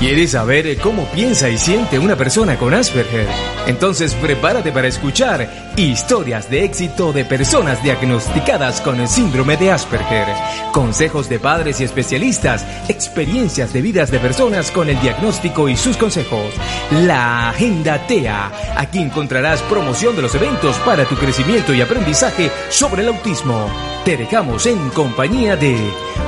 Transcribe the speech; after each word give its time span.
¿Quieres 0.00 0.30
saber 0.30 0.78
cómo 0.78 1.04
piensa 1.12 1.50
y 1.50 1.58
siente 1.58 1.98
una 1.98 2.16
persona 2.16 2.56
con 2.56 2.72
Asperger? 2.72 3.28
Entonces 3.66 4.14
prepárate 4.14 4.72
para 4.72 4.88
escuchar 4.88 5.46
historias 5.76 6.48
de 6.48 6.64
éxito 6.64 7.12
de 7.12 7.26
personas 7.26 7.82
diagnosticadas 7.82 8.80
con 8.80 8.98
el 8.98 9.08
síndrome 9.08 9.58
de 9.58 9.70
Asperger, 9.70 10.26
consejos 10.72 11.28
de 11.28 11.38
padres 11.38 11.82
y 11.82 11.84
especialistas, 11.84 12.64
experiencias 12.88 13.74
de 13.74 13.82
vidas 13.82 14.10
de 14.10 14.20
personas 14.20 14.70
con 14.70 14.88
el 14.88 14.98
diagnóstico 15.02 15.68
y 15.68 15.76
sus 15.76 15.98
consejos. 15.98 16.54
La 16.90 17.50
Agenda 17.50 17.98
TEA. 18.06 18.50
Aquí 18.76 19.00
encontrarás 19.00 19.60
promoción 19.64 20.16
de 20.16 20.22
los 20.22 20.34
eventos 20.34 20.76
para 20.78 21.04
tu 21.04 21.14
crecimiento 21.16 21.74
y 21.74 21.82
aprendizaje 21.82 22.50
sobre 22.70 23.02
el 23.02 23.08
autismo. 23.08 23.68
Te 24.06 24.16
dejamos 24.16 24.64
en 24.64 24.88
compañía 24.90 25.56
de 25.56 25.76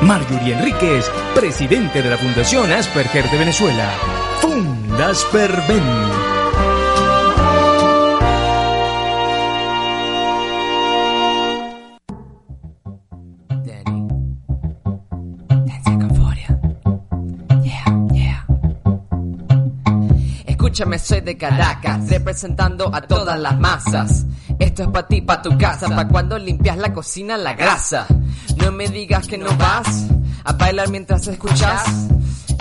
Marjorie 0.03 0.53
Enríquez, 0.53 1.11
presidente 1.35 2.03
de 2.03 2.11
la 2.11 2.19
Fundación 2.19 2.71
Asperger 2.71 3.31
de 3.31 3.39
Venezuela. 3.39 3.62
Fundasperven. 4.41 5.83
Escúchame, 20.45 20.99
soy 20.99 21.21
de 21.21 21.37
Caracas, 21.39 22.09
representando 22.09 22.93
a 22.93 23.03
todas 23.03 23.39
las 23.39 23.57
masas. 23.61 24.27
Esto 24.59 24.83
es 24.83 24.89
pa' 24.89 25.07
ti, 25.07 25.21
pa' 25.21 25.41
tu 25.41 25.57
casa, 25.57 25.89
pa' 25.89 26.09
cuando 26.09 26.37
limpias 26.37 26.79
la 26.79 26.93
cocina, 26.93 27.37
la 27.37 27.55
grasa. 27.55 28.09
No 28.57 28.73
me 28.73 28.89
digas 28.89 29.29
que 29.29 29.39
no 29.39 29.57
vas 29.57 30.09
a 30.43 30.53
bailar 30.55 30.89
mientras 30.89 31.29
escuchas. 31.29 32.09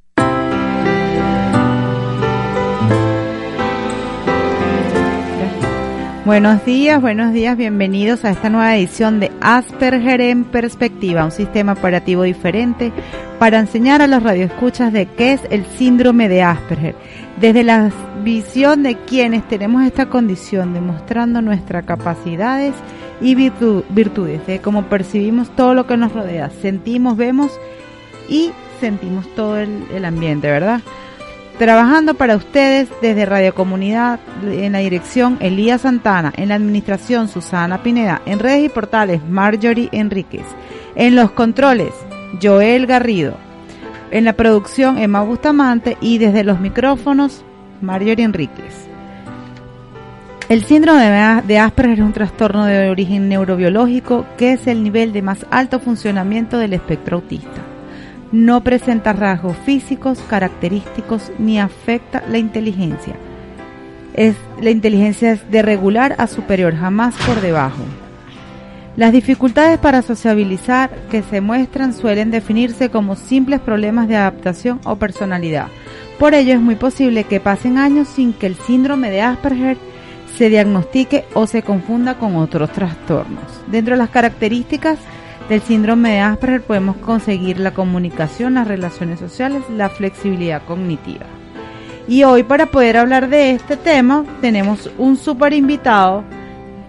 Buenos 6.28 6.66
días, 6.66 7.02
buenos 7.02 7.32
días, 7.32 7.56
bienvenidos 7.56 8.26
a 8.26 8.32
esta 8.32 8.50
nueva 8.50 8.76
edición 8.76 9.22
de 9.22 9.32
Asperger 9.40 10.20
en 10.20 10.44
Perspectiva, 10.44 11.24
un 11.24 11.32
sistema 11.32 11.72
operativo 11.72 12.24
diferente 12.24 12.92
para 13.40 13.60
enseñar 13.60 14.02
a 14.02 14.08
los 14.08 14.22
radioescuchas 14.22 14.92
de 14.92 15.06
qué 15.06 15.32
es 15.32 15.42
el 15.52 15.66
síndrome 15.66 16.28
de 16.28 16.44
Asperger, 16.44 16.96
desde 17.40 17.64
la 17.64 17.94
visión 18.26 18.84
de 18.84 18.98
quienes 18.98 19.48
tenemos 19.48 19.86
esta 19.86 20.08
condición, 20.08 20.74
demostrando 20.74 21.42
nuestras 21.42 21.86
capacidades 21.86 22.74
y 23.22 23.34
virtudes, 23.36 24.46
de 24.46 24.59
cómo 24.59 24.84
percibimos 24.88 25.50
todo 25.56 25.74
lo 25.74 25.88
que 25.88 25.96
nos 25.96 26.12
rodea, 26.12 26.50
sentimos, 26.62 27.16
vemos 27.16 27.58
y 28.28 28.52
sentimos 28.82 29.34
todo 29.34 29.59
el 29.59 30.04
ambiente, 30.04 30.52
¿verdad? 30.52 30.82
Trabajando 31.57 32.13
para 32.13 32.35
ustedes 32.35 32.88
desde 33.01 33.25
Radio 33.25 33.56
Comunidad 33.56 34.19
en 34.44 34.73
la 34.73 34.78
dirección 34.78 35.38
Elías 35.40 35.81
Santana, 35.81 36.31
en 36.38 36.50
la 36.50 36.56
administración 36.56 37.28
Susana 37.28 37.81
Pineda, 37.81 38.22
en 38.28 38.38
redes 38.38 38.66
y 38.66 38.69
portales 38.69 39.28
Marjorie 39.28 39.90
Enríquez, 39.91 40.46
en 40.96 41.16
los 41.16 41.31
controles 41.31 41.94
Joel 42.40 42.85
Garrido, 42.85 43.38
en 44.12 44.25
la 44.25 44.34
producción 44.34 45.00
Emma 45.00 45.23
Bustamante 45.23 45.97
y 46.00 46.19
desde 46.19 46.44
los 46.44 46.59
micrófonos 46.59 47.44
Marjorie 47.81 48.25
Enríquez. 48.25 48.88
El 50.50 50.63
síndrome 50.63 51.41
de 51.44 51.57
Asperger 51.57 51.97
es 51.97 52.06
un 52.06 52.13
trastorno 52.13 52.66
de 52.66 52.88
origen 52.91 53.29
neurobiológico 53.29 54.28
que 54.38 54.53
es 54.53 54.67
el 54.67 54.84
nivel 54.84 55.12
de 55.12 55.23
más 55.23 55.44
alto 55.50 55.79
funcionamiento 55.79 56.59
del 56.59 56.73
espectro 56.73 57.17
autista 57.17 57.77
no 58.32 58.62
presenta 58.64 59.14
rasgos 59.14 59.56
físicos 59.58 60.20
característicos 60.30 61.32
ni 61.40 61.60
afecta 61.60 62.24
la 62.30 62.38
inteligencia. 62.38 63.16
Es, 64.14 64.36
la 64.62 64.70
inteligencia 64.70 65.32
es 65.32 65.52
de 65.52 65.62
regular 65.62 66.16
a 66.18 66.28
superior, 66.28 66.76
jamás 66.76 67.16
por 67.26 67.40
debajo. 67.42 67.84
Las 68.96 69.12
dificultades 69.12 69.78
para 69.78 70.02
sociabilizar 70.02 70.90
que 71.12 71.22
se 71.22 71.40
muestran 71.40 71.94
suelen 71.94 72.32
definirse 72.32 72.90
como 72.90 73.16
simples 73.16 73.60
problemas 73.60 74.08
de 74.08 74.16
adaptación 74.16 74.82
o 74.86 74.96
personalidad. 74.96 75.68
Por 76.18 76.34
ello 76.34 76.54
es 76.54 76.59
muy 76.59 76.76
posible 76.76 77.24
que 77.26 77.40
pasen 77.40 77.78
años 77.78 78.08
sin 78.08 78.34
que 78.34 78.48
el 78.48 78.56
síndrome 78.56 79.12
de 79.12 79.22
Asperger 79.22 79.78
se 80.36 80.50
diagnostique 80.50 81.26
o 81.36 81.46
se 81.46 81.62
confunda 81.62 82.16
con 82.16 82.36
otros 82.38 82.72
trastornos. 82.72 83.44
Dentro 83.68 83.94
de 83.94 84.00
las 84.00 84.09
características 84.09 84.98
del 85.50 85.62
síndrome 85.62 86.12
de 86.12 86.19
Asperger 86.19 86.62
podemos 86.62 86.97
conseguir 86.97 87.59
la 87.59 87.73
comunicación, 87.73 88.55
las 88.55 88.67
relaciones 88.67 89.20
sociales, 89.20 89.64
la 89.70 89.90
flexibilidad 89.90 90.61
cognitiva. 90.66 91.26
Y 92.08 92.23
hoy 92.23 92.44
para 92.44 92.67
poder 92.67 92.97
hablar 92.97 93.29
de 93.29 93.52
este 93.52 93.78
tema 93.78 94.26
tenemos 94.41 94.90
un 94.97 95.17
super 95.17 95.53
invitado 95.53 96.23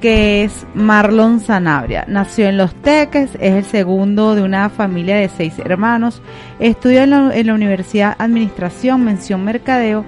que 0.00 0.44
es 0.44 0.64
Marlon 0.74 1.40
Sanabria. 1.40 2.04
Nació 2.06 2.48
en 2.48 2.56
Los 2.56 2.74
Teques, 2.82 3.30
es 3.40 3.54
el 3.54 3.64
segundo 3.64 4.36
de 4.36 4.42
una 4.42 4.68
familia 4.70 5.16
de 5.16 5.28
seis 5.28 5.58
hermanos. 5.58 6.22
Estudió 6.60 7.02
en 7.02 7.10
la, 7.10 7.36
en 7.36 7.46
la 7.48 7.54
Universidad 7.54 8.14
Administración, 8.18 9.04
Mención 9.04 9.44
Mercadeo 9.44 10.04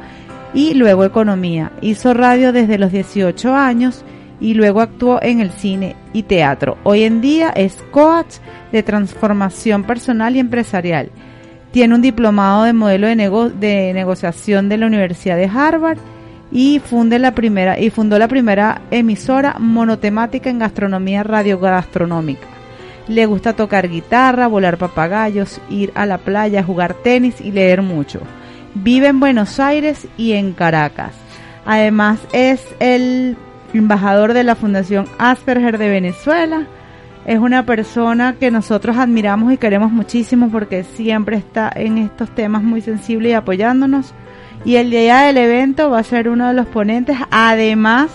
y 0.55 0.75
luego 0.75 1.05
Economía. 1.05 1.73
Hizo 1.81 2.15
radio 2.15 2.53
desde 2.53 2.79
los 2.79 2.93
18 2.93 3.55
años 3.55 4.05
y 4.41 4.55
luego 4.55 4.81
actuó 4.81 5.21
en 5.23 5.41
el 5.41 5.51
cine 5.51 5.97
y 6.13 6.23
teatro. 6.23 6.79
Hoy 6.83 7.05
en 7.05 7.21
día 7.21 7.51
es 7.51 7.77
coach 7.91 8.37
de 8.73 8.83
transformación 8.83 9.85
personal 9.85 10.35
y 10.37 10.41
empresarial. 10.41 11.11
Tiene 11.73 11.95
un 11.95 12.03
diplomado 12.03 12.65
de 12.65 12.73
modelo 12.73 13.07
de, 13.07 13.17
de 13.17 13.93
negociación 13.93 14.69
de 14.69 14.79
la 14.79 14.87
Universidad 14.87 15.37
de 15.37 15.47
Harvard 15.47 15.99
y, 16.51 16.81
funde 16.81 17.19
la 17.19 17.35
primera, 17.35 17.79
y 17.79 17.91
fundó 17.91 18.19
la 18.19 18.29
primera 18.29 18.83
emisora 18.91 19.57
monotemática 19.59 20.51
en 20.51 20.59
gastronomía 20.59 21.23
radiogastronómica. 21.23 22.47
Le 23.07 23.27
gusta 23.27 23.55
tocar 23.55 23.89
guitarra, 23.89 24.47
volar 24.47 24.79
papagayos, 24.79 25.61
ir 25.69 25.93
a 25.95 26.07
la 26.07 26.19
playa, 26.19 26.63
jugar 26.63 26.95
tenis 26.95 27.41
y 27.41 27.53
leer 27.53 27.83
mucho. 27.83 28.21
Vive 28.75 29.09
en 29.09 29.21
Buenos 29.21 29.59
Aires 29.59 30.07
y 30.17 30.33
en 30.33 30.53
Caracas. 30.53 31.13
Además 31.67 32.21
es 32.33 32.65
el 32.79 33.37
embajador 33.75 34.33
de 34.35 34.45
la 34.45 34.55
Fundación 34.55 35.07
Asperger 35.19 35.79
de 35.79 35.89
Venezuela. 35.89 36.67
Es 37.27 37.39
una 37.39 37.67
persona 37.67 38.37
que 38.39 38.51
nosotros 38.51 38.97
admiramos 38.97 39.53
y 39.53 39.59
queremos 39.59 39.93
muchísimo 39.93 40.51
porque 40.51 40.85
siempre 40.85 41.37
está 41.37 41.71
en 41.75 41.99
estos 41.99 42.35
temas 42.35 42.63
muy 42.63 42.81
sensibles 42.81 43.33
y 43.33 43.35
apoyándonos. 43.35 44.15
Y 44.65 44.77
el 44.77 44.91
día 44.91 45.23
del 45.23 45.37
evento 45.37 45.91
va 45.91 46.01
a 46.01 46.05
ser 46.05 46.29
uno 46.29 46.49
de 46.49 46.55
los 46.55 46.67
ponentes, 46.67 47.17
además 47.31 48.11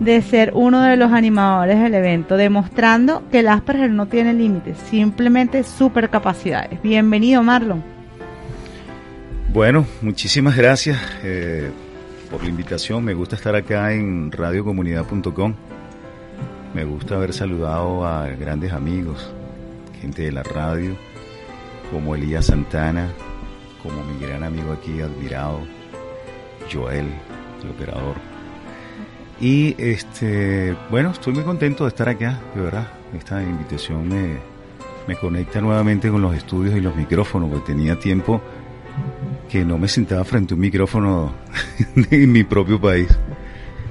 de 0.00 0.22
ser 0.22 0.52
uno 0.54 0.82
de 0.82 0.96
los 0.96 1.12
animadores 1.12 1.80
del 1.80 1.94
evento, 1.94 2.36
demostrando 2.36 3.22
que 3.30 3.40
el 3.40 3.48
Asperger 3.48 3.90
no 3.90 4.06
tiene 4.06 4.32
límites, 4.32 4.76
simplemente 4.90 5.62
supercapacidades. 5.62 6.80
Bienvenido, 6.82 7.42
Marlon. 7.42 7.82
Bueno, 9.52 9.86
muchísimas 10.00 10.56
gracias 10.56 10.98
eh, 11.22 11.70
por 12.32 12.42
la 12.42 12.48
invitación. 12.48 13.04
Me 13.04 13.12
gusta 13.12 13.36
estar 13.36 13.54
acá 13.54 13.92
en 13.92 14.32
radiocomunidad.com. 14.32 15.54
Me 16.74 16.84
gusta 16.84 17.16
haber 17.16 17.34
saludado 17.34 18.06
a 18.06 18.26
grandes 18.28 18.72
amigos, 18.72 19.30
gente 20.00 20.22
de 20.22 20.32
la 20.32 20.42
radio, 20.42 20.96
como 21.90 22.14
Elías 22.14 22.46
Santana, 22.46 23.10
como 23.82 24.02
mi 24.04 24.18
gran 24.18 24.42
amigo 24.42 24.72
aquí 24.72 25.02
admirado, 25.02 25.60
Joel, 26.72 27.06
el 27.62 27.70
operador. 27.70 28.16
Y 29.38 29.74
este, 29.76 30.74
bueno, 30.90 31.10
estoy 31.10 31.34
muy 31.34 31.44
contento 31.44 31.84
de 31.84 31.88
estar 31.88 32.08
acá, 32.08 32.40
de 32.54 32.62
verdad. 32.62 32.88
Esta 33.14 33.42
invitación 33.42 34.08
me, 34.08 34.38
me 35.06 35.16
conecta 35.16 35.60
nuevamente 35.60 36.10
con 36.10 36.22
los 36.22 36.34
estudios 36.34 36.74
y 36.74 36.80
los 36.80 36.96
micrófonos, 36.96 37.50
porque 37.50 37.72
tenía 37.74 37.98
tiempo 37.98 38.40
que 39.52 39.66
no 39.66 39.76
me 39.76 39.86
sentaba 39.86 40.24
frente 40.24 40.54
a 40.54 40.56
un 40.56 40.62
micrófono 40.62 41.34
en 42.10 42.32
mi 42.32 42.42
propio 42.42 42.80
país. 42.80 43.06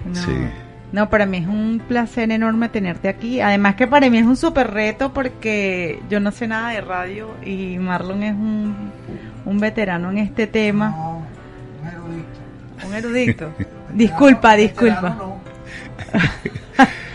No. 0.07 0.15
Sí. 0.15 0.31
No, 0.91 1.07
para 1.07 1.27
mí 1.27 1.37
es 1.37 1.45
un 1.45 1.79
placer 1.87 2.31
enorme 2.31 2.67
tenerte 2.67 3.07
aquí. 3.07 3.41
Además 3.41 3.75
que 3.75 3.85
para 3.85 4.09
mí 4.09 4.17
es 4.17 4.25
un 4.25 4.35
súper 4.35 4.71
reto 4.71 5.13
porque 5.13 6.01
yo 6.09 6.19
no 6.19 6.31
sé 6.31 6.47
nada 6.47 6.69
de 6.71 6.81
radio 6.81 7.29
y 7.45 7.77
Marlon 7.77 8.23
es 8.23 8.33
un, 8.33 8.91
un 9.45 9.59
veterano 9.59 10.09
en 10.09 10.17
este 10.17 10.47
tema. 10.47 10.89
No, 10.89 11.27
un 11.79 11.87
erudito. 11.87 12.87
Un 12.87 12.95
erudito. 12.95 13.53
disculpa, 13.93 14.55
disculpa. 14.55 15.15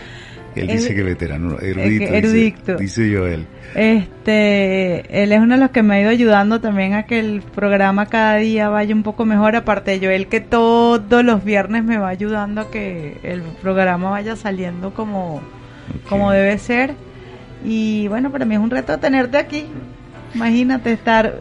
Él 0.61 0.67
dice 0.67 0.95
que 0.95 1.03
veterano, 1.03 1.57
erudito. 1.59 2.13
erudito. 2.13 2.77
Dice, 2.77 3.01
dice 3.03 3.17
Joel. 3.17 3.47
Este, 3.75 5.23
él 5.23 5.31
es 5.31 5.39
uno 5.39 5.55
de 5.55 5.61
los 5.61 5.71
que 5.71 5.83
me 5.83 5.95
ha 5.95 6.01
ido 6.01 6.09
ayudando 6.09 6.61
también 6.61 6.93
a 6.93 7.03
que 7.03 7.19
el 7.19 7.41
programa 7.41 8.05
cada 8.07 8.37
día 8.37 8.69
vaya 8.69 8.95
un 8.95 9.03
poco 9.03 9.25
mejor. 9.25 9.55
Aparte 9.55 9.91
de 9.91 10.05
Joel, 10.05 10.27
que 10.27 10.39
todos 10.41 11.23
los 11.23 11.43
viernes 11.43 11.83
me 11.83 11.97
va 11.97 12.09
ayudando 12.09 12.61
a 12.61 12.71
que 12.71 13.17
el 13.23 13.41
programa 13.61 14.09
vaya 14.09 14.35
saliendo 14.35 14.93
como, 14.93 15.35
okay. 15.35 16.09
como 16.09 16.31
debe 16.31 16.57
ser. 16.57 16.95
Y 17.63 18.07
bueno, 18.07 18.31
para 18.31 18.45
mí 18.45 18.55
es 18.55 18.61
un 18.61 18.69
reto 18.69 18.97
tenerte 18.99 19.37
aquí. 19.37 19.65
Imagínate 20.33 20.91
estar 20.91 21.39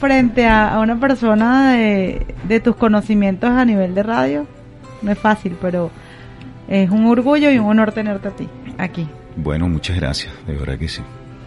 frente 0.00 0.46
a, 0.46 0.74
a 0.74 0.80
una 0.80 0.98
persona 0.98 1.72
de, 1.72 2.26
de 2.48 2.60
tus 2.60 2.76
conocimientos 2.76 3.50
a 3.50 3.64
nivel 3.64 3.94
de 3.94 4.02
radio. 4.02 4.46
No 5.02 5.12
es 5.12 5.18
fácil, 5.18 5.56
pero 5.60 5.90
es 6.68 6.90
un 6.90 7.06
orgullo 7.06 7.50
y 7.50 7.58
un 7.58 7.66
honor 7.66 7.92
tenerte 7.92 8.28
a 8.28 8.30
ti 8.30 8.48
aquí. 8.78 9.08
Bueno, 9.36 9.68
muchas 9.68 9.96
gracias, 9.96 10.32
de 10.46 10.54
verdad 10.54 10.78
que 10.78 10.88
sí. 10.88 11.02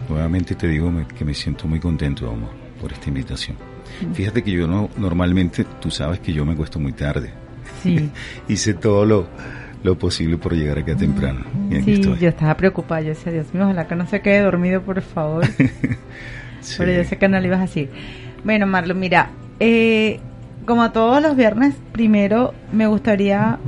Nuevamente 0.08 0.54
te 0.54 0.68
digo 0.68 0.92
que 1.16 1.24
me 1.24 1.34
siento 1.34 1.66
muy 1.66 1.80
contento, 1.80 2.30
amor, 2.30 2.50
por 2.80 2.92
esta 2.92 3.08
invitación. 3.08 3.56
Fíjate 4.12 4.42
que 4.42 4.50
yo 4.50 4.66
no, 4.66 4.88
normalmente, 4.96 5.64
tú 5.80 5.90
sabes 5.90 6.20
que 6.20 6.32
yo 6.32 6.44
me 6.44 6.54
cuesto 6.54 6.78
muy 6.78 6.92
tarde. 6.92 7.30
Sí. 7.82 8.10
Hice 8.48 8.74
todo 8.74 9.04
lo, 9.04 9.28
lo 9.82 9.98
posible 9.98 10.38
por 10.38 10.54
llegar 10.54 10.78
acá 10.78 10.96
temprano. 10.96 11.40
Y 11.70 11.76
aquí 11.76 11.84
sí, 11.84 11.92
estoy. 12.00 12.18
yo 12.18 12.28
estaba 12.28 12.56
preocupada. 12.56 13.00
Yo 13.00 13.08
decía, 13.08 13.32
Dios 13.32 13.52
mío, 13.52 13.64
ojalá 13.64 13.86
que 13.86 13.96
no 13.96 14.06
se 14.06 14.20
quede 14.20 14.40
dormido, 14.40 14.82
por 14.82 15.00
favor. 15.02 15.46
sí. 16.60 16.74
Pero 16.78 16.92
yo 16.92 17.04
sé 17.04 17.18
que 17.18 17.28
no 17.28 17.38
le 17.40 17.46
ibas 17.46 17.58
a 17.58 17.62
decir. 17.62 17.90
Bueno, 18.44 18.66
Marlon, 18.66 18.98
mira, 18.98 19.30
eh, 19.60 20.20
como 20.64 20.90
todos 20.92 21.22
los 21.22 21.36
viernes, 21.36 21.74
primero 21.92 22.54
me 22.72 22.86
gustaría 22.86 23.58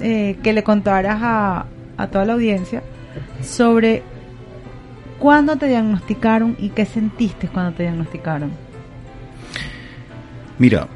eh, 0.00 0.38
que 0.42 0.52
le 0.52 0.62
contaras 0.62 1.18
a, 1.22 1.66
toda 2.10 2.24
la 2.24 2.32
audiencia 2.32 2.82
sobre 3.42 4.02
cuándo 5.18 5.56
te 5.56 5.66
diagnosticaron 5.66 6.56
y 6.58 6.70
qué 6.70 6.86
sentiste 6.86 7.48
cuando 7.48 7.72
te 7.72 7.82
diagnosticaron. 7.82 8.52
Mira, 10.58 10.88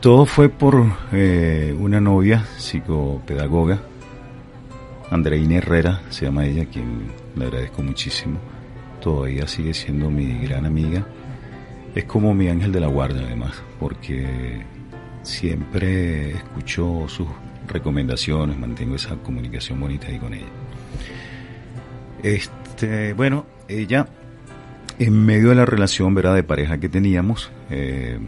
todo 0.00 0.26
fue 0.26 0.48
por 0.48 0.84
eh, 1.12 1.76
una 1.78 2.00
novia 2.00 2.44
psicopedagoga, 2.56 3.78
Andreina 5.10 5.56
Herrera, 5.56 6.02
se 6.10 6.26
llama 6.26 6.44
ella, 6.44 6.66
quien 6.66 7.06
le 7.34 7.46
agradezco 7.46 7.82
muchísimo. 7.82 8.38
Todavía 9.00 9.46
sigue 9.46 9.72
siendo 9.72 10.10
mi 10.10 10.38
gran 10.40 10.66
amiga. 10.66 11.06
Es 11.94 12.04
como 12.04 12.34
mi 12.34 12.48
ángel 12.48 12.72
de 12.72 12.80
la 12.80 12.88
guardia, 12.88 13.22
además, 13.24 13.62
porque 13.80 14.62
siempre 15.22 16.32
escucho 16.32 17.06
sus 17.08 17.26
recomendaciones, 17.68 18.58
mantengo 18.58 18.96
esa 18.96 19.16
comunicación 19.16 19.80
bonita 19.80 20.08
ahí 20.08 20.18
con 20.18 20.34
ella. 20.34 20.46
Este, 22.22 23.12
bueno, 23.12 23.46
ella, 23.68 24.08
en 24.98 25.24
medio 25.24 25.50
de 25.50 25.54
la 25.54 25.66
relación 25.66 26.14
¿verdad? 26.14 26.34
de 26.34 26.42
pareja 26.42 26.78
que 26.78 26.88
teníamos, 26.88 27.50
eh, 27.70 28.18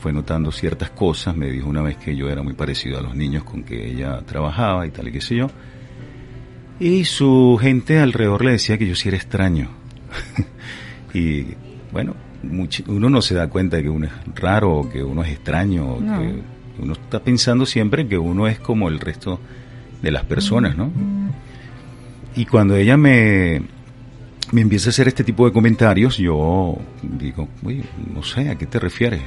fue 0.00 0.12
notando 0.12 0.52
ciertas 0.52 0.90
cosas. 0.90 1.36
Me 1.36 1.50
dijo 1.50 1.68
una 1.68 1.82
vez 1.82 1.96
que 1.96 2.16
yo 2.16 2.28
era 2.28 2.42
muy 2.42 2.54
parecido 2.54 2.98
a 2.98 3.02
los 3.02 3.14
niños 3.14 3.44
con 3.44 3.62
que 3.62 3.86
ella 3.86 4.20
trabajaba 4.20 4.86
y 4.86 4.90
tal 4.90 5.08
y 5.08 5.12
qué 5.12 5.20
sé 5.20 5.36
yo. 5.36 5.50
Y 6.80 7.04
su 7.04 7.58
gente 7.60 7.98
alrededor 7.98 8.44
le 8.44 8.52
decía 8.52 8.78
que 8.78 8.86
yo 8.86 8.94
sí 8.94 9.08
era 9.08 9.16
extraño. 9.16 9.68
y 11.14 11.46
bueno, 11.92 12.14
uno 12.88 13.10
no 13.10 13.22
se 13.22 13.34
da 13.34 13.48
cuenta 13.48 13.76
de 13.76 13.84
que 13.84 13.88
uno 13.88 14.06
es 14.06 14.12
raro 14.34 14.72
o 14.78 14.90
que 14.90 15.02
uno 15.02 15.22
es 15.22 15.30
extraño. 15.30 15.98
No. 16.00 16.18
Que 16.18 16.53
uno 16.78 16.94
está 16.94 17.20
pensando 17.20 17.66
siempre 17.66 18.06
que 18.06 18.18
uno 18.18 18.46
es 18.48 18.58
como 18.58 18.88
el 18.88 19.00
resto 19.00 19.40
de 20.02 20.10
las 20.10 20.24
personas, 20.24 20.76
¿no? 20.76 20.90
Y 22.36 22.46
cuando 22.46 22.76
ella 22.76 22.96
me, 22.96 23.62
me 24.52 24.60
empieza 24.60 24.88
a 24.88 24.90
hacer 24.90 25.08
este 25.08 25.24
tipo 25.24 25.46
de 25.46 25.52
comentarios, 25.52 26.18
yo 26.18 26.78
digo, 27.02 27.48
uy, 27.62 27.84
no 28.12 28.22
sé, 28.22 28.50
¿a 28.50 28.56
qué 28.56 28.66
te 28.66 28.78
refieres? 28.78 29.20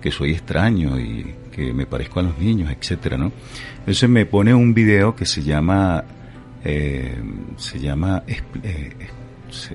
Que 0.00 0.10
soy 0.10 0.32
extraño 0.32 0.98
y 0.98 1.34
que 1.52 1.72
me 1.72 1.86
parezco 1.86 2.20
a 2.20 2.24
los 2.24 2.38
niños, 2.38 2.70
etcétera, 2.70 3.16
¿no? 3.16 3.32
Entonces 3.78 4.08
me 4.08 4.26
pone 4.26 4.54
un 4.54 4.74
video 4.74 5.14
que 5.14 5.26
se 5.26 5.42
llama, 5.42 6.04
eh, 6.64 7.16
se 7.56 7.78
llama, 7.78 8.24
eh, 8.26 8.90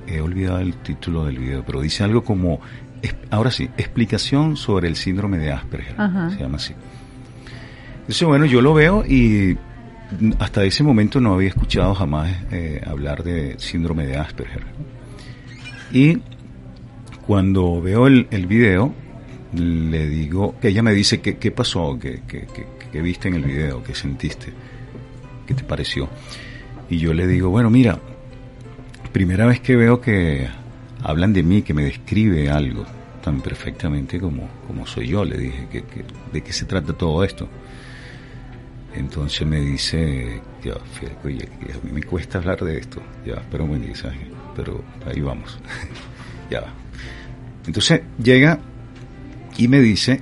he 0.07 0.21
olvidado 0.21 0.59
el 0.59 0.75
título 0.75 1.25
del 1.25 1.39
video, 1.39 1.63
pero 1.65 1.81
dice 1.81 2.03
algo 2.03 2.23
como, 2.23 2.59
ahora 3.29 3.51
sí, 3.51 3.69
explicación 3.77 4.57
sobre 4.57 4.87
el 4.87 4.95
síndrome 4.95 5.37
de 5.37 5.51
Asperger, 5.51 5.95
Ajá. 5.99 6.29
se 6.29 6.39
llama 6.39 6.57
así. 6.57 6.73
Entonces, 8.07 8.27
bueno, 8.27 8.45
yo 8.45 8.61
lo 8.61 8.73
veo 8.73 9.03
y 9.05 9.57
hasta 10.39 10.63
ese 10.63 10.83
momento 10.83 11.19
no 11.19 11.33
había 11.33 11.49
escuchado 11.49 11.93
jamás 11.93 12.33
eh, 12.51 12.81
hablar 12.85 13.23
de 13.23 13.55
síndrome 13.59 14.05
de 14.05 14.17
Asperger. 14.17 14.63
Y 15.91 16.19
cuando 17.25 17.81
veo 17.81 18.07
el, 18.07 18.27
el, 18.31 18.47
video, 18.47 18.93
le 19.53 20.07
digo, 20.07 20.55
que 20.61 20.69
ella 20.69 20.83
me 20.83 20.93
dice, 20.93 21.19
¿qué, 21.19 21.37
qué 21.37 21.51
pasó? 21.51 21.97
¿Qué, 21.99 22.21
qué, 22.27 22.47
¿Qué, 22.91 23.01
viste 23.01 23.27
en 23.27 23.35
el 23.35 23.43
video? 23.43 23.83
¿Qué 23.83 23.93
sentiste? 23.93 24.53
¿Qué 25.45 25.53
te 25.53 25.63
pareció? 25.63 26.07
Y 26.89 26.99
yo 26.99 27.13
le 27.13 27.27
digo, 27.27 27.49
bueno, 27.49 27.69
mira, 27.69 27.99
primera 29.11 29.45
vez 29.45 29.59
que 29.59 29.75
veo 29.75 29.99
que 29.99 30.47
hablan 31.03 31.33
de 31.33 31.43
mí, 31.43 31.61
que 31.61 31.73
me 31.73 31.83
describe 31.83 32.49
algo 32.49 32.85
tan 33.27 33.41
perfectamente 33.41 34.21
como, 34.21 34.47
como 34.65 34.87
soy 34.87 35.09
yo, 35.09 35.25
le 35.25 35.37
dije, 35.37 35.67
que, 35.69 35.83
que, 35.83 36.05
¿de 36.31 36.41
qué 36.41 36.53
se 36.53 36.63
trata 36.63 36.93
todo 36.93 37.25
esto? 37.25 37.49
Entonces 38.95 39.45
me 39.45 39.59
dice, 39.59 40.41
ya, 40.63 40.75
oye, 41.25 41.49
a 41.73 41.85
mí 41.85 41.91
me 41.91 42.03
cuesta 42.03 42.37
hablar 42.37 42.61
de 42.61 42.77
esto, 42.77 43.01
ya, 43.25 43.41
pero 43.51 43.65
un 43.65 43.71
mensaje, 43.71 44.27
pero 44.55 44.81
ahí 45.05 45.19
vamos, 45.19 45.59
ya 46.49 46.61
va. 46.61 46.73
Entonces 47.65 48.01
llega 48.17 48.59
y 49.57 49.67
me 49.67 49.81
dice, 49.81 50.21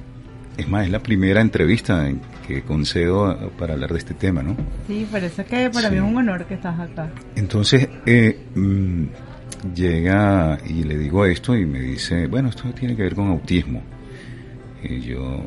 es 0.57 0.67
más, 0.67 0.85
es 0.85 0.91
la 0.91 1.03
primera 1.03 1.41
entrevista 1.41 2.09
en 2.09 2.19
que 2.47 2.63
concedo 2.63 3.51
para 3.51 3.73
hablar 3.73 3.91
de 3.91 3.99
este 3.99 4.15
tema, 4.15 4.41
¿no? 4.41 4.57
Sí, 4.87 5.07
es 5.13 5.33
que 5.45 5.69
para 5.69 5.89
sí. 5.89 5.93
mí 5.93 5.97
es 5.97 6.03
un 6.03 6.17
honor 6.17 6.45
que 6.45 6.55
estás 6.55 6.79
acá. 6.79 7.11
Entonces, 7.35 7.87
eh, 8.07 8.39
mmm, 8.55 9.05
llega 9.73 10.57
y 10.67 10.83
le 10.83 10.97
digo 10.97 11.25
esto 11.25 11.55
y 11.55 11.65
me 11.65 11.79
dice, 11.79 12.27
bueno, 12.27 12.49
esto 12.49 12.71
tiene 12.73 12.95
que 12.95 13.03
ver 13.03 13.15
con 13.15 13.29
autismo. 13.29 13.81
Y 14.83 14.99
yo, 15.01 15.45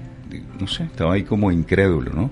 no 0.58 0.66
sé, 0.66 0.84
estaba 0.84 1.14
ahí 1.14 1.22
como 1.22 1.52
incrédulo, 1.52 2.12
¿no? 2.12 2.30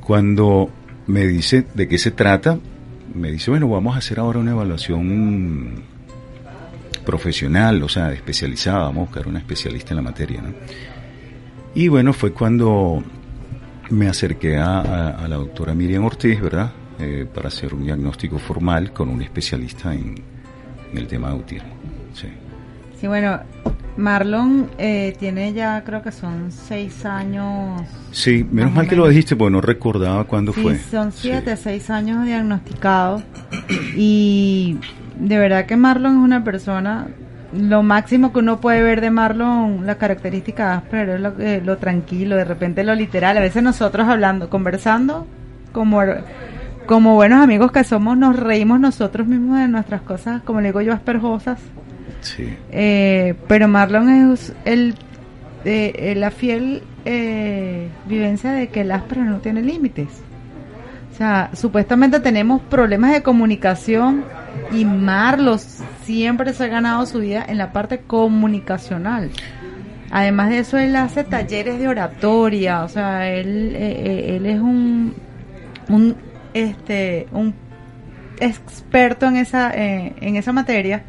Cuando 0.00 0.70
me 1.06 1.26
dice 1.26 1.66
de 1.74 1.88
qué 1.88 1.98
se 1.98 2.10
trata, 2.10 2.58
me 3.14 3.30
dice, 3.30 3.50
bueno, 3.50 3.68
vamos 3.68 3.94
a 3.94 3.98
hacer 3.98 4.18
ahora 4.18 4.38
una 4.38 4.52
evaluación 4.52 5.82
profesional, 7.04 7.82
o 7.82 7.88
sea, 7.88 8.12
especializada, 8.12 8.84
vamos 8.84 8.96
a 8.96 9.06
buscar 9.06 9.28
una 9.28 9.38
especialista 9.38 9.92
en 9.92 9.96
la 9.96 10.02
materia, 10.02 10.42
¿no? 10.42 10.52
Y 11.74 11.88
bueno, 11.88 12.12
fue 12.12 12.32
cuando 12.32 13.02
me 13.90 14.08
acerqué 14.08 14.56
a, 14.56 15.26
la 15.28 15.36
doctora 15.36 15.74
Miriam 15.74 16.04
Ortiz, 16.04 16.40
¿verdad? 16.40 16.72
Eh, 16.98 17.26
para 17.32 17.48
hacer 17.48 17.74
un 17.74 17.84
diagnóstico 17.84 18.38
formal 18.38 18.92
con 18.92 19.10
un 19.10 19.20
especialista 19.20 19.92
en, 19.92 20.14
el 20.94 21.06
tema 21.06 21.28
de 21.28 21.34
autismo. 21.34 21.68
Sí. 22.14 22.28
Sí, 22.98 23.06
bueno, 23.06 23.38
Marlon 23.98 24.70
eh, 24.78 25.14
tiene 25.18 25.52
ya, 25.52 25.84
creo 25.84 26.00
que 26.02 26.10
son 26.10 26.50
seis 26.50 27.04
años. 27.04 27.82
Sí, 28.12 28.46
menos 28.50 28.72
mal 28.72 28.88
que 28.88 28.96
lo 28.96 29.06
dijiste, 29.08 29.36
porque 29.36 29.52
no 29.52 29.60
recordaba 29.60 30.24
cuándo 30.24 30.54
sí, 30.54 30.62
fue. 30.62 30.78
Son 30.78 31.12
siete, 31.12 31.54
seis 31.58 31.90
años 31.90 32.24
diagnosticados. 32.24 33.22
Y 33.94 34.78
de 35.20 35.38
verdad 35.38 35.66
que 35.66 35.76
Marlon 35.76 36.16
es 36.16 36.24
una 36.24 36.44
persona 36.44 37.08
lo 37.52 37.82
máximo 37.82 38.32
que 38.32 38.40
uno 38.40 38.60
puede 38.60 38.82
ver 38.82 39.00
de 39.00 39.10
Marlon, 39.10 39.86
las 39.86 39.96
características 39.96 40.82
pero 40.90 41.14
es 41.14 41.20
lo, 41.20 41.38
eh, 41.38 41.62
lo, 41.64 41.76
tranquilo, 41.78 42.36
de 42.36 42.44
repente 42.44 42.84
lo 42.84 42.94
literal. 42.94 43.36
A 43.36 43.40
veces 43.40 43.62
nosotros 43.62 44.08
hablando, 44.08 44.48
conversando, 44.48 45.26
como, 45.72 46.02
como 46.86 47.14
buenos 47.14 47.42
amigos 47.42 47.72
que 47.72 47.84
somos, 47.84 48.16
nos 48.16 48.36
reímos 48.36 48.80
nosotros 48.80 49.26
mismos 49.26 49.58
de 49.58 49.68
nuestras 49.68 50.02
cosas, 50.02 50.42
como 50.42 50.60
le 50.60 50.68
digo 50.68 50.80
yo, 50.80 50.92
asperjosas. 50.92 51.60
Sí. 52.20 52.56
Eh, 52.70 53.34
pero 53.48 53.68
Marlon 53.68 54.32
es 54.32 54.52
el, 54.64 54.94
eh, 55.64 56.14
la 56.16 56.30
fiel 56.30 56.82
vivencia 58.06 58.50
de 58.50 58.68
que 58.68 58.80
el 58.80 58.90
Asperger 58.90 59.26
no 59.26 59.38
tiene 59.38 59.62
límites. 59.62 60.08
O 61.12 61.16
sea, 61.16 61.50
supuestamente 61.54 62.20
tenemos 62.20 62.60
problemas 62.60 63.12
de 63.12 63.22
comunicación 63.22 64.24
y 64.70 64.84
Marlos 64.84 65.80
siempre 66.02 66.52
se 66.52 66.64
ha 66.64 66.66
ganado 66.68 67.06
su 67.06 67.20
vida 67.20 67.42
en 67.48 67.56
la 67.56 67.72
parte 67.72 68.00
comunicacional. 68.00 69.30
Además 70.10 70.50
de 70.50 70.58
eso, 70.58 70.76
él 70.76 70.94
hace 70.94 71.24
talleres 71.24 71.78
de 71.78 71.88
oratoria, 71.88 72.84
o 72.84 72.88
sea, 72.88 73.30
él, 73.30 73.74
eh, 73.74 73.96
eh, 74.04 74.36
él 74.36 74.46
es 74.46 74.60
un, 74.60 75.14
un, 75.88 76.16
este, 76.56 77.26
un 77.32 77.54
experto 78.40 79.26
en 79.26 79.36
esa, 79.36 79.72
eh, 79.74 80.14
en 80.20 80.36
esa 80.36 80.52
materia 80.52 81.02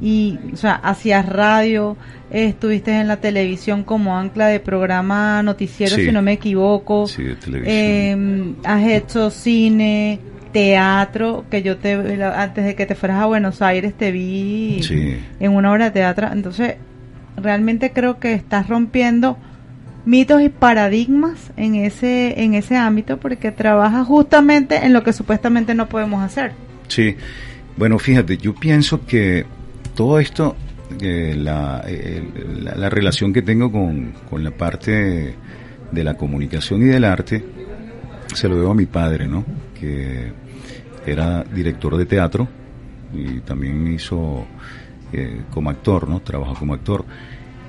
y, 0.00 0.38
o 0.52 0.56
sea, 0.56 0.74
hacías 0.74 1.28
radio, 1.28 1.96
estuviste 2.30 2.90
en 2.92 3.06
la 3.06 3.18
televisión 3.18 3.84
como 3.84 4.18
ancla 4.18 4.48
de 4.48 4.58
programa 4.58 5.42
noticiero, 5.42 5.94
si 5.94 6.10
no 6.10 6.22
me 6.22 6.32
equivoco. 6.32 7.06
Sí, 7.06 7.22
de 7.22 7.36
televisión. 7.36 7.76
Eh, 7.76 8.54
has 8.64 8.84
hecho 8.84 9.30
cine, 9.30 10.18
teatro, 10.52 11.44
que 11.50 11.62
yo 11.62 11.78
te 11.78 11.94
antes 12.24 12.64
de 12.64 12.74
que 12.74 12.86
te 12.86 12.94
fueras 12.94 13.22
a 13.22 13.26
Buenos 13.26 13.62
Aires 13.62 13.94
te 13.94 14.12
vi 14.12 14.80
en 15.40 15.52
una 15.52 15.72
obra 15.72 15.86
de 15.86 15.90
teatro, 15.92 16.28
entonces 16.32 16.76
realmente 17.36 17.92
creo 17.92 18.18
que 18.18 18.34
estás 18.34 18.68
rompiendo 18.68 19.38
mitos 20.04 20.42
y 20.42 20.48
paradigmas 20.48 21.52
en 21.56 21.74
ese 21.76 22.42
en 22.42 22.54
ese 22.54 22.76
ámbito 22.76 23.18
porque 23.18 23.52
trabajas 23.52 24.06
justamente 24.06 24.84
en 24.84 24.92
lo 24.92 25.02
que 25.02 25.12
supuestamente 25.12 25.74
no 25.74 25.88
podemos 25.88 26.22
hacer. 26.22 26.52
Sí. 26.88 27.16
Bueno, 27.76 27.98
fíjate, 27.98 28.36
yo 28.36 28.54
pienso 28.54 29.06
que 29.06 29.46
todo 29.94 30.18
esto 30.18 30.56
eh, 31.00 31.34
la, 31.38 31.84
la, 32.76 32.90
relación 32.90 33.32
que 33.32 33.40
tengo 33.40 33.72
con, 33.72 34.12
con 34.28 34.44
la 34.44 34.50
parte 34.50 35.34
de 35.90 36.04
la 36.04 36.14
comunicación 36.14 36.82
y 36.82 36.86
del 36.86 37.04
arte 37.04 37.42
se 38.34 38.48
lo 38.48 38.56
debo 38.56 38.72
a 38.72 38.74
mi 38.74 38.86
padre, 38.86 39.26
¿no? 39.26 39.44
Que 39.78 40.32
era 41.06 41.44
director 41.44 41.96
de 41.96 42.06
teatro 42.06 42.48
y 43.12 43.40
también 43.40 43.86
hizo 43.92 44.46
eh, 45.12 45.42
como 45.50 45.70
actor, 45.70 46.08
¿no? 46.08 46.20
Trabajó 46.20 46.54
como 46.54 46.74
actor. 46.74 47.04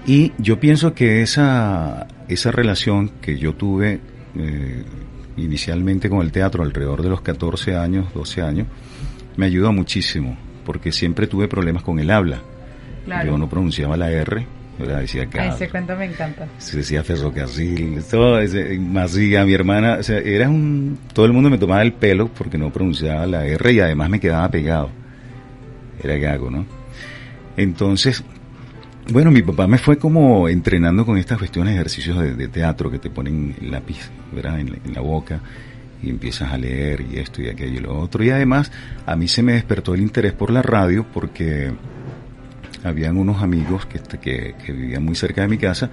Y 0.05 0.33
yo 0.37 0.59
pienso 0.59 0.93
que 0.93 1.21
esa, 1.21 2.07
esa 2.27 2.51
relación 2.51 3.09
que 3.21 3.37
yo 3.37 3.53
tuve 3.53 4.01
eh, 4.35 4.83
inicialmente 5.37 6.09
con 6.09 6.21
el 6.21 6.31
teatro 6.31 6.63
alrededor 6.63 7.01
de 7.01 7.09
los 7.09 7.21
14 7.21 7.75
años, 7.75 8.13
12 8.13 8.41
años, 8.41 8.67
me 9.37 9.45
ayudó 9.45 9.71
muchísimo, 9.71 10.37
porque 10.65 10.91
siempre 10.91 11.27
tuve 11.27 11.47
problemas 11.47 11.83
con 11.83 11.99
el 11.99 12.11
habla. 12.11 12.41
Yo 13.25 13.37
no 13.37 13.49
pronunciaba 13.49 13.97
la 13.97 14.11
R, 14.11 14.45
Decía 14.77 15.27
que, 15.27 15.47
ese 15.47 15.69
cuento 15.69 15.95
me 15.95 16.05
encanta. 16.05 16.47
Se 16.57 16.77
decía 16.77 17.03
ferrocarril, 17.03 18.03
todo 18.09 18.39
ese, 18.39 18.77
más 18.79 19.15
a 19.15 19.45
mi 19.45 19.53
hermana, 19.53 19.97
o 19.99 20.03
sea, 20.03 20.17
era 20.17 20.49
un, 20.49 20.97
todo 21.13 21.27
el 21.27 21.31
mundo 21.31 21.49
me 21.51 21.59
tomaba 21.59 21.83
el 21.83 21.93
pelo 21.93 22.27
porque 22.29 22.57
no 22.57 22.71
pronunciaba 22.71 23.27
la 23.27 23.45
R 23.45 23.71
y 23.71 23.79
además 23.79 24.09
me 24.09 24.19
quedaba 24.19 24.49
pegado. 24.49 24.89
Era 26.03 26.17
gago, 26.17 26.49
¿no? 26.49 26.65
Entonces, 27.55 28.23
bueno, 29.11 29.31
mi 29.31 29.41
papá 29.41 29.67
me 29.67 29.77
fue 29.77 29.97
como 29.97 30.47
entrenando 30.47 31.05
con 31.05 31.17
estas 31.17 31.37
cuestiones 31.37 31.73
de 31.73 31.79
ejercicios 31.79 32.37
de, 32.37 32.47
teatro 32.47 32.89
que 32.89 32.99
te 32.99 33.09
ponen 33.09 33.55
el 33.61 33.71
lápiz, 33.71 34.09
¿verdad? 34.31 34.59
En 34.59 34.79
en 34.83 34.93
la 34.93 35.01
boca 35.01 35.41
y 36.03 36.09
empiezas 36.09 36.51
a 36.51 36.57
leer 36.57 37.01
y 37.01 37.17
esto 37.17 37.41
y 37.41 37.47
aquello 37.47 37.79
y 37.79 37.81
lo 37.81 37.97
otro. 37.97 38.23
Y 38.23 38.29
además, 38.29 38.71
a 39.05 39.15
mí 39.15 39.27
se 39.27 39.41
me 39.41 39.53
despertó 39.53 39.93
el 39.93 40.01
interés 40.01 40.33
por 40.33 40.51
la 40.51 40.61
radio 40.61 41.05
porque 41.11 41.71
habían 42.83 43.17
unos 43.17 43.41
amigos 43.41 43.85
que, 43.85 43.99
que, 44.19 44.71
vivían 44.73 45.03
muy 45.03 45.15
cerca 45.15 45.41
de 45.41 45.47
mi 45.47 45.57
casa. 45.57 45.89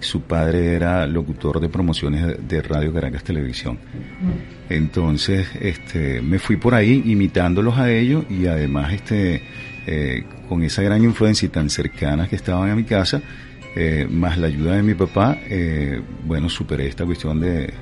Su 0.00 0.22
padre 0.22 0.74
era 0.74 1.04
locutor 1.08 1.58
de 1.58 1.68
promociones 1.68 2.48
de, 2.48 2.62
Radio 2.62 2.92
Caracas 2.92 3.24
Televisión. 3.24 3.78
Entonces, 4.68 5.48
este, 5.60 6.22
me 6.22 6.38
fui 6.38 6.56
por 6.56 6.74
ahí 6.74 7.02
imitándolos 7.04 7.76
a 7.78 7.90
ellos 7.90 8.24
y 8.30 8.46
además, 8.46 8.92
este, 8.92 9.42
eh, 9.88 10.24
con 10.48 10.62
esa 10.62 10.82
gran 10.82 11.02
influencia 11.02 11.46
y 11.46 11.48
tan 11.48 11.70
cercanas 11.70 12.28
que 12.28 12.36
estaban 12.36 12.70
a 12.70 12.76
mi 12.76 12.84
casa, 12.84 13.22
eh, 13.74 14.06
más 14.08 14.38
la 14.38 14.46
ayuda 14.48 14.74
de 14.74 14.82
mi 14.82 14.94
papá, 14.94 15.38
eh, 15.48 16.00
bueno, 16.24 16.48
superé 16.48 16.86
esta 16.86 17.04
cuestión 17.04 17.40
de, 17.40 17.72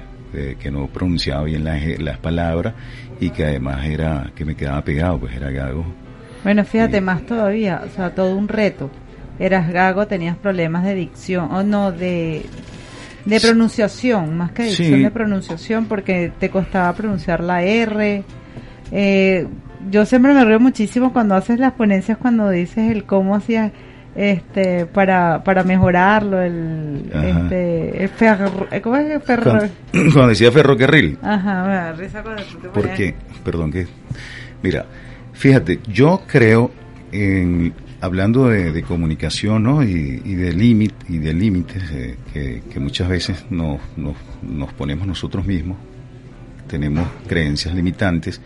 que 0.60 0.70
no 0.70 0.86
pronunciaba 0.88 1.44
bien 1.44 1.64
las, 1.64 1.98
las 1.98 2.18
palabras 2.18 2.75
y 3.20 3.30
que 3.30 3.44
además 3.44 3.86
era 3.86 4.32
que 4.34 4.44
me 4.44 4.54
quedaba 4.54 4.84
pegado, 4.84 5.18
pues 5.18 5.34
era 5.34 5.50
gago 5.50 5.86
bueno, 6.46 6.64
fíjate 6.64 7.00
más 7.00 7.26
todavía, 7.26 7.82
o 7.84 7.88
sea, 7.88 8.14
todo 8.14 8.36
un 8.36 8.46
reto. 8.46 8.88
Eras 9.40 9.68
gago, 9.68 10.06
tenías 10.06 10.36
problemas 10.36 10.84
de 10.84 10.94
dicción, 10.94 11.50
o 11.50 11.64
no, 11.64 11.90
de, 11.90 12.42
de 13.25 13.40
pronunciación, 13.40 14.36
más 14.36 14.52
que 14.52 14.62
dicción, 14.62 15.02
de 15.02 15.10
pronunciación, 15.10 15.86
porque 15.86 16.30
te 16.38 16.48
costaba 16.48 16.92
pronunciar 16.94 17.42
la 17.42 17.64
R. 17.64 18.22
Eh, 18.92 19.48
yo 19.90 20.07
siempre 20.07 20.35
me 20.35 20.45
río 20.45 20.61
muchísimo 20.61 21.12
cuando 21.12 21.35
haces 21.35 21.59
las 21.59 21.73
ponencias, 21.73 22.19
cuando 22.19 22.50
dices 22.50 22.90
el 22.90 23.05
cómo 23.05 23.35
hacías 23.35 23.73
este 24.14 24.87
para 24.87 25.45
para 25.45 25.62
mejorarlo 25.62 26.40
el 26.40 27.11
este 27.12 28.09
ferro, 28.16 28.66
¿cómo 28.83 28.97
es 28.97 29.23
ferro? 29.25 29.50
Cuando, 29.50 29.69
cuando, 30.12 30.28
decía 30.28 30.50
ferrocarril. 30.50 31.19
Ajá 31.23 31.64
me 31.64 31.93
risa 31.93 32.23
cuando 32.23 32.43
porque 32.73 33.14
perdón 33.45 33.71
que 33.71 33.87
mira 34.62 34.87
Fíjate, 35.37 35.81
yo 35.87 36.23
creo 36.26 36.71
en 37.12 37.75
hablando 38.00 38.49
de, 38.49 38.83
comunicación 38.83 39.62
¿no? 39.64 39.83
y, 39.83 40.19
de 40.19 40.52
límite 40.52 41.07
y 41.09 41.19
de 41.19 41.35
límites 41.35 41.83
eh, 42.35 42.62
que, 42.73 42.81
muchas 42.81 43.09
veces 43.09 43.45
nos, 43.50 43.81
nos, 43.97 44.73
ponemos 44.73 45.07
nosotros 45.07 45.45
mismos, 45.45 45.76
tenemos 46.69 47.07
creencias 47.26 47.75
limitantes 47.75 48.40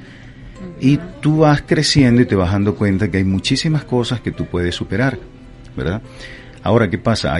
y 0.80 0.98
tú 1.20 1.38
vas 1.38 1.62
creciendo 1.62 2.22
y 2.22 2.26
te 2.26 2.34
vas 2.34 2.52
dando 2.52 2.74
cuenta 2.74 3.10
que 3.10 3.18
hay 3.18 3.24
muchísimas 3.24 3.84
cosas 3.84 4.20
que 4.20 4.30
tú 4.30 4.46
puedes 4.46 4.74
superar, 4.74 5.18
¿verdad? 5.76 6.02
Ahora, 6.62 6.90
¿qué 6.90 6.98
pasa? 6.98 7.34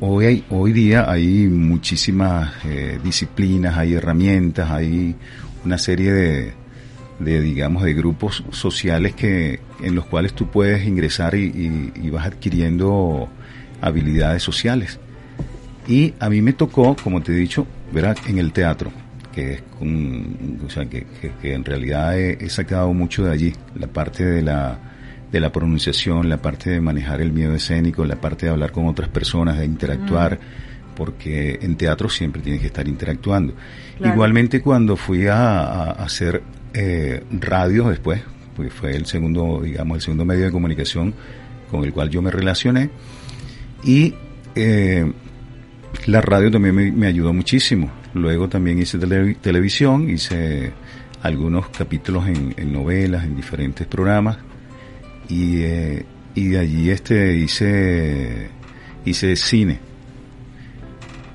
Hoy, 0.00 0.44
hoy 0.50 0.72
día 0.72 1.10
hay 1.10 1.46
muchísimas 1.46 2.52
eh, 2.64 2.98
disciplinas, 3.02 3.76
hay 3.76 3.94
herramientas, 3.94 4.70
hay 4.70 5.14
una 5.64 5.78
serie 5.78 6.12
de, 6.12 6.52
de 7.18 7.40
digamos 7.40 7.82
de 7.82 7.94
grupos 7.94 8.44
sociales 8.50 9.14
que 9.14 9.60
en 9.82 9.94
los 9.94 10.06
cuales 10.06 10.32
tú 10.32 10.50
puedes 10.50 10.86
ingresar 10.86 11.34
y, 11.34 12.10
vas 12.10 12.26
adquiriendo 12.26 13.28
habilidades 13.80 14.42
sociales 14.42 14.98
y 15.86 16.14
a 16.18 16.28
mí 16.28 16.42
me 16.42 16.52
tocó 16.52 16.96
como 16.96 17.22
te 17.22 17.32
he 17.32 17.36
dicho 17.36 17.66
ver 17.92 18.16
en 18.26 18.38
el 18.38 18.52
teatro 18.52 18.90
que 19.36 19.52
es 19.52 19.62
o 19.80 20.68
sea 20.68 20.86
que, 20.86 21.06
en 21.42 21.64
realidad 21.64 22.18
he, 22.18 22.48
sacado 22.48 22.92
mucho 22.92 23.24
de 23.24 23.32
allí 23.32 23.52
la 23.76 23.86
parte 23.86 24.24
de 24.24 24.42
la 24.42 24.78
de 25.30 25.38
la 25.38 25.52
pronunciación 25.52 26.28
la 26.28 26.38
parte 26.38 26.70
de 26.70 26.80
manejar 26.80 27.20
el 27.20 27.30
miedo 27.30 27.54
escénico 27.54 28.04
la 28.04 28.20
parte 28.20 28.46
de 28.46 28.52
hablar 28.52 28.72
con 28.72 28.88
otras 28.88 29.08
personas 29.08 29.58
de 29.58 29.64
interactuar 29.64 30.40
porque 30.96 31.58
en 31.62 31.76
teatro 31.76 32.08
siempre 32.08 32.42
tienes 32.42 32.60
que 32.60 32.68
estar 32.68 32.88
interactuando 32.88 33.54
igualmente 34.00 34.60
cuando 34.60 34.96
fui 34.96 35.26
a 35.26 35.90
hacer 35.92 36.42
eh, 36.78 37.22
radio 37.30 37.88
después, 37.88 38.20
porque 38.54 38.70
fue 38.70 38.94
el 38.94 39.06
segundo, 39.06 39.62
digamos, 39.62 39.96
el 39.96 40.02
segundo 40.02 40.26
medio 40.26 40.44
de 40.44 40.50
comunicación 40.50 41.14
con 41.70 41.84
el 41.84 41.92
cual 41.94 42.10
yo 42.10 42.20
me 42.20 42.30
relacioné. 42.30 42.90
Y 43.82 44.12
eh, 44.54 45.10
la 46.04 46.20
radio 46.20 46.50
también 46.50 46.98
me, 46.98 47.06
ayudó 47.06 47.32
muchísimo. 47.32 47.90
Luego 48.16 48.48
también 48.48 48.78
hice 48.78 48.98
televisión, 48.98 50.08
hice 50.10 50.72
algunos 51.22 51.68
capítulos 51.68 52.26
en, 52.26 52.54
en 52.56 52.72
novelas, 52.72 53.24
en 53.24 53.36
diferentes 53.36 53.86
programas, 53.86 54.38
y, 55.28 55.58
eh, 55.62 56.04
y 56.34 56.48
de 56.48 56.58
allí 56.58 56.90
este 56.90 57.36
hice, 57.36 58.48
hice 59.04 59.36
cine. 59.36 59.78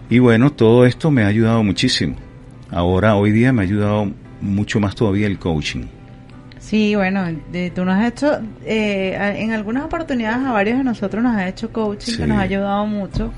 Y 0.10 0.20
bueno, 0.20 0.52
todo 0.52 0.86
esto 0.86 1.10
me 1.12 1.24
ha 1.24 1.28
ayudado 1.28 1.64
muchísimo. 1.64 2.16
Ahora, 2.70 3.16
hoy 3.16 3.32
día 3.32 3.54
me 3.54 3.62
ha 3.62 3.66
ayudado 3.66 4.12
mucho 4.42 4.80
más 4.80 4.96
todavía 4.96 5.28
el 5.28 5.38
coaching. 5.40 5.86
Sí, 6.60 6.96
bueno, 6.96 7.26
de- 7.52 7.70
tú 7.72 7.84
nos 7.86 7.96
has 7.96 8.12
hecho, 8.14 8.40
eh, 8.66 9.36
en 9.38 9.52
algunas 9.52 9.84
oportunidades 9.84 10.46
a 10.46 10.52
varios 10.52 10.78
de 10.78 10.84
nosotros 10.84 11.22
nos 11.24 11.36
has 11.36 11.48
hecho 11.50 11.72
coaching, 11.72 12.14
que 12.14 12.24
Sí. 12.24 12.28
nos 12.28 12.38
ha 12.38 12.42
ayudado 12.42 12.86
mucho. 12.86 13.32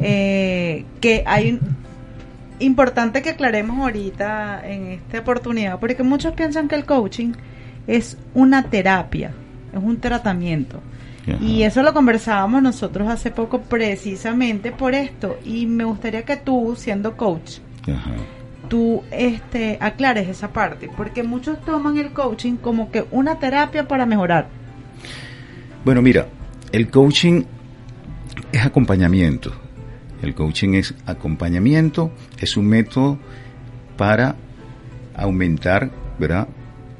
Eh, 0.00 0.84
que 1.00 1.22
hay 1.26 1.58
importante 2.60 3.22
que 3.22 3.30
aclaremos 3.30 3.78
ahorita 3.78 4.66
en 4.66 4.92
esta 4.92 5.20
oportunidad, 5.20 5.78
porque 5.78 6.02
muchos 6.02 6.34
piensan 6.34 6.68
que 6.68 6.74
el 6.74 6.84
coaching 6.84 7.32
es 7.86 8.16
una 8.34 8.64
terapia, 8.64 9.32
es 9.72 9.82
un 9.82 9.98
tratamiento. 9.98 10.80
Ajá. 11.26 11.44
Y 11.44 11.62
eso 11.62 11.82
lo 11.82 11.92
conversábamos 11.92 12.62
nosotros 12.62 13.08
hace 13.08 13.30
poco 13.30 13.60
precisamente 13.60 14.72
por 14.72 14.94
esto. 14.94 15.38
Y 15.44 15.66
me 15.66 15.84
gustaría 15.84 16.24
que 16.24 16.36
tú, 16.36 16.74
siendo 16.76 17.16
coach, 17.16 17.58
Ajá. 17.82 18.12
tú 18.68 19.02
este, 19.10 19.76
aclares 19.80 20.28
esa 20.28 20.48
parte, 20.52 20.88
porque 20.96 21.22
muchos 21.22 21.60
toman 21.62 21.98
el 21.98 22.12
coaching 22.12 22.56
como 22.56 22.90
que 22.90 23.04
una 23.10 23.38
terapia 23.38 23.86
para 23.86 24.06
mejorar. 24.06 24.48
Bueno, 25.84 26.02
mira, 26.02 26.26
el 26.72 26.90
coaching 26.90 27.44
es 28.52 28.64
acompañamiento. 28.64 29.52
El 30.22 30.34
coaching 30.34 30.74
es 30.74 30.94
acompañamiento, 31.06 32.10
es 32.38 32.56
un 32.56 32.66
método 32.66 33.18
para 33.96 34.36
aumentar, 35.14 35.90
¿verdad? 36.18 36.48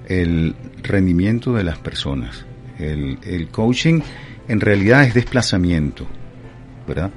El 0.07 0.55
rendimiento 0.83 1.53
de 1.55 1.65
las 1.65 1.79
personas. 1.79 2.45
El, 2.79 3.19
el 3.25 3.49
coaching 3.49 4.01
en 4.47 4.61
realidad 4.61 5.05
es 5.05 5.15
desplazamiento, 5.15 6.07
¿verdad? 6.87 7.11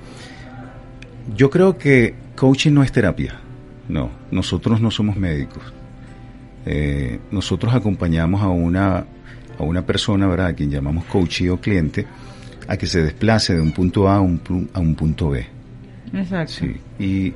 Yo 1.36 1.50
creo 1.50 1.78
que 1.78 2.16
coaching 2.36 2.72
no 2.74 2.84
es 2.84 2.92
terapia. 2.92 3.40
No, 3.88 4.10
nosotros 4.32 4.82
no 4.82 4.90
somos 4.90 5.18
médicos. 5.18 5.62
Eh, 6.66 7.20
nosotros 7.32 7.74
acompañamos 7.74 8.42
a 8.42 8.48
una, 8.48 8.98
a 9.60 9.64
una 9.64 9.86
persona, 9.86 10.28
¿verdad? 10.28 10.48
A 10.48 10.54
quien 10.54 10.70
llamamos 10.72 11.06
coach 11.06 11.42
o 11.50 11.60
cliente, 11.60 12.06
a 12.68 12.78
que 12.78 12.88
se 12.88 13.04
desplace 13.04 13.54
de 13.54 13.62
un 13.62 13.72
punto 13.72 14.08
A 14.10 14.16
a 14.16 14.22
un, 14.22 14.44
pu- 14.44 14.68
a 14.74 14.80
un 14.80 14.96
punto 14.96 15.30
B. 15.30 15.46
Exacto. 16.14 16.54
Sí. 16.54 16.76
Y 17.00 17.34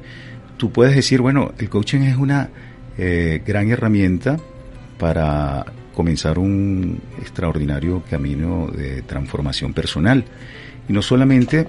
tú 0.58 0.72
puedes 0.72 0.96
decir, 0.96 1.22
bueno, 1.22 1.54
el 1.58 1.70
coaching 1.70 2.02
es 2.02 2.18
una 2.18 2.50
eh, 2.98 3.42
gran 3.46 3.70
herramienta 3.70 4.38
para 4.98 5.66
comenzar 5.94 6.40
un 6.40 7.00
extraordinario 7.20 8.04
camino 8.10 8.68
de 8.68 9.02
transformación 9.02 9.74
personal. 9.74 10.24
Y 10.88 10.94
no 10.94 11.02
solamente 11.02 11.68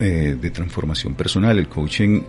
eh, 0.00 0.36
de 0.40 0.50
transformación 0.50 1.14
personal, 1.14 1.58
el 1.58 1.68
coaching 1.68 2.22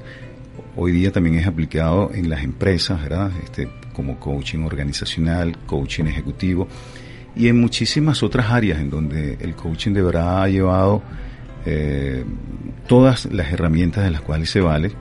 hoy 0.75 0.91
día 0.91 1.11
también 1.11 1.35
es 1.35 1.47
aplicado 1.47 2.11
en 2.13 2.29
las 2.29 2.43
empresas, 2.43 3.01
¿verdad? 3.01 3.31
Este, 3.43 3.67
como 3.93 4.19
coaching 4.19 4.59
organizacional, 4.59 5.57
coaching 5.65 6.05
ejecutivo 6.05 6.67
y 7.35 7.47
en 7.47 7.59
muchísimas 7.59 8.21
otras 8.23 8.51
áreas 8.51 8.79
en 8.79 8.89
donde 8.89 9.37
el 9.39 9.55
coaching 9.55 9.91
de 9.91 10.01
verdad 10.01 10.43
ha 10.43 10.47
llevado 10.47 11.01
eh, 11.65 12.23
todas 12.87 13.25
las 13.31 13.51
herramientas 13.51 14.03
de 14.03 14.11
las 14.11 14.21
cuales 14.21 14.49
se 14.49 14.59
vale 14.61 14.91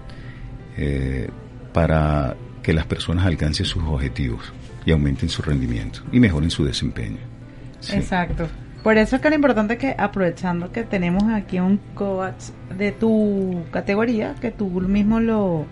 eh, 0.76 1.28
para 1.72 2.36
que 2.62 2.72
las 2.72 2.86
personas 2.86 3.26
alcancen 3.26 3.66
sus 3.66 3.82
objetivos 3.84 4.52
y 4.84 4.92
aumenten 4.92 5.28
su 5.28 5.42
rendimiento 5.42 6.00
y 6.12 6.20
mejoren 6.20 6.50
su 6.50 6.64
desempeño. 6.64 7.18
Sí. 7.80 7.96
Exacto. 7.96 8.48
Por 8.82 8.96
eso 8.98 9.16
es 9.16 9.22
que 9.22 9.28
lo 9.28 9.36
importante 9.36 9.74
es 9.74 9.78
que 9.80 9.94
aprovechando 9.96 10.72
que 10.72 10.82
tenemos 10.82 11.22
aquí 11.32 11.60
un 11.60 11.78
coach 11.94 12.50
de 12.76 12.90
tu 12.92 13.62
categoría, 13.70 14.34
que 14.40 14.50
tú 14.50 14.68
mismo 14.80 15.20
lo, 15.20 15.66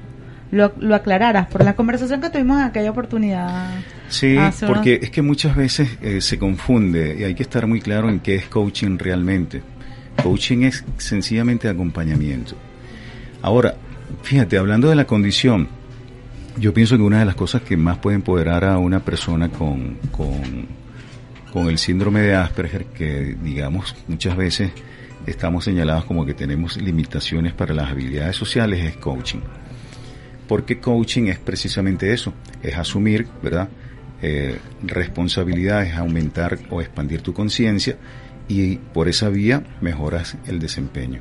lo, 0.53 0.73
lo 0.79 0.95
aclararas 0.95 1.49
por 1.49 1.65
la 1.65 1.75
conversación 1.75 2.21
que 2.21 2.31
tuvimos 2.31 2.59
en 2.59 2.65
aquella 2.67 2.91
oportunidad. 2.93 3.71
Sí, 4.09 4.37
unos- 4.37 4.61
porque 4.65 5.01
es 5.03 5.11
que 5.11 5.23
muchas 5.23 5.57
veces 5.57 5.89
eh, 6.03 6.21
se 6.21 6.39
confunde 6.39 7.17
y 7.19 7.25
hay 7.25 7.35
que 7.35 7.43
estar 7.43 7.67
muy 7.67 7.81
claro 7.81 8.09
en 8.09 8.21
qué 8.21 8.37
es 8.37 8.45
coaching 8.47 8.97
realmente. 8.97 9.61
Coaching 10.23 10.63
es 10.63 10.85
sencillamente 10.99 11.69
acompañamiento. 11.69 12.55
Ahora, 13.43 13.75
fíjate, 14.23 14.59
hablando 14.59 14.89
de 14.89 14.97
la 14.97 15.07
condición, 15.07 15.69
yo 16.59 16.75
pienso 16.75 16.97
que 16.97 17.03
una 17.03 17.21
de 17.21 17.25
las 17.25 17.35
cosas 17.35 17.63
que 17.63 17.77
más 17.77 17.99
puede 17.99 18.17
empoderar 18.17 18.65
a 18.65 18.79
una 18.79 19.01
persona 19.01 19.49
con, 19.49 19.99
con, 20.11 20.67
con 21.53 21.69
el 21.69 21.79
síndrome 21.79 22.21
de 22.21 22.35
Asperger, 22.35 22.87
que 22.87 23.37
digamos 23.43 23.95
muchas 24.09 24.37
veces 24.37 24.73
estamos 25.27 25.65
señalados 25.65 26.05
como 26.05 26.27
que 26.27 26.35
tenemos 26.35 26.77
limitaciones 26.77 27.53
para 27.53 27.75
las 27.75 27.91
habilidades 27.91 28.37
sociales, 28.37 28.85
es 28.85 28.97
coaching. 28.97 29.41
Porque 30.47 30.81
coaching 30.81 31.29
es 31.29 31.39
precisamente 31.39 32.13
eso, 32.13 32.35
es 32.63 32.77
asumir, 32.77 33.27
¿verdad? 33.43 33.69
Eh, 34.23 34.59
responsabilidades, 34.83 35.95
aumentar 35.95 36.59
o 36.69 36.83
expandir 36.83 37.23
tu 37.23 37.33
conciencia 37.33 37.97
y 38.51 38.77
por 38.93 39.09
esa 39.09 39.29
vía 39.31 39.63
mejoras 39.81 40.37
el 40.47 40.59
desempeño. 40.59 41.21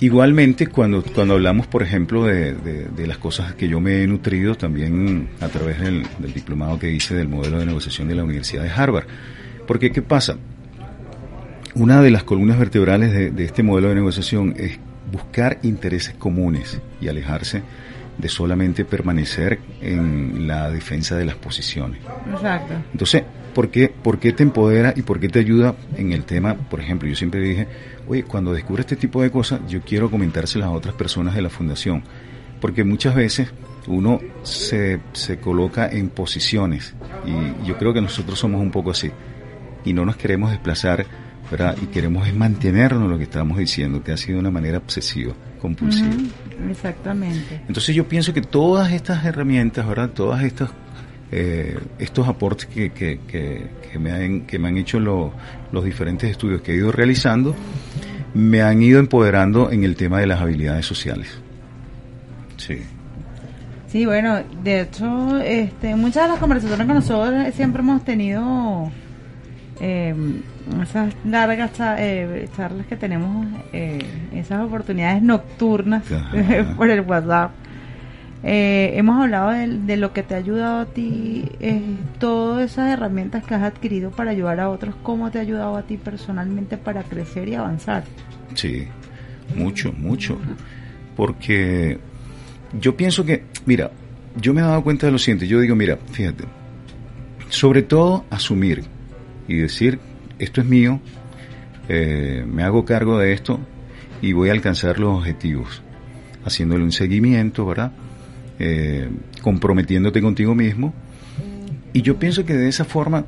Igualmente, 0.00 0.68
cuando, 0.68 1.02
cuando 1.02 1.34
hablamos, 1.34 1.66
por 1.66 1.82
ejemplo, 1.82 2.24
de, 2.24 2.52
de- 2.54 2.84
de 2.84 3.06
las 3.08 3.18
cosas 3.18 3.54
que 3.54 3.68
yo 3.68 3.80
me 3.80 4.02
he 4.02 4.06
nutrido 4.06 4.54
también 4.54 5.28
a 5.40 5.48
través 5.48 5.80
del, 5.80 6.04
del 6.20 6.32
diplomado 6.32 6.78
que 6.78 6.92
hice 6.92 7.16
del 7.16 7.28
modelo 7.28 7.58
de 7.58 7.66
negociación 7.66 8.06
de 8.06 8.14
la 8.14 8.22
Universidad 8.22 8.62
de 8.62 8.70
Harvard. 8.70 9.06
Porque, 9.66 9.90
¿qué 9.90 10.00
pasa? 10.02 10.36
Una 11.74 12.00
de 12.00 12.10
las 12.12 12.22
columnas 12.22 12.58
vertebrales 12.60 13.12
de, 13.12 13.30
de 13.32 13.44
este 13.44 13.64
modelo 13.64 13.88
de 13.88 13.96
negociación 13.96 14.54
es 14.56 14.78
buscar 15.10 15.58
intereses 15.62 16.14
comunes 16.14 16.80
y 17.00 17.08
alejarse 17.08 17.62
de 18.18 18.28
solamente 18.28 18.84
permanecer 18.84 19.58
en 19.80 20.46
la 20.46 20.70
defensa 20.70 21.16
de 21.16 21.24
las 21.24 21.36
posiciones. 21.36 22.00
Exacto. 22.32 22.74
Entonces, 22.92 23.22
¿por 23.54 23.70
qué, 23.70 23.88
¿por 23.88 24.18
qué 24.18 24.32
te 24.32 24.42
empodera 24.42 24.92
y 24.96 25.02
por 25.02 25.20
qué 25.20 25.28
te 25.28 25.38
ayuda 25.38 25.74
en 25.96 26.12
el 26.12 26.24
tema? 26.24 26.54
Por 26.54 26.80
ejemplo, 26.80 27.08
yo 27.08 27.14
siempre 27.14 27.40
dije, 27.40 27.66
oye, 28.06 28.22
cuando 28.24 28.52
descubro 28.52 28.80
este 28.80 28.96
tipo 28.96 29.22
de 29.22 29.30
cosas, 29.30 29.60
yo 29.68 29.80
quiero 29.80 30.10
comentárselas 30.10 30.68
a 30.68 30.70
otras 30.70 30.94
personas 30.94 31.34
de 31.34 31.42
la 31.42 31.50
fundación, 31.50 32.02
porque 32.60 32.84
muchas 32.84 33.14
veces 33.14 33.52
uno 33.86 34.20
se, 34.42 35.00
se 35.12 35.38
coloca 35.38 35.88
en 35.90 36.10
posiciones 36.10 36.94
y 37.26 37.66
yo 37.66 37.78
creo 37.78 37.92
que 37.94 38.00
nosotros 38.00 38.38
somos 38.38 38.60
un 38.60 38.70
poco 38.70 38.90
así 38.90 39.10
y 39.84 39.92
no 39.92 40.04
nos 40.04 40.16
queremos 40.16 40.50
desplazar, 40.50 41.06
¿verdad? 41.50 41.76
Y 41.82 41.86
queremos 41.86 42.26
es 42.28 42.34
mantenernos 42.34 43.08
lo 43.08 43.16
que 43.16 43.24
estamos 43.24 43.58
diciendo, 43.58 44.02
que 44.02 44.12
ha 44.12 44.16
sido 44.16 44.36
de 44.36 44.40
una 44.40 44.50
manera 44.50 44.78
obsesiva, 44.78 45.34
compulsiva. 45.60 46.10
Exactamente. 46.70 47.62
Entonces 47.66 47.94
yo 47.94 48.06
pienso 48.06 48.34
que 48.34 48.42
todas 48.42 48.92
estas 48.92 49.24
herramientas, 49.24 49.86
¿verdad? 49.86 50.10
Todas 50.10 50.42
estas 50.42 50.70
eh, 51.32 51.78
estos 51.98 52.26
aportes 52.28 52.66
que, 52.66 52.90
que, 52.90 53.20
que, 53.28 53.66
que 53.92 53.98
me 53.98 54.10
han, 54.12 54.40
que 54.42 54.58
me 54.58 54.68
han 54.68 54.76
hecho 54.78 54.98
lo- 55.00 55.32
los 55.72 55.84
diferentes 55.84 56.30
estudios 56.30 56.62
que 56.62 56.72
he 56.72 56.76
ido 56.76 56.90
realizando, 56.92 57.54
me 58.34 58.62
han 58.62 58.82
ido 58.82 58.98
empoderando 59.00 59.70
en 59.70 59.84
el 59.84 59.96
tema 59.96 60.20
de 60.20 60.26
las 60.26 60.40
habilidades 60.40 60.86
sociales. 60.86 61.28
Sí. 62.56 62.78
Sí, 63.88 64.04
bueno, 64.04 64.38
de 64.62 64.82
hecho, 64.82 65.38
este, 65.38 65.96
muchas 65.96 66.24
de 66.24 66.28
las 66.30 66.38
conversaciones 66.38 66.86
que 66.86 66.92
nosotros 66.94 67.54
siempre 67.54 67.80
hemos 67.80 68.04
tenido, 68.04 68.90
eh, 69.80 70.14
esas 70.82 71.14
largas 71.24 71.70
eh, 71.98 72.48
charlas 72.54 72.86
que 72.86 72.96
tenemos, 72.96 73.46
eh, 73.72 73.98
esas 74.34 74.62
oportunidades 74.66 75.22
nocturnas 75.22 76.02
por 76.76 76.90
el 76.90 77.00
WhatsApp, 77.00 77.52
eh, 78.44 78.92
hemos 78.94 79.20
hablado 79.20 79.50
de, 79.50 79.96
lo 79.96 80.12
que 80.12 80.22
te 80.22 80.34
ha 80.34 80.38
ayudado 80.38 80.80
a 80.80 80.86
ti, 80.86 81.44
eh, 81.60 81.82
todas 82.20 82.70
esas 82.70 82.90
herramientas 82.90 83.44
que 83.44 83.54
has 83.54 83.62
adquirido 83.62 84.10
para 84.10 84.30
ayudar 84.30 84.60
a 84.60 84.70
otros, 84.70 84.94
cómo 85.02 85.30
te 85.30 85.38
ha 85.38 85.40
ayudado 85.42 85.76
a 85.76 85.82
ti 85.82 85.96
personalmente 85.96 86.76
para 86.76 87.02
crecer 87.02 87.48
y 87.48 87.54
avanzar. 87.54 88.04
Sí, 88.54 88.86
mucho, 89.56 89.92
mucho. 89.92 90.38
Porque 91.16 91.98
yo 92.80 92.96
pienso 92.96 93.24
que, 93.24 93.44
mira, 93.66 93.90
yo 94.36 94.54
me 94.54 94.60
he 94.60 94.64
dado 94.64 94.82
cuenta 94.84 95.06
de 95.06 95.12
lo 95.12 95.18
siguiente, 95.18 95.48
yo 95.48 95.58
digo, 95.58 95.74
mira, 95.74 95.98
fíjate, 96.12 96.44
sobre 97.48 97.82
todo 97.82 98.24
asumir 98.30 98.84
y 99.48 99.56
decir, 99.56 99.98
esto 100.38 100.60
es 100.60 100.66
mío, 100.68 101.00
eh, 101.88 102.44
me 102.46 102.62
hago 102.62 102.84
cargo 102.84 103.18
de 103.18 103.32
esto 103.32 103.58
y 104.22 104.32
voy 104.32 104.50
a 104.50 104.52
alcanzar 104.52 105.00
los 105.00 105.18
objetivos, 105.18 105.82
haciéndole 106.44 106.84
un 106.84 106.92
seguimiento, 106.92 107.66
¿verdad? 107.66 107.92
Eh, 108.58 109.08
comprometiéndote 109.42 110.20
contigo 110.20 110.54
mismo. 110.54 110.92
Y 111.92 112.02
yo 112.02 112.18
pienso 112.18 112.44
que 112.44 112.54
de 112.54 112.68
esa 112.68 112.84
forma, 112.84 113.24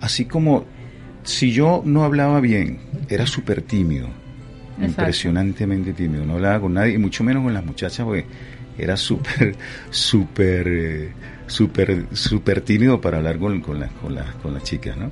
así 0.00 0.24
como 0.24 0.64
si 1.24 1.50
yo 1.52 1.82
no 1.84 2.04
hablaba 2.04 2.40
bien, 2.40 2.78
era 3.08 3.26
súper 3.26 3.60
tímido, 3.62 4.06
Exacto. 4.06 4.84
impresionantemente 5.02 5.92
tímido, 5.92 6.24
no 6.24 6.34
hablaba 6.34 6.60
con 6.60 6.74
nadie, 6.74 6.94
y 6.94 6.98
mucho 6.98 7.22
menos 7.24 7.42
con 7.42 7.52
las 7.52 7.64
muchachas, 7.64 8.04
porque 8.06 8.24
era 8.78 8.96
súper, 8.96 9.56
súper, 9.90 10.68
eh, 10.68 11.08
súper 11.48 12.06
súper 12.12 12.60
tímido 12.62 13.00
para 13.00 13.18
hablar 13.18 13.38
con, 13.38 13.60
con, 13.60 13.80
la- 13.80 13.88
con, 13.88 14.14
la- 14.14 14.32
con 14.42 14.54
las 14.54 14.62
chicas, 14.62 14.96
¿no? 14.96 15.10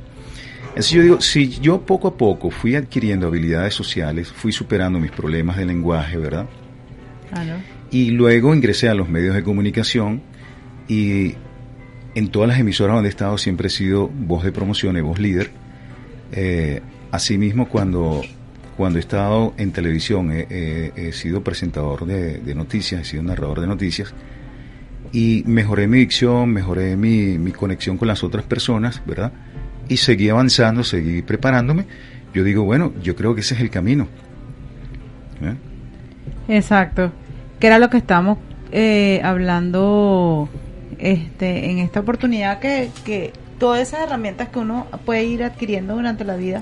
Entonces 0.68 0.90
yo 0.92 1.02
digo, 1.02 1.20
si 1.20 1.48
yo 1.60 1.80
poco 1.80 2.08
a 2.08 2.16
poco 2.16 2.50
fui 2.50 2.76
adquiriendo 2.76 3.26
habilidades 3.26 3.74
sociales, 3.74 4.28
fui 4.30 4.52
superando 4.52 4.98
mis 5.00 5.10
problemas 5.10 5.56
de 5.56 5.64
lenguaje, 5.66 6.16
¿verdad? 6.18 6.46
Claro. 7.30 7.54
Y 7.96 8.10
luego 8.10 8.54
ingresé 8.54 8.90
a 8.90 8.94
los 8.94 9.08
medios 9.08 9.34
de 9.34 9.42
comunicación 9.42 10.20
y 10.86 11.32
en 12.14 12.28
todas 12.28 12.46
las 12.46 12.60
emisoras 12.60 12.96
donde 12.96 13.08
he 13.08 13.10
estado 13.10 13.38
siempre 13.38 13.68
he 13.68 13.70
sido 13.70 14.08
voz 14.08 14.44
de 14.44 14.52
promoción 14.52 14.98
y 14.98 15.00
voz 15.00 15.18
líder. 15.18 15.48
Eh, 16.30 16.82
asimismo, 17.10 17.70
cuando, 17.70 18.20
cuando 18.76 18.98
he 18.98 19.00
estado 19.00 19.54
en 19.56 19.72
televisión 19.72 20.30
he, 20.30 21.10
sido 21.14 21.42
presentador 21.42 22.04
de, 22.04 22.54
noticias, 22.54 23.00
he 23.00 23.04
sido 23.04 23.22
narrador 23.22 23.62
de 23.62 23.66
noticias 23.66 24.12
y 25.10 25.42
mejoré 25.46 25.88
mi 25.88 26.00
dicción, 26.00 26.50
mejoré 26.50 26.98
mi, 26.98 27.38
mi 27.38 27.52
conexión 27.52 27.96
con 27.96 28.08
las 28.08 28.22
otras 28.22 28.44
personas, 28.44 29.00
¿verdad? 29.06 29.32
Y 29.88 29.96
seguí 29.96 30.28
avanzando, 30.28 30.84
seguí 30.84 31.22
preparándome. 31.22 31.86
Yo 32.34 32.44
digo, 32.44 32.62
bueno, 32.62 32.92
yo 33.02 33.16
creo 33.16 33.34
que 33.34 33.40
ese 33.40 33.54
es 33.54 33.62
el 33.62 33.70
camino. 33.70 34.06
¿eh? 35.40 35.54
Exacto. 36.58 37.10
Que 37.66 37.70
era 37.70 37.80
lo 37.80 37.90
que 37.90 37.96
estamos 37.96 38.38
eh, 38.70 39.20
hablando 39.24 40.48
este, 40.98 41.68
en 41.68 41.78
esta 41.78 41.98
oportunidad, 41.98 42.60
que, 42.60 42.90
que 43.04 43.32
todas 43.58 43.80
esas 43.80 44.02
herramientas 44.02 44.50
que 44.50 44.60
uno 44.60 44.86
puede 45.04 45.24
ir 45.24 45.42
adquiriendo 45.42 45.96
durante 45.96 46.22
la 46.22 46.36
vida 46.36 46.60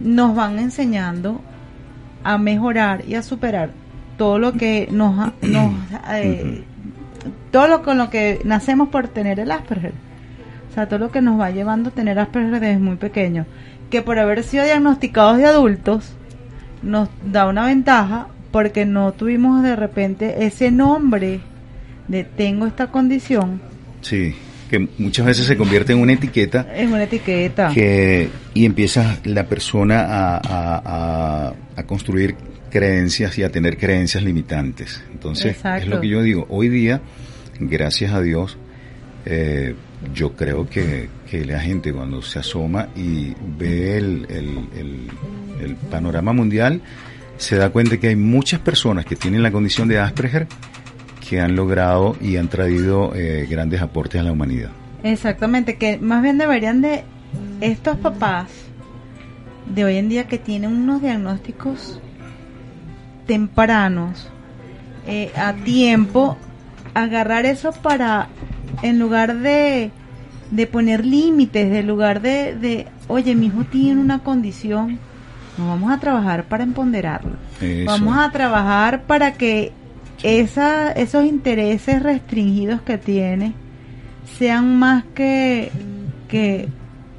nos 0.00 0.34
van 0.34 0.58
enseñando 0.58 1.40
a 2.24 2.36
mejorar 2.36 3.04
y 3.06 3.14
a 3.14 3.22
superar 3.22 3.70
todo 4.18 4.40
lo 4.40 4.54
que 4.54 4.88
nos, 4.90 5.32
nos 5.42 5.72
eh, 6.10 6.64
todo 7.52 7.68
lo 7.68 7.84
con 7.84 7.96
lo 7.96 8.10
que 8.10 8.40
nacemos 8.42 8.88
por 8.88 9.06
tener 9.06 9.38
el 9.38 9.52
Asperger. 9.52 9.92
O 10.68 10.74
sea, 10.74 10.88
todo 10.88 10.98
lo 10.98 11.12
que 11.12 11.22
nos 11.22 11.38
va 11.38 11.52
llevando 11.52 11.90
a 11.90 11.92
tener 11.92 12.18
Asperger 12.18 12.58
desde 12.58 12.78
muy 12.80 12.96
pequeño. 12.96 13.46
Que 13.88 14.02
por 14.02 14.18
haber 14.18 14.42
sido 14.42 14.64
diagnosticados 14.64 15.36
de 15.36 15.46
adultos, 15.46 16.12
nos 16.82 17.08
da 17.24 17.46
una 17.46 17.66
ventaja 17.66 18.26
porque 18.56 18.86
no 18.86 19.12
tuvimos 19.12 19.62
de 19.62 19.76
repente 19.76 20.46
ese 20.46 20.70
nombre 20.70 21.40
de 22.08 22.24
tengo 22.24 22.66
esta 22.66 22.86
condición 22.90 23.60
Sí, 24.00 24.34
que 24.70 24.88
muchas 24.96 25.26
veces 25.26 25.44
se 25.46 25.58
convierte 25.58 25.92
en 25.92 25.98
una 25.98 26.14
etiqueta 26.14 26.66
es 26.74 26.88
una 26.88 27.02
etiqueta. 27.02 27.68
que 27.74 28.30
y 28.54 28.64
empieza 28.64 29.18
la 29.24 29.44
persona 29.44 30.00
a, 30.08 30.36
a- 30.38 30.82
a- 31.48 31.52
a 31.76 31.82
construir 31.82 32.34
creencias 32.70 33.36
y 33.38 33.42
a 33.42 33.50
tener 33.50 33.76
creencias 33.76 34.22
limitantes. 34.24 35.02
Entonces, 35.12 35.56
Exacto. 35.56 35.82
es 35.84 35.88
lo 35.88 36.00
que 36.00 36.08
yo 36.08 36.22
digo, 36.22 36.46
hoy 36.48 36.68
día, 36.70 37.00
gracias 37.60 38.12
a 38.14 38.20
Dios, 38.22 38.56
eh, 39.26 39.74
yo 40.14 40.32
creo 40.32 40.66
que, 40.68 41.08
que 41.30 41.44
la 41.44 41.60
gente 41.60 41.92
cuando 41.92 42.22
se 42.22 42.38
asoma 42.38 42.88
y 42.96 43.34
ve 43.58 43.98
el, 43.98 44.26
el- 44.30 44.68
el- 44.80 45.10
el 45.64 45.74
panorama 45.90 46.32
mundial, 46.32 46.80
se 47.38 47.56
da 47.56 47.70
cuenta 47.70 47.98
que 47.98 48.08
hay 48.08 48.16
muchas 48.16 48.60
personas 48.60 49.04
que 49.04 49.16
tienen 49.16 49.42
la 49.42 49.50
condición 49.50 49.88
de 49.88 49.98
Asperger 49.98 50.46
que 51.28 51.40
han 51.40 51.56
logrado 51.56 52.16
y 52.20 52.36
han 52.36 52.48
traído 52.48 53.14
eh, 53.14 53.46
grandes 53.50 53.82
aportes 53.82 54.20
a 54.20 54.24
la 54.24 54.32
humanidad. 54.32 54.70
Exactamente, 55.02 55.76
que 55.76 55.98
más 55.98 56.22
bien 56.22 56.38
deberían 56.38 56.80
de 56.80 57.04
estos 57.60 57.96
papás 57.98 58.48
de 59.66 59.84
hoy 59.84 59.96
en 59.96 60.08
día 60.08 60.28
que 60.28 60.38
tienen 60.38 60.72
unos 60.72 61.02
diagnósticos 61.02 62.00
tempranos, 63.26 64.28
eh, 65.06 65.32
a 65.36 65.52
tiempo, 65.52 66.36
agarrar 66.94 67.44
eso 67.44 67.72
para, 67.72 68.28
en 68.82 68.98
lugar 68.98 69.38
de, 69.38 69.90
de 70.50 70.66
poner 70.66 71.04
límites, 71.04 71.72
en 71.72 71.86
lugar 71.86 72.22
de, 72.22 72.54
de, 72.54 72.86
oye, 73.08 73.34
mi 73.34 73.46
hijo 73.46 73.64
tiene 73.64 74.00
una 74.00 74.20
condición, 74.20 74.98
no 75.58 75.68
vamos 75.68 75.92
a 75.92 75.98
trabajar 75.98 76.44
para 76.44 76.64
empoderarlo. 76.64 77.36
Eso. 77.60 77.90
Vamos 77.90 78.18
a 78.18 78.30
trabajar 78.30 79.02
para 79.02 79.32
que 79.34 79.72
esa, 80.22 80.92
esos 80.92 81.24
intereses 81.24 82.02
restringidos 82.02 82.80
que 82.82 82.98
tiene 82.98 83.54
sean 84.38 84.78
más 84.78 85.04
que, 85.14 85.70
que 86.28 86.68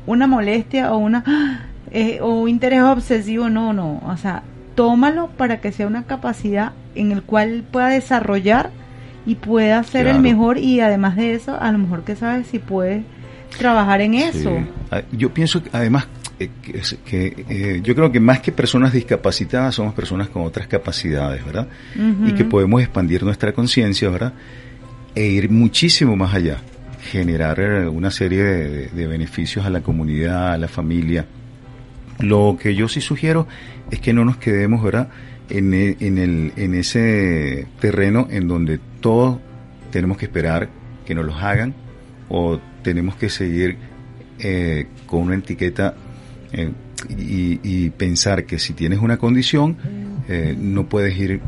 una 0.06 0.28
molestia 0.28 0.93
o 0.93 0.97
una 0.97 1.23
¡ah! 1.26 1.60
eh, 1.91 2.19
o 2.21 2.41
un 2.41 2.50
interés 2.50 2.82
obsesivo, 2.82 3.50
no, 3.50 3.73
no, 3.73 4.02
o 4.06 4.17
sea, 4.17 4.43
tómalo 4.76 5.28
para 5.30 5.62
que 5.62 5.71
sea 5.71 5.88
una 5.88 6.04
capacidad 6.04 6.73
en 6.95 7.12
el 7.12 7.23
cual 7.23 7.63
pueda 7.71 7.88
desarrollar 7.88 8.71
y 9.26 9.36
pueda 9.36 9.84
ser 9.84 10.08
el 10.08 10.19
mejor 10.19 10.58
y 10.58 10.80
además 10.80 11.15
de 11.17 11.34
eso, 11.34 11.58
a 11.60 11.71
lo 11.71 11.80
mejor 11.80 12.04
que 12.04 12.15
sabes 12.15 12.47
si 12.47 12.60
puede 12.60 13.04
trabajar 13.58 14.02
en 14.02 14.13
eso. 14.13 14.58
Sí. 14.58 14.65
Ah, 14.91 15.02
Yo 15.12 15.34
pienso 15.34 15.62
que 15.62 15.69
además 15.73 16.08
eh, 16.39 16.50
que, 17.06 17.45
eh, 17.50 17.80
yo 17.84 17.95
creo 17.95 18.12
que 18.12 18.19
más 18.19 18.39
que 18.41 18.52
personas 18.52 18.93
discapacitadas 18.93 19.76
somos 19.76 19.93
personas 19.93 20.30
con 20.30 20.43
otras 20.43 20.67
capacidades, 20.67 21.43
¿verdad? 21.45 21.67
Y 22.28 22.34
que 22.34 22.43
podemos 22.45 22.82
expandir 22.82 23.23
nuestra 23.23 23.54
conciencia, 23.54 24.10
¿verdad? 24.10 24.34
E 25.15 25.26
ir 25.26 25.50
muchísimo 25.50 26.15
más 26.15 26.34
allá, 26.36 26.58
generar 27.12 27.60
eh, 27.60 27.88
una 27.88 28.12
serie 28.12 28.43
de, 28.43 28.69
de- 28.69 28.88
de 28.89 29.08
beneficios 29.08 29.65
a 29.65 29.69
la 29.69 29.82
comunidad, 29.82 30.54
a 30.54 30.58
la 30.58 30.67
familia. 30.67 31.26
Lo 32.19 32.58
que 32.62 32.73
yo 32.76 32.88
sí 32.88 33.02
sugiero 33.02 33.47
es 33.91 34.00
que 34.00 34.13
no 34.13 34.26
nos 34.26 34.38
quedemos, 34.38 34.84
¿verdad? 34.84 35.10
En, 35.50 35.73
en, 35.73 36.17
el, 36.17 36.52
en 36.58 36.76
ese 36.76 37.67
terreno 37.80 38.28
en 38.30 38.47
donde 38.47 38.80
todos 39.00 39.39
tenemos 39.91 40.17
que 40.17 40.26
esperar 40.26 40.67
que 41.06 41.15
nos 41.15 41.26
los 41.26 41.41
hagan 41.41 41.73
o 42.30 42.60
tenemos 42.84 43.15
que 43.15 43.30
seguir 43.30 43.78
eh, 44.39 44.88
con 45.06 45.21
una 45.21 45.36
etiqueta 45.36 45.95
eh, 46.58 46.72
y, 47.10 47.60
y 47.63 47.89
pensar 47.91 48.46
que 48.46 48.60
si 48.60 48.74
tienes 48.74 49.00
una 49.00 49.17
condición 49.17 49.78
eh, 50.28 50.56
no 50.58 50.86
puedes 50.88 51.17
ir 51.17 51.39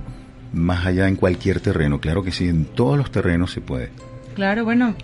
más 0.53 0.85
allá 0.85 1.07
en 1.07 1.15
cualquier 1.15 1.59
terreno. 1.59 1.99
Claro 1.99 2.23
que 2.23 2.31
sí, 2.31 2.47
en 2.47 2.65
todos 2.65 2.97
los 2.97 3.11
terrenos 3.11 3.51
se 3.51 3.61
puede. 3.61 3.89
Claro, 4.35 4.63
bueno, 4.63 4.95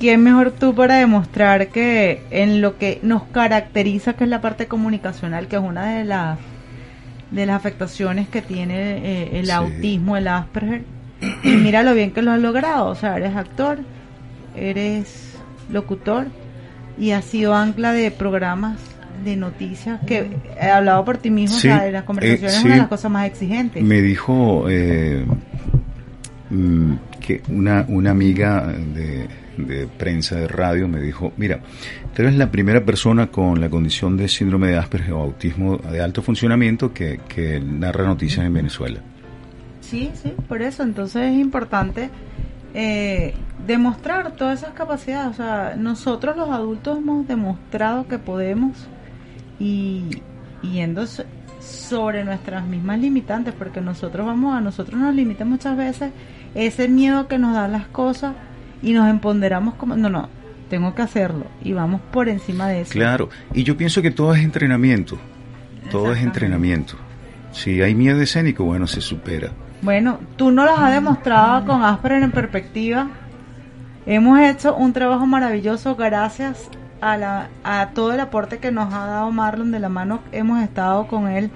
¿quién 0.00 0.22
mejor 0.22 0.50
tú 0.50 0.74
para 0.74 0.96
demostrar 0.96 1.68
que 1.68 2.22
en 2.30 2.60
lo 2.60 2.76
que 2.78 2.98
nos 3.02 3.22
caracteriza, 3.24 4.14
que 4.14 4.24
es 4.24 4.30
la 4.30 4.40
parte 4.40 4.66
comunicacional, 4.66 5.46
que 5.46 5.56
es 5.56 5.62
una 5.62 5.86
de 5.96 6.04
las 6.04 6.38
de 7.30 7.44
las 7.44 7.56
afectaciones 7.56 8.28
que 8.28 8.40
tiene 8.40 8.98
eh, 8.98 9.38
el 9.40 9.46
Sí. 9.46 9.50
autismo, 9.52 10.16
el 10.16 10.28
Asperger? 10.28 10.84
Y 11.42 11.50
mira 11.56 11.82
lo 11.82 11.94
bien 11.94 12.10
que 12.12 12.22
lo 12.22 12.30
has 12.32 12.40
logrado, 12.40 12.86
o 12.88 12.94
sea, 12.94 13.16
eres 13.16 13.34
actor, 13.34 13.78
eres 14.54 15.34
locutor 15.70 16.26
y 16.98 17.10
has 17.12 17.24
sido 17.24 17.54
ancla 17.54 17.92
de 17.92 18.10
programas 18.10 18.78
de 19.24 19.36
noticias 19.36 20.00
que 20.06 20.30
he 20.60 20.70
hablado 20.70 21.04
por 21.04 21.18
ti 21.18 21.30
mismo, 21.30 21.58
Sí, 21.58 21.68
o 21.68 21.76
sea, 21.76 21.90
las 21.90 22.04
conversaciones 22.04 22.54
eh, 22.54 22.56
es 22.58 22.64
una 22.64 22.74
de 22.74 22.80
las 22.80 22.88
cosas 22.88 23.10
más 23.10 23.26
exigentes. 23.26 23.82
Me 23.82 24.00
dijo 24.02 24.66
eh, 24.68 25.24
mm, 26.50 26.92
que 27.20 27.42
una, 27.48 27.84
una 27.88 28.10
amiga 28.10 28.66
de, 28.66 29.28
de 29.56 29.86
prensa 29.86 30.36
de 30.36 30.48
radio 30.48 30.88
me 30.88 31.00
dijo, 31.00 31.32
mira, 31.36 31.60
tú 32.14 32.22
eres 32.22 32.36
la 32.36 32.50
primera 32.50 32.84
persona 32.84 33.28
con 33.28 33.60
la 33.60 33.68
condición 33.68 34.16
de 34.16 34.28
síndrome 34.28 34.68
de 34.68 34.76
Asperger 34.76 35.12
o 35.12 35.22
autismo 35.22 35.76
de 35.76 36.00
alto 36.00 36.22
funcionamiento 36.22 36.92
que, 36.92 37.20
que 37.28 37.60
narra 37.60 38.04
noticias 38.04 38.46
en 38.46 38.54
Venezuela. 38.54 39.00
Sí, 39.80 40.10
sí, 40.14 40.34
por 40.48 40.62
eso. 40.62 40.82
Entonces 40.82 41.32
es 41.32 41.38
importante 41.38 42.10
eh, 42.74 43.34
demostrar 43.66 44.32
todas 44.32 44.62
esas 44.62 44.74
capacidades. 44.74 45.30
O 45.30 45.34
sea, 45.34 45.74
nosotros 45.76 46.36
los 46.36 46.50
adultos 46.50 46.98
hemos 46.98 47.26
demostrado 47.26 48.06
que 48.08 48.18
podemos 48.18 48.72
y 49.58 50.22
yendo 50.62 51.06
so- 51.06 51.24
sobre 51.60 52.24
nuestras 52.24 52.64
mismas 52.66 52.98
limitantes, 52.98 53.54
porque 53.54 53.80
nosotros 53.80 54.26
vamos 54.26 54.54
a 54.56 54.60
nosotros 54.60 55.00
nos 55.00 55.14
limita 55.14 55.44
muchas 55.44 55.76
veces 55.76 56.12
ese 56.54 56.88
miedo 56.88 57.26
que 57.28 57.38
nos 57.38 57.54
dan 57.54 57.72
las 57.72 57.86
cosas 57.88 58.34
y 58.82 58.92
nos 58.92 59.08
empoderamos 59.08 59.74
como, 59.74 59.96
no, 59.96 60.08
no, 60.08 60.28
tengo 60.70 60.94
que 60.94 61.02
hacerlo 61.02 61.46
y 61.62 61.72
vamos 61.72 62.00
por 62.12 62.28
encima 62.28 62.68
de 62.68 62.82
eso. 62.82 62.92
Claro, 62.92 63.30
y 63.52 63.62
yo 63.64 63.76
pienso 63.76 64.00
que 64.02 64.10
todo 64.10 64.34
es 64.34 64.42
entrenamiento, 64.44 65.18
todo 65.90 66.12
es 66.12 66.22
entrenamiento. 66.22 66.94
Si 67.52 67.80
hay 67.82 67.94
miedo 67.94 68.20
escénico, 68.20 68.64
bueno, 68.64 68.86
se 68.86 69.00
supera. 69.00 69.50
Bueno, 69.82 70.18
tú 70.36 70.50
nos 70.50 70.66
las 70.66 70.78
has 70.78 70.92
demostrado 70.92 71.64
con 71.66 71.82
Asperger 71.82 72.22
en 72.22 72.30
perspectiva. 72.32 73.08
Hemos 74.04 74.38
hecho 74.40 74.76
un 74.76 74.92
trabajo 74.92 75.26
maravilloso 75.26 75.96
gracias 75.96 76.68
a, 77.00 77.16
la, 77.16 77.48
a 77.64 77.90
todo 77.94 78.12
el 78.12 78.20
aporte 78.20 78.58
que 78.58 78.70
nos 78.72 78.92
ha 78.92 79.06
dado 79.06 79.30
Marlon 79.30 79.70
de 79.70 79.80
la 79.80 79.88
mano. 79.88 80.20
Hemos 80.32 80.62
estado 80.62 81.06
con 81.06 81.28
él 81.28 81.50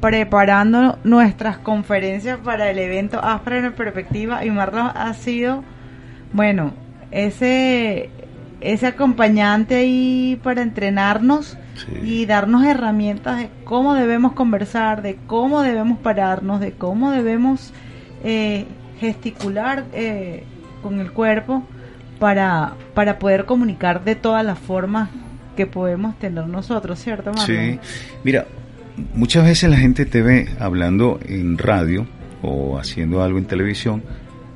preparando 0.00 0.98
nuestras 1.04 1.58
conferencias 1.58 2.38
para 2.38 2.70
el 2.70 2.78
evento 2.78 3.24
Asperger 3.24 3.64
en 3.66 3.72
perspectiva 3.72 4.44
y 4.44 4.50
Marlon 4.50 4.90
ha 4.94 5.14
sido, 5.14 5.62
bueno, 6.32 6.72
ese, 7.10 8.10
ese 8.60 8.86
acompañante 8.86 9.76
ahí 9.76 10.38
para 10.42 10.62
entrenarnos 10.62 11.56
Sí. 11.74 11.92
y 12.04 12.26
darnos 12.26 12.64
herramientas 12.64 13.36
de 13.36 13.50
cómo 13.64 13.94
debemos 13.94 14.32
conversar, 14.34 15.02
de 15.02 15.16
cómo 15.26 15.60
debemos 15.62 15.98
pararnos, 15.98 16.60
de 16.60 16.70
cómo 16.70 17.10
debemos 17.10 17.72
eh, 18.22 18.66
gesticular 19.00 19.82
eh, 19.92 20.44
con 20.84 21.00
el 21.00 21.10
cuerpo 21.10 21.64
para, 22.24 22.72
para 22.94 23.18
poder 23.18 23.44
comunicar 23.44 24.02
de 24.02 24.14
todas 24.14 24.42
las 24.42 24.58
formas 24.58 25.10
que 25.58 25.66
podemos 25.66 26.18
tener 26.18 26.46
nosotros, 26.46 26.98
¿cierto? 26.98 27.34
Sí, 27.44 27.78
mira, 28.24 28.46
muchas 29.12 29.44
veces 29.44 29.68
la 29.68 29.76
gente 29.76 30.06
te 30.06 30.22
ve 30.22 30.48
hablando 30.58 31.20
en 31.28 31.58
radio 31.58 32.06
o 32.40 32.78
haciendo 32.78 33.22
algo 33.22 33.36
en 33.36 33.44
televisión 33.44 34.02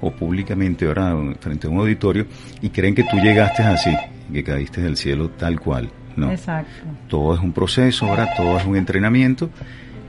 o 0.01 0.11
públicamente 0.11 0.87
ahora 0.87 1.15
frente 1.41 1.67
a 1.67 1.71
un 1.71 1.81
auditorio 1.81 2.27
y 2.63 2.71
creen 2.71 2.95
que 2.95 3.05
tú 3.05 3.19
llegaste 3.19 3.63
así, 3.63 3.95
que 4.33 4.43
caíste 4.43 4.81
del 4.81 4.97
cielo 4.97 5.29
tal 5.29 5.61
cual. 5.61 5.91
No. 6.17 6.31
Exacto. 6.31 6.87
Todo 7.07 7.35
es 7.35 7.41
un 7.41 7.53
proceso, 7.53 8.07
ahora 8.07 8.31
todo 8.35 8.57
es 8.57 8.65
un 8.65 8.77
entrenamiento 8.77 9.51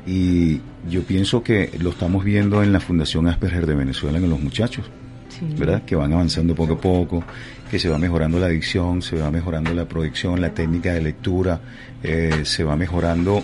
y 0.07 0.61
yo 0.89 1.03
pienso 1.03 1.43
que 1.43 1.71
lo 1.77 1.89
estamos 1.89 2.23
viendo 2.23 2.63
en 2.63 2.71
la 2.71 2.79
Fundación 2.79 3.27
Asperger 3.27 3.65
de 3.65 3.75
Venezuela 3.75 4.17
en 4.17 4.29
los 4.29 4.39
muchachos, 4.39 4.89
Sí. 5.39 5.55
¿verdad? 5.57 5.83
Que 5.83 5.95
van 5.95 6.11
avanzando 6.13 6.53
poco 6.53 6.73
a 6.73 6.77
poco, 6.77 7.23
que 7.71 7.79
se 7.79 7.87
va 7.89 7.97
mejorando 7.97 8.39
la 8.39 8.47
adicción, 8.47 9.01
se 9.01 9.15
va 9.17 9.31
mejorando 9.31 9.73
la 9.73 9.85
proyección, 9.85 10.41
la 10.41 10.49
técnica 10.49 10.93
de 10.93 11.01
lectura, 11.01 11.59
eh, 12.03 12.41
se 12.43 12.63
va 12.63 12.75
mejorando 12.75 13.41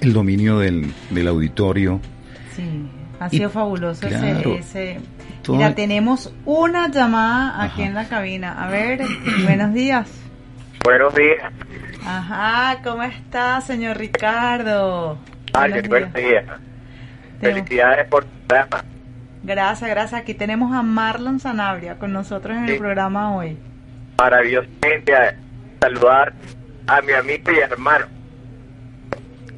el 0.00 0.12
dominio 0.12 0.58
del, 0.58 0.92
del 1.10 1.28
auditorio. 1.28 2.00
Sí, 2.54 2.86
ha 3.18 3.26
Y- 3.28 3.36
sido 3.38 3.50
fabuloso 3.50 4.06
ese- 4.06 4.18
claro, 4.18 4.54
ese... 4.56 4.98
todo- 5.42 5.56
Mira, 5.56 5.74
tenemos 5.74 6.32
una 6.44 6.88
llamada 6.90 7.62
aquí 7.64 7.80
Ajá. 7.82 7.86
en 7.88 7.94
la 7.94 8.08
cabina. 8.08 8.52
A 8.62 8.68
ver, 8.70 9.00
buenos 9.44 9.72
días. 9.72 10.08
Buenos 10.84 11.14
días. 11.14 11.52
Ajá, 12.04 12.80
¿cómo 12.82 13.02
está, 13.02 13.60
señor 13.60 13.98
Ricardo? 13.98 15.18
Ay, 15.52 15.72
buenos 15.88 16.12
días. 16.14 16.44
Felicidades 17.40 18.06
por 18.08 18.24
tu 18.24 18.30
programa. 18.46 18.84
Gracias, 19.54 19.90
gracias. 19.90 20.20
Aquí 20.20 20.32
tenemos 20.34 20.72
a 20.72 20.80
Marlon 20.82 21.40
Sanabria 21.40 21.98
con 21.98 22.12
nosotros 22.12 22.56
en 22.56 22.66
el 22.66 22.74
Sí. 22.74 22.78
programa 22.78 23.34
hoy. 23.34 23.56
Maravillosamente 24.16 25.12
a 25.12 25.34
saludar 25.80 26.32
a 26.86 27.00
mi 27.02 27.12
amigo 27.12 27.50
y 27.50 27.58
hermano. 27.58 28.06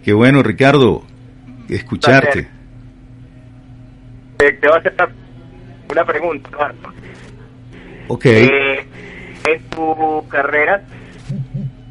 Qué 0.03 0.15
bueno, 0.15 0.43
Ricardo, 0.43 1.03
escucharte. 1.69 2.49
Te, 4.39 4.53
te 4.55 4.67
voy 4.67 4.77
a 4.77 4.79
hacer 4.79 4.95
una, 5.91 6.05
pregunta, 6.07 6.49
Marco. 6.59 6.91
Ok, 8.09 8.25
Eh, 8.25 8.87
en 9.47 9.63
tu 9.69 10.27
carrera, 10.29 10.83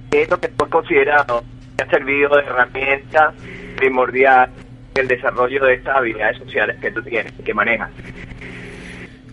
¿qué 0.10 0.24
es 0.24 0.30
lo 0.32 0.40
que 0.40 0.48
tú 0.48 0.64
has 0.66 0.72
considerado 0.72 1.44
que 1.78 1.84
ha 1.84 1.88
servido 1.92 2.36
de 2.36 2.42
herramienta 2.46 3.32
primordial 3.78 4.50
el 4.96 5.08
desarrollo 5.08 5.64
de 5.66 5.76
estas 5.76 5.96
habilidades 5.98 6.38
sociales 6.38 6.78
que 6.82 6.92
tú 6.92 7.02
tienes, 7.02 7.32
que 7.44 7.54
manejas? 7.54 7.90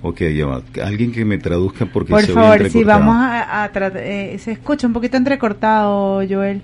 ok, 0.02 0.20
ya 0.32 0.46
va. 0.46 0.62
Alguien 0.84 1.12
que 1.12 1.24
me 1.24 1.38
traduzca 1.38 1.86
porque 1.86 2.10
Por 2.10 2.22
se 2.22 2.32
favor, 2.32 2.56
sí, 2.58 2.64
entrecortado. 2.66 2.98
vamos 3.00 3.16
a, 3.16 3.64
a 3.64 3.70
eh, 3.96 4.38
se 4.38 4.52
escucha 4.52 4.86
un 4.86 4.92
poquito 4.92 5.16
entrecortado, 5.16 6.22
Joel. 6.28 6.62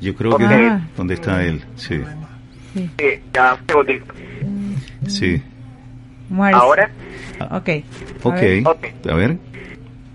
Yo 0.00 0.14
creo 0.14 0.36
que 0.36 0.44
Ah. 0.44 0.80
¿dónde 0.96 1.14
está 1.14 1.42
él? 1.44 1.62
Sí, 1.76 2.00
Sí. 2.74 2.90
Sí, 2.98 3.06
ya 3.32 3.56
sí. 5.06 5.42
Ahora, 6.52 6.90
Ok. 7.50 7.68
A 7.68 8.28
Ok, 8.28 8.34
ver. 8.40 8.66
Ok. 8.66 8.86
a 9.10 9.14
ver. 9.14 9.36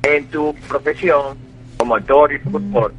en 0.03 0.25
tu 0.27 0.53
profesión 0.67 1.38
como 1.77 1.95
actor 1.95 2.32
y 2.34 2.39
locutor, 2.43 2.93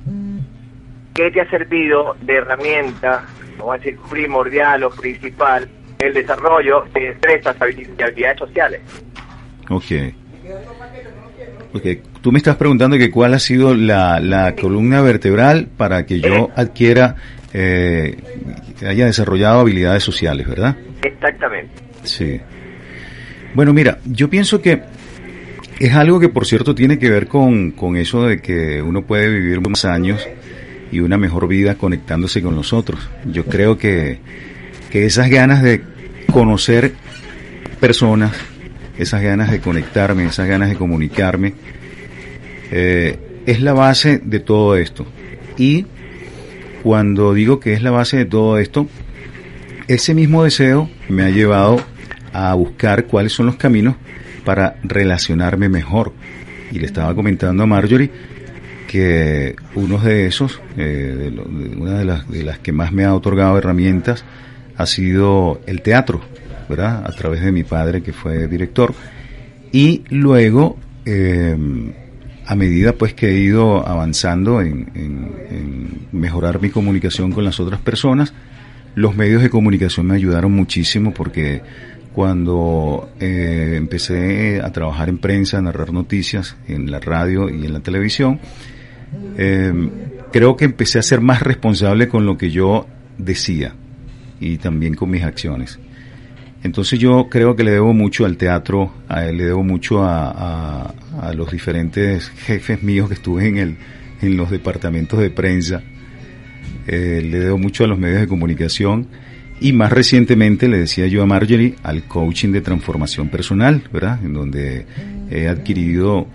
¿qué 1.14 1.30
te 1.30 1.40
ha 1.40 1.50
servido 1.50 2.16
de 2.22 2.36
herramienta, 2.36 3.24
a 3.68 3.78
decir, 3.78 3.98
primordial 4.10 4.84
o 4.84 4.90
principal, 4.90 5.68
el 5.98 6.14
desarrollo 6.14 6.84
de 6.94 7.00
destrezas 7.08 7.56
y 7.60 8.02
habilidades 8.02 8.38
sociales? 8.38 8.80
Ok. 9.68 9.84
Ok, 11.72 11.86
tú 12.20 12.32
me 12.32 12.38
estás 12.38 12.56
preguntando 12.56 12.98
que 12.98 13.10
cuál 13.10 13.34
ha 13.34 13.38
sido 13.38 13.74
la, 13.74 14.18
la 14.18 14.56
columna 14.56 15.02
vertebral 15.02 15.68
para 15.76 16.04
que 16.04 16.20
yo 16.20 16.50
adquiera, 16.56 17.14
eh, 17.52 18.16
que 18.78 18.86
haya 18.86 19.06
desarrollado 19.06 19.60
habilidades 19.60 20.02
sociales, 20.02 20.48
¿verdad? 20.48 20.76
Exactamente. 21.02 21.72
Sí. 22.02 22.40
Bueno, 23.54 23.72
mira, 23.72 23.98
yo 24.04 24.28
pienso 24.28 24.60
que 24.60 24.82
es 25.78 25.94
algo 25.94 26.18
que, 26.18 26.28
por 26.28 26.44
cierto, 26.44 26.74
tiene 26.74 26.98
que 26.98 27.08
ver 27.08 27.28
con, 27.28 27.70
con 27.70 27.96
eso 27.96 28.26
de 28.26 28.40
que 28.40 28.82
uno 28.82 29.02
puede 29.02 29.30
vivir 29.30 29.60
más 29.66 29.84
años 29.84 30.28
y 30.92 31.00
una 31.00 31.16
mejor 31.16 31.48
vida 31.48 31.76
conectándose 31.76 32.42
con 32.42 32.56
los 32.56 32.72
otros. 32.72 33.08
Yo 33.24 33.44
creo 33.44 33.78
que, 33.78 34.18
que 34.90 35.06
esas 35.06 35.30
ganas 35.30 35.62
de 35.62 35.82
conocer 36.32 36.92
personas, 37.80 38.32
esas 38.98 39.22
ganas 39.22 39.50
de 39.50 39.60
conectarme, 39.60 40.26
esas 40.26 40.48
ganas 40.48 40.68
de 40.68 40.76
comunicarme, 40.76 41.54
eh, 42.70 43.18
es 43.46 43.60
la 43.60 43.72
base 43.72 44.20
de 44.22 44.40
todo 44.40 44.76
esto. 44.76 45.06
Y 45.56 45.86
cuando 46.82 47.34
digo 47.34 47.60
que 47.60 47.72
es 47.72 47.82
la 47.82 47.90
base 47.90 48.16
de 48.16 48.24
todo 48.24 48.58
esto, 48.58 48.88
ese 49.88 50.14
mismo 50.14 50.44
deseo 50.44 50.88
me 51.08 51.24
ha 51.24 51.30
llevado 51.30 51.82
a 52.32 52.54
buscar 52.54 53.06
cuáles 53.06 53.32
son 53.32 53.46
los 53.46 53.56
caminos 53.56 53.96
para 54.44 54.76
relacionarme 54.82 55.68
mejor. 55.68 56.12
Y 56.70 56.78
le 56.78 56.86
estaba 56.86 57.14
comentando 57.14 57.62
a 57.62 57.66
Marjorie 57.66 58.10
que 58.90 59.54
uno 59.76 59.98
de 59.98 60.26
esos, 60.26 60.60
eh, 60.76 61.14
de 61.16 61.30
lo- 61.30 61.44
una 61.44 61.96
de 62.00 62.04
las, 62.04 62.28
de 62.28 62.42
las 62.42 62.58
que 62.58 62.72
más 62.72 62.90
me 62.90 63.04
ha 63.04 63.14
otorgado 63.14 63.56
herramientas, 63.56 64.24
ha 64.76 64.84
sido 64.86 65.60
el 65.68 65.80
teatro, 65.80 66.20
¿verdad? 66.68 67.04
A 67.06 67.12
través 67.12 67.40
de 67.42 67.52
mi 67.52 67.62
padre 67.62 68.02
que 68.02 68.12
fue 68.12 68.48
director. 68.48 68.92
Y 69.70 70.02
luego, 70.10 70.76
eh, 71.06 71.56
a 72.46 72.56
medida 72.56 72.94
pues 72.94 73.14
que 73.14 73.28
he 73.28 73.38
ido 73.38 73.86
avanzando 73.86 74.60
en 74.60 76.08
mejorar 76.10 76.60
mi 76.60 76.70
comunicación 76.70 77.30
con 77.30 77.44
las 77.44 77.60
otras 77.60 77.80
personas, 77.80 78.34
los 78.96 79.14
medios 79.14 79.40
de 79.40 79.50
comunicación 79.50 80.06
me 80.08 80.16
ayudaron 80.16 80.50
muchísimo 80.50 81.14
porque 81.14 81.62
cuando 82.12 83.08
eh, 83.20 83.74
empecé 83.76 84.60
a 84.60 84.72
trabajar 84.72 85.08
en 85.08 85.18
prensa, 85.18 85.58
a 85.58 85.62
narrar 85.62 85.92
noticias 85.92 86.56
en 86.66 86.90
la 86.90 86.98
radio 86.98 87.48
y 87.48 87.64
en 87.66 87.72
la 87.72 87.78
televisión, 87.80 88.40
eh, 89.36 89.72
creo 90.32 90.56
que 90.56 90.64
empecé 90.64 90.98
a 90.98 91.02
ser 91.02 91.20
más 91.20 91.42
responsable 91.42 92.08
con 92.08 92.26
lo 92.26 92.36
que 92.36 92.50
yo 92.50 92.86
decía 93.18 93.74
y 94.40 94.58
también 94.58 94.94
con 94.94 95.10
mis 95.10 95.22
acciones. 95.22 95.78
Entonces 96.62 96.98
yo 96.98 97.28
creo 97.30 97.56
que 97.56 97.64
le 97.64 97.70
debo 97.70 97.94
mucho 97.94 98.26
al 98.26 98.36
teatro, 98.36 98.92
le 99.08 99.44
debo 99.44 99.62
mucho 99.62 100.04
a 100.04 100.92
los 101.34 101.50
diferentes 101.50 102.28
jefes 102.28 102.82
míos 102.82 103.08
que 103.08 103.14
estuve 103.14 103.48
en, 103.48 103.56
el, 103.56 103.76
en 104.20 104.36
los 104.36 104.50
departamentos 104.50 105.18
de 105.18 105.30
prensa, 105.30 105.82
eh, 106.86 107.22
le 107.24 107.38
debo 107.40 107.58
mucho 107.58 107.84
a 107.84 107.86
los 107.86 107.98
medios 107.98 108.20
de 108.20 108.26
comunicación 108.26 109.06
y 109.60 109.72
más 109.72 109.92
recientemente 109.92 110.68
le 110.68 110.78
decía 110.78 111.06
yo 111.06 111.22
a 111.22 111.26
Marjorie 111.26 111.74
al 111.82 112.04
coaching 112.04 112.50
de 112.50 112.60
transformación 112.60 113.28
personal, 113.28 113.82
¿verdad? 113.92 114.18
En 114.24 114.32
donde 114.32 114.86
he 115.30 115.48
adquirido 115.48 116.26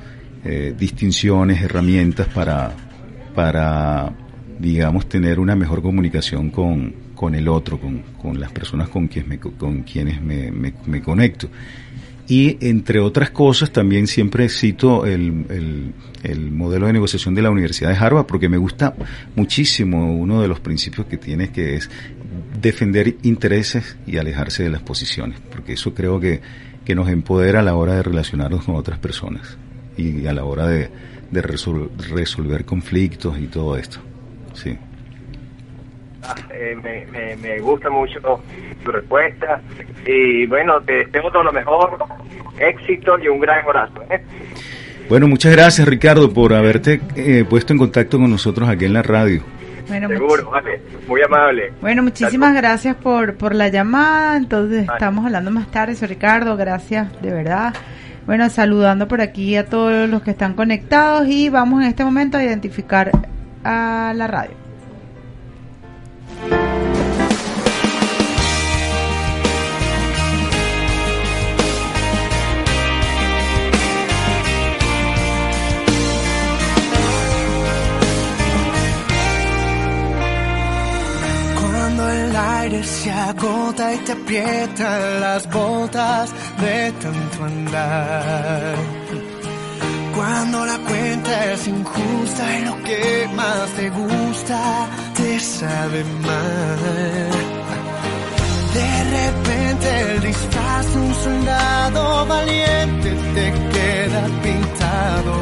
eh, 0.45 0.73
distinciones, 0.77 1.61
herramientas 1.61 2.27
para, 2.27 2.71
para, 3.33 4.13
digamos, 4.59 5.07
tener 5.09 5.39
una 5.39 5.55
mejor 5.55 5.81
comunicación 5.81 6.49
con, 6.51 6.93
con 7.15 7.35
el 7.35 7.47
otro, 7.47 7.79
con, 7.79 7.99
con 8.21 8.39
las 8.39 8.51
personas 8.51 8.89
con 8.89 9.07
quienes 9.07 9.27
me, 9.29 9.39
con 9.39 9.83
quienes 9.83 10.21
me, 10.21 10.51
me- 10.51 10.73
me 10.85 11.01
conecto. 11.01 11.49
Y 12.27 12.57
entre 12.67 12.99
otras 12.99 13.29
cosas, 13.29 13.71
también 13.71 14.07
siempre 14.07 14.49
cito 14.49 15.05
el, 15.05 15.45
el- 15.49 15.93
el 16.23 16.51
modelo 16.51 16.87
de 16.87 16.93
negociación 16.93 17.35
de 17.35 17.41
la 17.43 17.51
Universidad 17.51 17.89
de 17.91 17.97
Harvard, 17.97 18.25
porque 18.25 18.49
me 18.49 18.57
gusta 18.57 18.95
muchísimo 19.35 20.11
uno 20.15 20.41
de 20.41 20.47
los 20.47 20.59
principios 20.59 21.05
que 21.07 21.17
tiene, 21.17 21.49
que 21.51 21.75
es 21.75 21.89
defender 22.61 23.15
intereses 23.23 23.97
y 24.07 24.17
alejarse 24.17 24.63
de 24.63 24.69
las 24.71 24.81
posiciones, 24.81 25.39
porque 25.51 25.73
eso 25.73 25.93
creo 25.93 26.19
que, 26.19 26.41
que 26.83 26.95
nos 26.95 27.09
empodera 27.09 27.59
a 27.59 27.63
la 27.63 27.75
hora 27.75 27.95
de 27.95 28.03
relacionarnos 28.03 28.63
con 28.65 28.75
otras 28.75 28.97
personas 28.99 29.57
y 29.97 30.25
a 30.27 30.33
la 30.33 30.43
hora 30.45 30.67
de, 30.67 30.89
de 31.31 31.43
resol- 31.43 31.89
resolver 32.11 32.65
conflictos 32.65 33.37
y 33.39 33.47
todo 33.47 33.77
esto. 33.77 33.99
Sí. 34.53 34.77
Ah, 36.23 36.35
eh, 36.51 36.75
me, 36.83 37.05
me, 37.11 37.35
me 37.35 37.59
gusta 37.59 37.89
mucho 37.89 38.19
tu 38.83 38.91
respuesta 38.91 39.61
y 40.05 40.45
bueno, 40.47 40.81
te 40.81 41.05
deseo 41.05 41.31
todo 41.31 41.43
lo 41.43 41.53
mejor, 41.53 41.97
éxito 42.57 43.19
y 43.19 43.27
un 43.27 43.39
gran 43.39 43.63
abrazo. 43.63 44.01
¿eh? 44.09 44.21
Bueno, 45.07 45.27
muchas 45.27 45.51
gracias 45.51 45.87
Ricardo 45.87 46.33
por 46.33 46.53
haberte 46.53 46.99
eh, 47.15 47.45
puesto 47.47 47.73
en 47.73 47.79
contacto 47.79 48.17
con 48.17 48.29
nosotros 48.31 48.67
aquí 48.67 48.85
en 48.85 48.93
la 48.93 49.03
radio. 49.03 49.43
Bueno, 49.87 50.07
Seguro, 50.07 50.49
vale, 50.49 50.81
muy 51.07 51.21
amable. 51.21 51.71
Bueno, 51.79 52.01
muchísimas 52.01 52.55
gracias 52.55 52.95
por, 52.95 53.35
por 53.35 53.53
la 53.53 53.67
llamada. 53.67 54.35
Entonces, 54.35 54.87
estamos 54.91 55.23
hablando 55.27 55.51
más 55.51 55.69
tarde, 55.69 55.93
soy 55.93 56.07
Ricardo. 56.07 56.57
Gracias, 56.57 57.21
de 57.21 57.31
verdad. 57.31 57.71
Bueno, 58.25 58.49
saludando 58.49 59.07
por 59.07 59.21
aquí 59.21 59.55
a 59.55 59.67
todos 59.67 60.09
los 60.09 60.23
que 60.23 60.31
están 60.31 60.55
conectados 60.55 61.27
y 61.27 61.49
vamos 61.49 61.83
en 61.83 61.89
este 61.89 62.03
momento 62.03 62.37
a 62.37 62.43
identificar 62.43 63.11
a 63.63 64.13
la 64.15 64.27
radio. 64.27 64.64
Se 82.83 83.11
agota 83.11 83.93
y 83.93 83.97
te 83.99 84.11
aprietan 84.11 85.21
las 85.21 85.49
botas 85.49 86.33
de 86.59 86.91
tanto 86.93 87.43
andar. 87.43 88.75
Cuando 90.15 90.65
la 90.65 90.77
cuenta 90.79 91.53
es 91.53 91.67
injusta 91.67 92.57
y 92.57 92.65
lo 92.65 92.83
que 92.83 93.29
más 93.35 93.69
te 93.75 93.89
gusta 93.89 94.87
te 95.15 95.39
sabe 95.39 96.03
mal. 96.21 96.79
De 98.73 99.03
repente 99.17 100.01
el 100.11 100.21
disfraz 100.21 100.93
de 100.93 100.99
un 100.99 101.15
soldado 101.15 102.25
valiente 102.25 103.09
te 103.35 103.53
queda 103.73 104.21
pintado. 104.43 105.35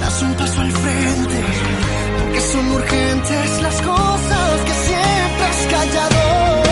Das 0.00 0.22
un 0.22 0.34
paso 0.34 0.60
al 0.60 0.72
frente, 0.72 1.38
porque 2.18 2.40
son 2.40 2.70
urgentes 2.72 3.62
las 3.62 3.82
cosas 3.82 4.60
que 4.64 4.72
has 4.72 4.87
callado. 5.68 6.67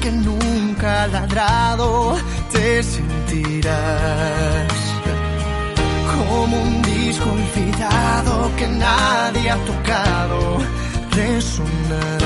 Que 0.00 0.10
nunca 0.10 1.06
ladrado, 1.08 2.16
te 2.52 2.82
sentirás. 2.82 4.72
Como 6.14 6.56
un 6.62 6.82
disco 6.82 7.30
olvidado 7.30 8.50
que 8.56 8.66
nadie 8.68 9.50
ha 9.50 9.56
tocado, 9.64 10.58
resonarás. 11.10 12.20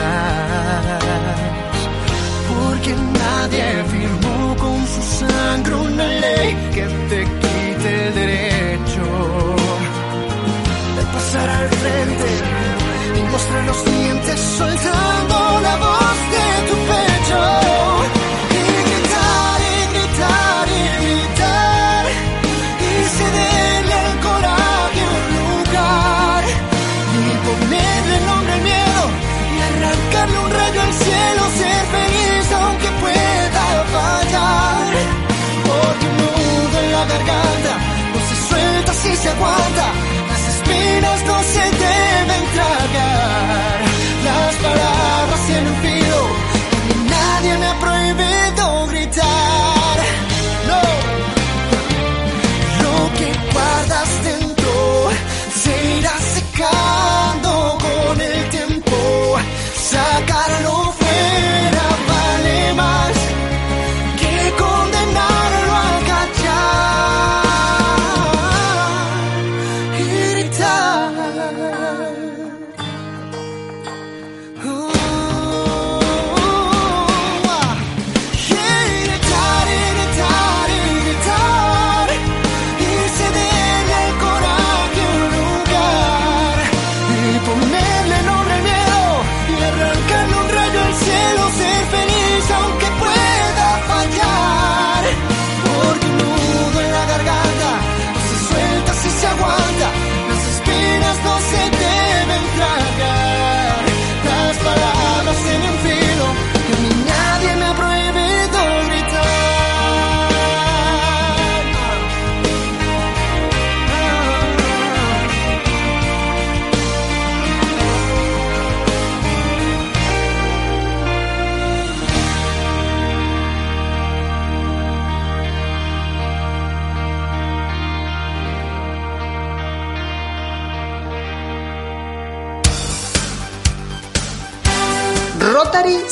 Porque 2.48 2.94
nadie 3.20 3.84
firmó 3.94 4.56
con 4.56 4.86
su 4.86 5.02
sangre 5.18 5.74
una 5.74 6.06
ley 6.06 6.56
que 6.74 6.84
te 7.10 7.24
quite 7.24 8.06
el 8.06 8.14
derecho 8.14 9.04
de 10.96 11.02
pasar 11.14 11.48
al 11.48 11.68
frente 11.68 12.30
y 13.18 13.22
mostrar 13.32 13.64
los 13.64 13.84
dientes 13.84 14.40
soltando 14.58 15.60
la 15.62 15.76
voz 15.76 16.29
de 17.30 17.69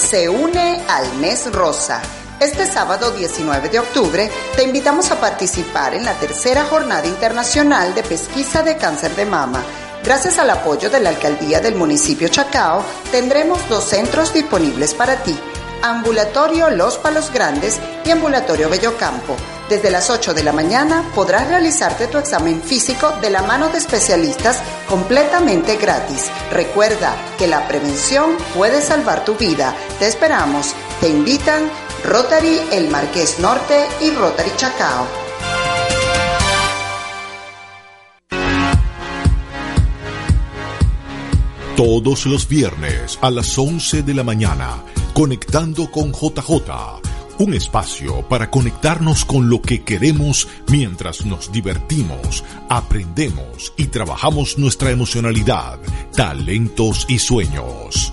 se 0.08 0.26
une 0.26 0.82
al 0.88 1.16
mes 1.16 1.52
rosa. 1.52 2.00
Este 2.40 2.66
sábado 2.66 3.10
19 3.10 3.68
de 3.68 3.78
octubre 3.78 4.30
te 4.56 4.62
invitamos 4.62 5.10
a 5.10 5.20
participar 5.20 5.92
en 5.92 6.06
la 6.06 6.14
tercera 6.14 6.64
jornada 6.64 7.06
internacional 7.06 7.94
de 7.94 8.02
pesquisa 8.02 8.62
de 8.62 8.78
cáncer 8.78 9.14
de 9.16 9.26
mama. 9.26 9.62
Gracias 10.02 10.38
al 10.38 10.48
apoyo 10.48 10.88
de 10.88 11.00
la 11.00 11.10
alcaldía 11.10 11.60
del 11.60 11.74
municipio 11.74 12.28
Chacao, 12.28 12.82
tendremos 13.10 13.68
dos 13.68 13.84
centros 13.84 14.32
disponibles 14.32 14.94
para 14.94 15.16
ti. 15.16 15.38
Ambulatorio 15.82 16.70
Los 16.70 16.96
Palos 16.96 17.30
Grandes 17.30 17.78
y 18.06 18.10
Ambulatorio 18.10 18.70
Bellocampo. 18.70 19.36
Desde 19.68 19.90
las 19.90 20.08
8 20.08 20.32
de 20.32 20.42
la 20.42 20.52
mañana 20.52 21.04
podrás 21.14 21.46
realizarte 21.46 22.06
tu 22.06 22.16
examen 22.16 22.62
físico 22.62 23.12
de 23.20 23.28
la 23.28 23.42
mano 23.42 23.68
de 23.68 23.76
especialistas 23.76 24.62
completamente 24.88 25.76
gratis. 25.76 26.30
Recuerda 26.50 27.14
que 27.36 27.46
la 27.46 27.68
prevención 27.68 28.30
puede 28.56 28.80
salvar 28.80 29.26
tu 29.26 29.34
vida. 29.34 29.74
Te 29.98 30.06
esperamos. 30.06 30.74
Te 31.02 31.10
invitan 31.10 31.70
Rotary 32.02 32.60
El 32.72 32.88
Marqués 32.88 33.38
Norte 33.40 33.86
y 34.00 34.10
Rotary 34.10 34.52
Chacao. 34.56 35.06
Todos 41.76 42.26
los 42.26 42.48
viernes 42.48 43.18
a 43.20 43.30
las 43.30 43.56
11 43.56 44.02
de 44.02 44.14
la 44.14 44.24
mañana, 44.24 44.82
conectando 45.12 45.90
con 45.90 46.12
JJ, 46.12 47.07
un 47.38 47.54
espacio 47.54 48.22
para 48.28 48.50
conectarnos 48.50 49.24
con 49.24 49.48
lo 49.48 49.62
que 49.62 49.82
queremos 49.82 50.48
mientras 50.68 51.24
nos 51.24 51.52
divertimos, 51.52 52.44
aprendemos 52.68 53.72
y 53.76 53.86
trabajamos 53.86 54.58
nuestra 54.58 54.90
emocionalidad, 54.90 55.78
talentos 56.14 57.06
y 57.08 57.18
sueños. 57.18 58.12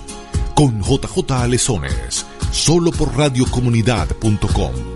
Con 0.53 0.81
JJ 0.81 1.31
Alesones, 1.31 2.25
solo 2.51 2.91
por 2.91 3.17
radiocomunidad.com. 3.17 4.94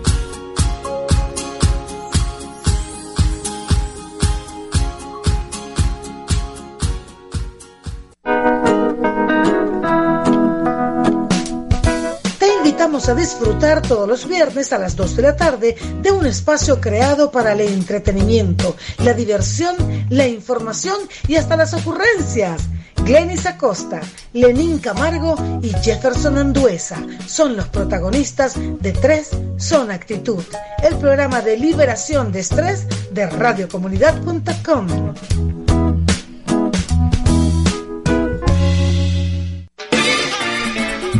a 13.08 13.14
disfrutar 13.14 13.80
todos 13.80 14.06
los 14.06 14.28
viernes 14.28 14.72
a 14.72 14.78
las 14.78 14.94
2 14.94 15.16
de 15.16 15.22
la 15.22 15.34
tarde 15.34 15.76
de 16.02 16.10
un 16.10 16.26
espacio 16.26 16.80
creado 16.80 17.30
para 17.30 17.52
el 17.52 17.62
entretenimiento, 17.62 18.76
la 18.98 19.14
diversión, 19.14 19.74
la 20.10 20.26
información 20.26 20.98
y 21.26 21.36
hasta 21.36 21.56
las 21.56 21.72
ocurrencias. 21.72 22.62
Glenis 23.04 23.46
Acosta, 23.46 24.00
Lenín 24.34 24.78
Camargo 24.78 25.34
y 25.62 25.70
Jefferson 25.82 26.36
Anduesa 26.36 27.02
son 27.26 27.56
los 27.56 27.68
protagonistas 27.68 28.54
de 28.56 28.92
Tres 28.92 29.30
Son 29.56 29.90
Actitud, 29.90 30.44
el 30.82 30.96
programa 30.96 31.40
de 31.40 31.56
liberación 31.56 32.32
de 32.32 32.40
estrés 32.40 32.86
de 33.12 33.26
radiocomunidad.com. 33.26 35.59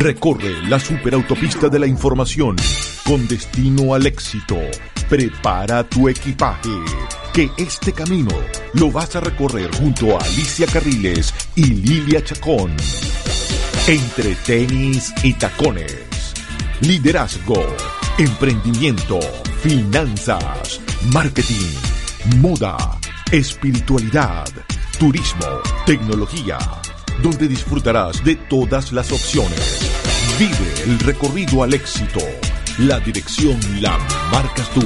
Recorre 0.01 0.67
la 0.67 0.79
superautopista 0.79 1.69
de 1.69 1.77
la 1.77 1.85
información 1.85 2.55
con 3.05 3.27
destino 3.27 3.93
al 3.93 4.07
éxito. 4.07 4.57
Prepara 5.07 5.83
tu 5.83 6.09
equipaje, 6.09 6.71
que 7.31 7.51
este 7.55 7.93
camino 7.93 8.31
lo 8.73 8.89
vas 8.89 9.15
a 9.15 9.19
recorrer 9.19 9.69
junto 9.75 10.17
a 10.17 10.23
Alicia 10.23 10.65
Carriles 10.65 11.31
y 11.55 11.65
Lilia 11.65 12.23
Chacón. 12.23 12.75
Entre 13.85 14.33
tenis 14.37 15.13
y 15.21 15.33
tacones. 15.33 16.33
Liderazgo, 16.79 17.63
emprendimiento, 18.17 19.19
finanzas, 19.61 20.81
marketing, 21.13 21.75
moda, 22.37 22.97
espiritualidad, 23.31 24.47
turismo, 24.97 25.61
tecnología 25.85 26.57
donde 27.21 27.47
disfrutarás 27.47 28.23
de 28.23 28.35
todas 28.35 28.91
las 28.91 29.11
opciones. 29.11 29.79
Vive 30.39 30.73
el 30.85 30.99
recorrido 30.99 31.63
al 31.63 31.73
éxito. 31.73 32.19
La 32.79 32.99
dirección 32.99 33.59
la 33.79 33.97
marcas 34.31 34.69
tú. 34.71 34.81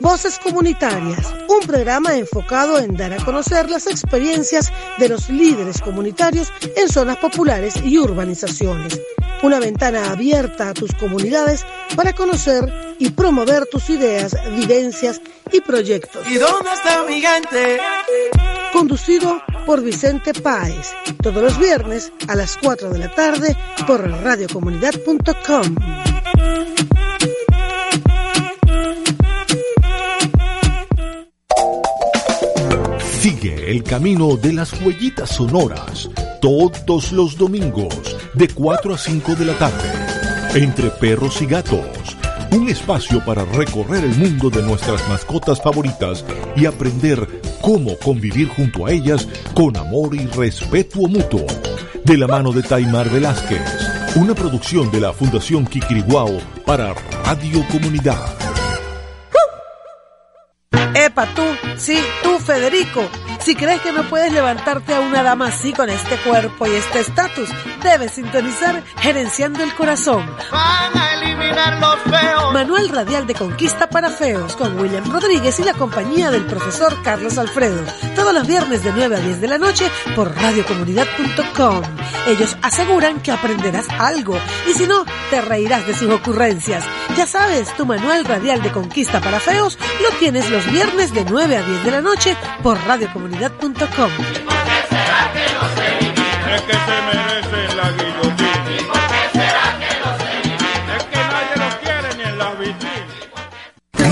Voces 0.00 0.38
Comunitarias, 0.38 1.34
un 1.48 1.66
programa 1.66 2.16
enfocado 2.16 2.78
en 2.78 2.96
dar 2.96 3.12
a 3.12 3.24
conocer 3.24 3.68
las 3.68 3.86
experiencias 3.86 4.72
de 4.98 5.10
los 5.10 5.28
líderes 5.28 5.80
comunitarios 5.80 6.52
en 6.76 6.88
zonas 6.88 7.18
populares 7.18 7.74
y 7.84 7.98
urbanizaciones. 7.98 9.00
Una 9.42 9.60
ventana 9.60 10.10
abierta 10.10 10.70
a 10.70 10.74
tus 10.74 10.92
comunidades 10.94 11.64
para 11.94 12.12
conocer 12.12 12.96
y 12.98 13.10
promover 13.10 13.66
tus 13.66 13.88
ideas, 13.88 14.36
vivencias 14.56 15.20
y 15.52 15.60
proyectos. 15.60 16.26
¿Y 16.28 16.34
dónde 16.34 16.70
está 16.74 17.04
mi 17.04 17.20
gente? 17.20 17.78
Conducido 18.72 19.40
por 19.64 19.82
Vicente 19.82 20.34
Páez, 20.34 20.92
todos 21.22 21.42
los 21.42 21.58
viernes 21.58 22.12
a 22.26 22.34
las 22.34 22.56
4 22.56 22.90
de 22.90 22.98
la 22.98 23.14
tarde 23.14 23.56
por 23.86 24.08
radiocomunidad.com. 24.10 25.76
Sigue 33.20 33.70
el 33.70 33.82
camino 33.84 34.36
de 34.36 34.52
las 34.52 34.72
huellitas 34.80 35.30
sonoras 35.30 36.08
todos 36.40 37.12
los 37.12 37.36
domingos 37.36 38.16
de 38.34 38.48
4 38.48 38.94
a 38.94 38.98
5 38.98 39.34
de 39.34 39.44
la 39.44 39.54
tarde. 39.58 39.90
Entre 40.54 40.90
perros 40.90 41.42
y 41.42 41.46
gatos. 41.46 41.86
Un 42.50 42.68
espacio 42.68 43.22
para 43.24 43.44
recorrer 43.44 44.04
el 44.04 44.16
mundo 44.16 44.48
de 44.48 44.62
nuestras 44.62 45.06
mascotas 45.08 45.60
favoritas 45.60 46.24
y 46.56 46.66
aprender 46.66 47.40
cómo 47.60 47.96
convivir 47.98 48.48
junto 48.48 48.86
a 48.86 48.90
ellas 48.90 49.28
con 49.54 49.76
amor 49.76 50.14
y 50.14 50.26
respeto 50.26 51.00
mutuo. 51.00 51.46
De 52.04 52.16
la 52.16 52.26
mano 52.26 52.52
de 52.52 52.62
Taimar 52.62 53.10
Velázquez. 53.10 53.60
Una 54.16 54.34
producción 54.34 54.90
de 54.90 55.00
la 55.00 55.12
Fundación 55.12 55.66
Kikiriguao 55.66 56.38
para 56.64 56.94
Radio 57.24 57.64
Comunidad. 57.70 58.24
Epa, 60.94 61.26
tú, 61.34 61.42
sí, 61.76 61.98
tú, 62.22 62.38
Federico. 62.38 63.02
Si 63.48 63.54
crees 63.56 63.80
que 63.80 63.92
no 63.92 64.02
puedes 64.02 64.30
levantarte 64.30 64.94
a 64.94 65.00
una 65.00 65.22
dama 65.22 65.46
así 65.46 65.72
con 65.72 65.88
este 65.88 66.18
cuerpo 66.18 66.66
y 66.66 66.72
este 66.72 67.00
estatus, 67.00 67.48
debes 67.82 68.12
sintonizar 68.12 68.82
Gerenciando 68.98 69.64
el 69.64 69.72
Corazón. 69.74 70.26
Van 70.52 70.94
a 70.94 71.14
eliminar 71.14 71.80
los 71.80 71.96
feos. 72.00 72.52
Manual 72.52 72.90
Radial 72.90 73.26
de 73.26 73.34
Conquista 73.34 73.88
para 73.88 74.10
Feos 74.10 74.54
con 74.54 74.78
William 74.78 75.10
Rodríguez 75.10 75.58
y 75.60 75.64
la 75.64 75.72
compañía 75.72 76.30
del 76.30 76.44
profesor 76.44 76.94
Carlos 77.02 77.38
Alfredo. 77.38 77.82
Todos 78.14 78.34
los 78.34 78.46
viernes 78.46 78.84
de 78.84 78.92
9 78.92 79.16
a 79.16 79.20
10 79.20 79.40
de 79.40 79.48
la 79.48 79.56
noche 79.56 79.90
por 80.14 80.34
radiocomunidad.com. 80.34 81.82
Ellos 82.26 82.54
aseguran 82.60 83.22
que 83.22 83.32
aprenderás 83.32 83.88
algo 83.98 84.38
y 84.68 84.74
si 84.74 84.86
no, 84.86 85.06
te 85.30 85.40
reirás 85.40 85.86
de 85.86 85.94
sus 85.94 86.10
ocurrencias. 86.10 86.84
Ya 87.16 87.26
sabes, 87.26 87.74
tu 87.76 87.86
Manual 87.86 88.26
Radial 88.26 88.62
de 88.62 88.72
Conquista 88.72 89.22
para 89.22 89.40
Feos 89.40 89.78
lo 90.02 90.10
tienes 90.18 90.50
los 90.50 90.70
viernes 90.70 91.14
de 91.14 91.24
9 91.24 91.56
a 91.56 91.62
10 91.62 91.84
de 91.84 91.90
la 91.90 92.02
noche 92.02 92.36
por 92.62 92.78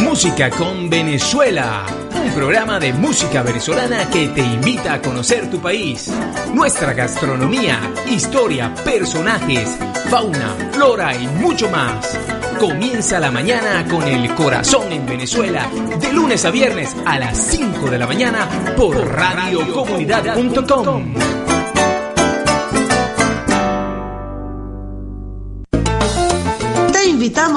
Música 0.03 0.51
con 0.51 0.89
Venezuela, 0.89 1.85
un 2.15 2.33
programa 2.33 2.79
de 2.79 2.93
música 2.93 3.43
venezolana 3.43 4.09
que 4.11 4.29
te 4.29 4.41
invita 4.41 4.95
a 4.95 5.03
conocer 5.03 5.51
tu 5.51 5.61
país, 5.61 6.11
nuestra 6.55 6.95
gastronomía, 6.95 7.81
historia, 8.09 8.73
personajes, 8.85 9.77
fauna, 10.09 10.57
flora 10.73 11.15
y 11.15 11.27
mucho 11.27 11.69
más. 11.69 12.36
Comienza 12.59 13.21
la 13.21 13.31
mañana 13.31 13.87
con 13.89 14.03
el 14.03 14.35
corazón 14.35 14.93
en 14.93 15.07
Venezuela, 15.07 15.69
de 16.01 16.13
lunes 16.13 16.45
a 16.45 16.51
viernes 16.51 16.97
a 17.05 17.19
las 17.19 17.37
5 17.37 17.91
de 17.91 17.99
la 17.99 18.07
mañana 18.07 18.49
por 18.77 18.97
radiocomunidad.com. 18.97 21.46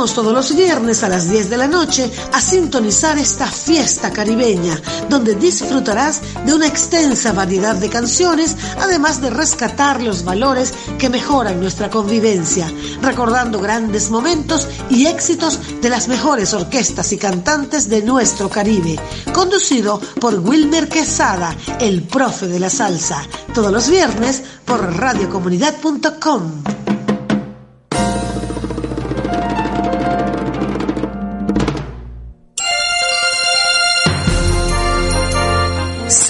todos 0.08 0.34
los 0.34 0.56
viernes 0.56 1.04
a 1.04 1.10
las 1.10 1.30
10 1.30 1.50
de 1.50 1.58
la 1.58 1.68
noche 1.68 2.10
a 2.32 2.40
sintonizar 2.40 3.18
esta 3.18 3.48
fiesta 3.48 4.12
caribeña, 4.12 4.80
donde 5.10 5.36
disfrutarás 5.36 6.22
de 6.46 6.54
una 6.54 6.68
extensa 6.68 7.34
variedad 7.34 7.76
de 7.76 7.90
canciones, 7.90 8.56
además 8.80 9.20
de 9.22 9.30
rescatar 9.30 10.02
los 10.02 10.24
valores 10.24 10.74
que 10.98 11.10
mejoran 11.10 11.60
nuestra 11.60 11.90
convivencia, 11.90 12.72
recordando 13.02 13.60
grandes 13.60 14.10
momentos 14.10 14.70
y 14.90 15.08
éxitos 15.08 15.60
de 15.82 15.90
las 15.90 16.08
mejores 16.08 16.54
orquestas 16.54 17.12
y 17.12 17.18
cantantes 17.18 17.90
de 17.90 18.02
nuestro 18.02 18.50
Caribe, 18.50 18.98
conducido 19.34 20.00
por 20.22 20.40
Wilmer 20.40 20.88
Quesada, 20.88 21.58
el 21.82 22.04
profe 22.04 22.48
de 22.48 22.60
la 22.60 22.70
salsa, 22.70 23.22
todos 23.54 23.72
los 23.72 23.90
viernes 23.90 24.44
por 24.64 24.96
radiocomunidad.com. 24.96 26.79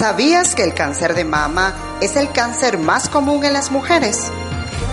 ¿Sabías 0.00 0.54
que 0.54 0.64
el 0.64 0.72
cáncer 0.72 1.14
de 1.14 1.26
mama 1.26 1.74
es 2.00 2.16
el 2.16 2.32
cáncer 2.32 2.78
más 2.78 3.10
común 3.10 3.44
en 3.44 3.52
las 3.52 3.70
mujeres? 3.70 4.32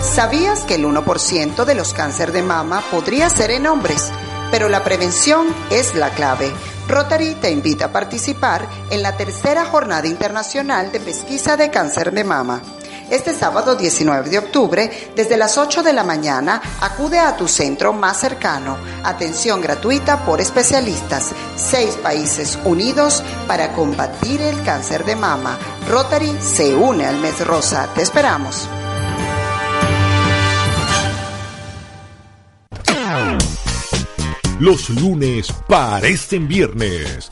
¿Sabías 0.02 0.64
que 0.64 0.74
el 0.74 0.84
1% 0.84 1.64
de 1.64 1.74
los 1.74 1.94
cáncer 1.94 2.30
de 2.30 2.42
mama 2.42 2.82
podría 2.90 3.30
ser 3.30 3.52
en 3.52 3.66
hombres? 3.66 4.12
Pero 4.50 4.68
la 4.68 4.84
prevención 4.84 5.46
es 5.70 5.94
la 5.94 6.10
clave. 6.10 6.52
Rotary 6.88 7.36
te 7.36 7.50
invita 7.50 7.86
a 7.86 7.92
participar 7.92 8.68
en 8.90 9.00
la 9.00 9.16
tercera 9.16 9.64
jornada 9.64 10.06
internacional 10.06 10.92
de 10.92 11.00
pesquisa 11.00 11.56
de 11.56 11.70
cáncer 11.70 12.12
de 12.12 12.24
mama. 12.24 12.60
Este 13.10 13.32
sábado 13.32 13.74
19 13.74 14.28
de 14.28 14.38
octubre, 14.38 15.12
desde 15.16 15.36
las 15.36 15.56
8 15.56 15.82
de 15.82 15.92
la 15.92 16.04
mañana, 16.04 16.60
acude 16.80 17.18
a 17.18 17.36
tu 17.36 17.48
centro 17.48 17.92
más 17.92 18.20
cercano. 18.20 18.76
Atención 19.02 19.60
gratuita 19.62 20.24
por 20.26 20.40
especialistas. 20.40 21.30
Seis 21.56 21.96
países 22.02 22.58
unidos 22.64 23.22
para 23.46 23.72
combatir 23.72 24.42
el 24.42 24.62
cáncer 24.62 25.04
de 25.04 25.16
mama. 25.16 25.58
Rotary 25.88 26.36
se 26.40 26.74
une 26.74 27.06
al 27.06 27.16
mes 27.16 27.46
rosa. 27.46 27.88
Te 27.94 28.02
esperamos. 28.02 28.68
Los 34.60 34.90
lunes 34.90 35.52
parecen 35.68 36.48
viernes. 36.48 37.28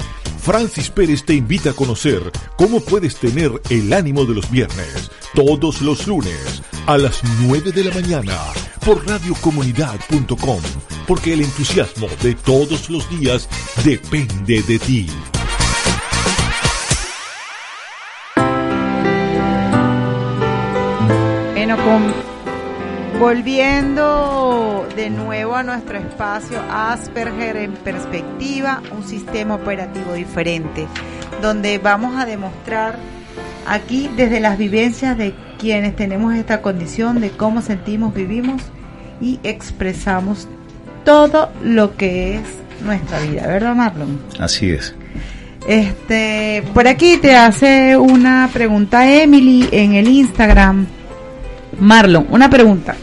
Francis 0.47 0.91
Pérez 0.91 1.25
te 1.25 1.35
invita 1.35 1.71
a 1.71 1.73
conocer 1.73 2.23
cómo 2.57 2.79
puedes 2.79 3.17
tener 3.17 3.51
el 3.69 3.93
ánimo 3.93 4.25
de 4.25 4.37
los 4.37 4.49
viernes, 4.49 5.11
todos 5.35 5.83
los 5.83 6.07
lunes, 6.07 6.63
a 6.87 6.97
las 6.97 7.21
9 7.41 7.73
de 7.73 7.83
la 7.83 7.93
mañana, 7.93 8.39
por 8.85 9.05
radiocomunidad.com, 9.05 10.61
porque 11.09 11.33
el 11.33 11.41
entusiasmo 11.41 12.07
de 12.23 12.37
todos 12.37 12.89
los 12.91 13.11
días 13.11 13.49
depende 13.83 14.63
de 14.63 14.79
ti. 14.79 15.09
Enocom 21.57 22.36
volviendo 23.19 24.87
de 24.95 25.09
nuevo 25.09 25.55
a 25.55 25.63
nuestro 25.63 25.99
espacio 25.99 26.61
Asperger 26.71 27.57
en 27.57 27.73
perspectiva, 27.73 28.83
un 28.95 29.07
sistema 29.07 29.55
operativo 29.55 30.13
diferente, 30.13 30.87
donde 31.41 31.79
vamos 31.79 32.17
a 32.17 32.27
demostrar 32.27 32.99
aquí 33.67 34.11
desde 34.17 34.41
las 34.41 34.59
vivencias 34.59 35.17
de 35.17 35.35
quienes 35.59 35.97
tenemos 35.97 36.35
esta 36.35 36.61
condición, 36.61 37.21
de 37.21 37.31
cómo 37.31 37.63
sentimos, 37.63 38.13
vivimos 38.15 38.63
y 39.21 39.41
expresamos 39.43 40.47
todo 41.05 41.51
lo 41.63 41.97
que 41.97 42.37
es 42.37 42.43
nuestra 42.85 43.21
vida, 43.21 43.47
¿verdad 43.47 43.75
Marlon? 43.75 44.21
Así 44.39 44.71
es. 44.71 44.95
Este, 45.67 46.63
por 46.75 46.87
aquí 46.87 47.17
te 47.17 47.35
hace 47.35 47.97
una 47.97 48.51
pregunta 48.53 49.11
Emily 49.11 49.69
en 49.73 49.95
el 49.95 50.07
Instagram. 50.07 50.87
Marlon, 51.81 52.27
una 52.31 52.49
pregunta. 52.49 52.95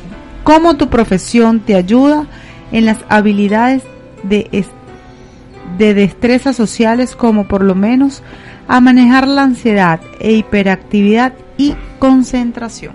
¿Cómo 0.44 0.76
tu 0.76 0.90
profesión 0.90 1.62
te 1.62 1.76
ayuda 1.76 2.28
en 2.72 2.86
las 2.86 2.98
habilidades 3.10 3.84
de, 4.24 4.66
de 5.78 5.94
destrezas 5.94 6.56
sociales 6.56 7.16
como 7.16 7.48
por 7.48 7.64
lo 7.64 7.76
menos 7.76 8.24
a 8.68 8.82
manejar 8.82 9.28
la 9.28 9.44
ansiedad 9.44 10.02
e 10.20 10.34
hiperactividad 10.34 11.34
y 11.58 11.76
concentración? 12.00 12.94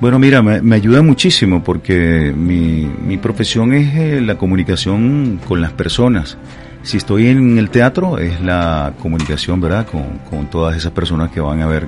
Bueno, 0.00 0.18
mira, 0.18 0.40
me, 0.42 0.62
me 0.62 0.76
ayuda 0.76 1.02
muchísimo 1.02 1.62
porque 1.62 2.32
mi, 2.34 2.90
mi 3.06 3.18
profesión 3.18 3.74
es 3.74 3.94
eh, 3.94 4.20
la 4.20 4.36
comunicación 4.36 5.38
con 5.46 5.60
las 5.60 5.72
personas. 5.72 6.38
Si 6.82 6.96
estoy 6.96 7.26
en 7.26 7.58
el 7.58 7.68
teatro 7.68 8.16
es 8.18 8.40
la 8.40 8.94
comunicación, 8.98 9.60
¿verdad? 9.60 9.86
Con, 9.86 10.20
con 10.30 10.48
todas 10.48 10.74
esas 10.74 10.92
personas 10.92 11.30
que 11.30 11.40
van 11.40 11.60
a 11.60 11.66
ver 11.66 11.86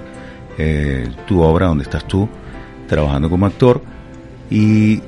eh, 0.59 1.09
tu 1.27 1.41
obra, 1.41 1.69
donde 1.69 1.85
estás 1.85 2.07
tú, 2.07 2.29
trabajando 2.87 3.31
como 3.31 3.47
actor. 3.47 3.83
Y 4.53 5.01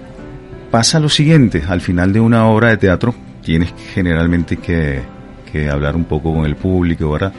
pasa 0.70 0.98
lo 0.98 1.10
siguiente, 1.10 1.62
al 1.68 1.82
final 1.82 2.14
de 2.14 2.20
una 2.20 2.46
obra 2.46 2.70
de 2.70 2.78
teatro 2.78 3.14
tienes 3.42 3.74
generalmente 3.92 4.56
que, 4.56 5.02
que 5.52 5.68
hablar 5.68 5.96
un 5.96 6.04
poco 6.04 6.32
con 6.32 6.46
el 6.46 6.56
público, 6.56 7.10
¿verdad? 7.10 7.34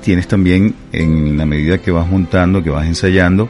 Tienes 0.00 0.28
también, 0.28 0.72
en 0.92 1.36
la 1.36 1.44
medida 1.44 1.78
que 1.78 1.90
vas 1.90 2.08
montando, 2.08 2.62
que 2.62 2.70
vas 2.70 2.86
ensayando, 2.86 3.48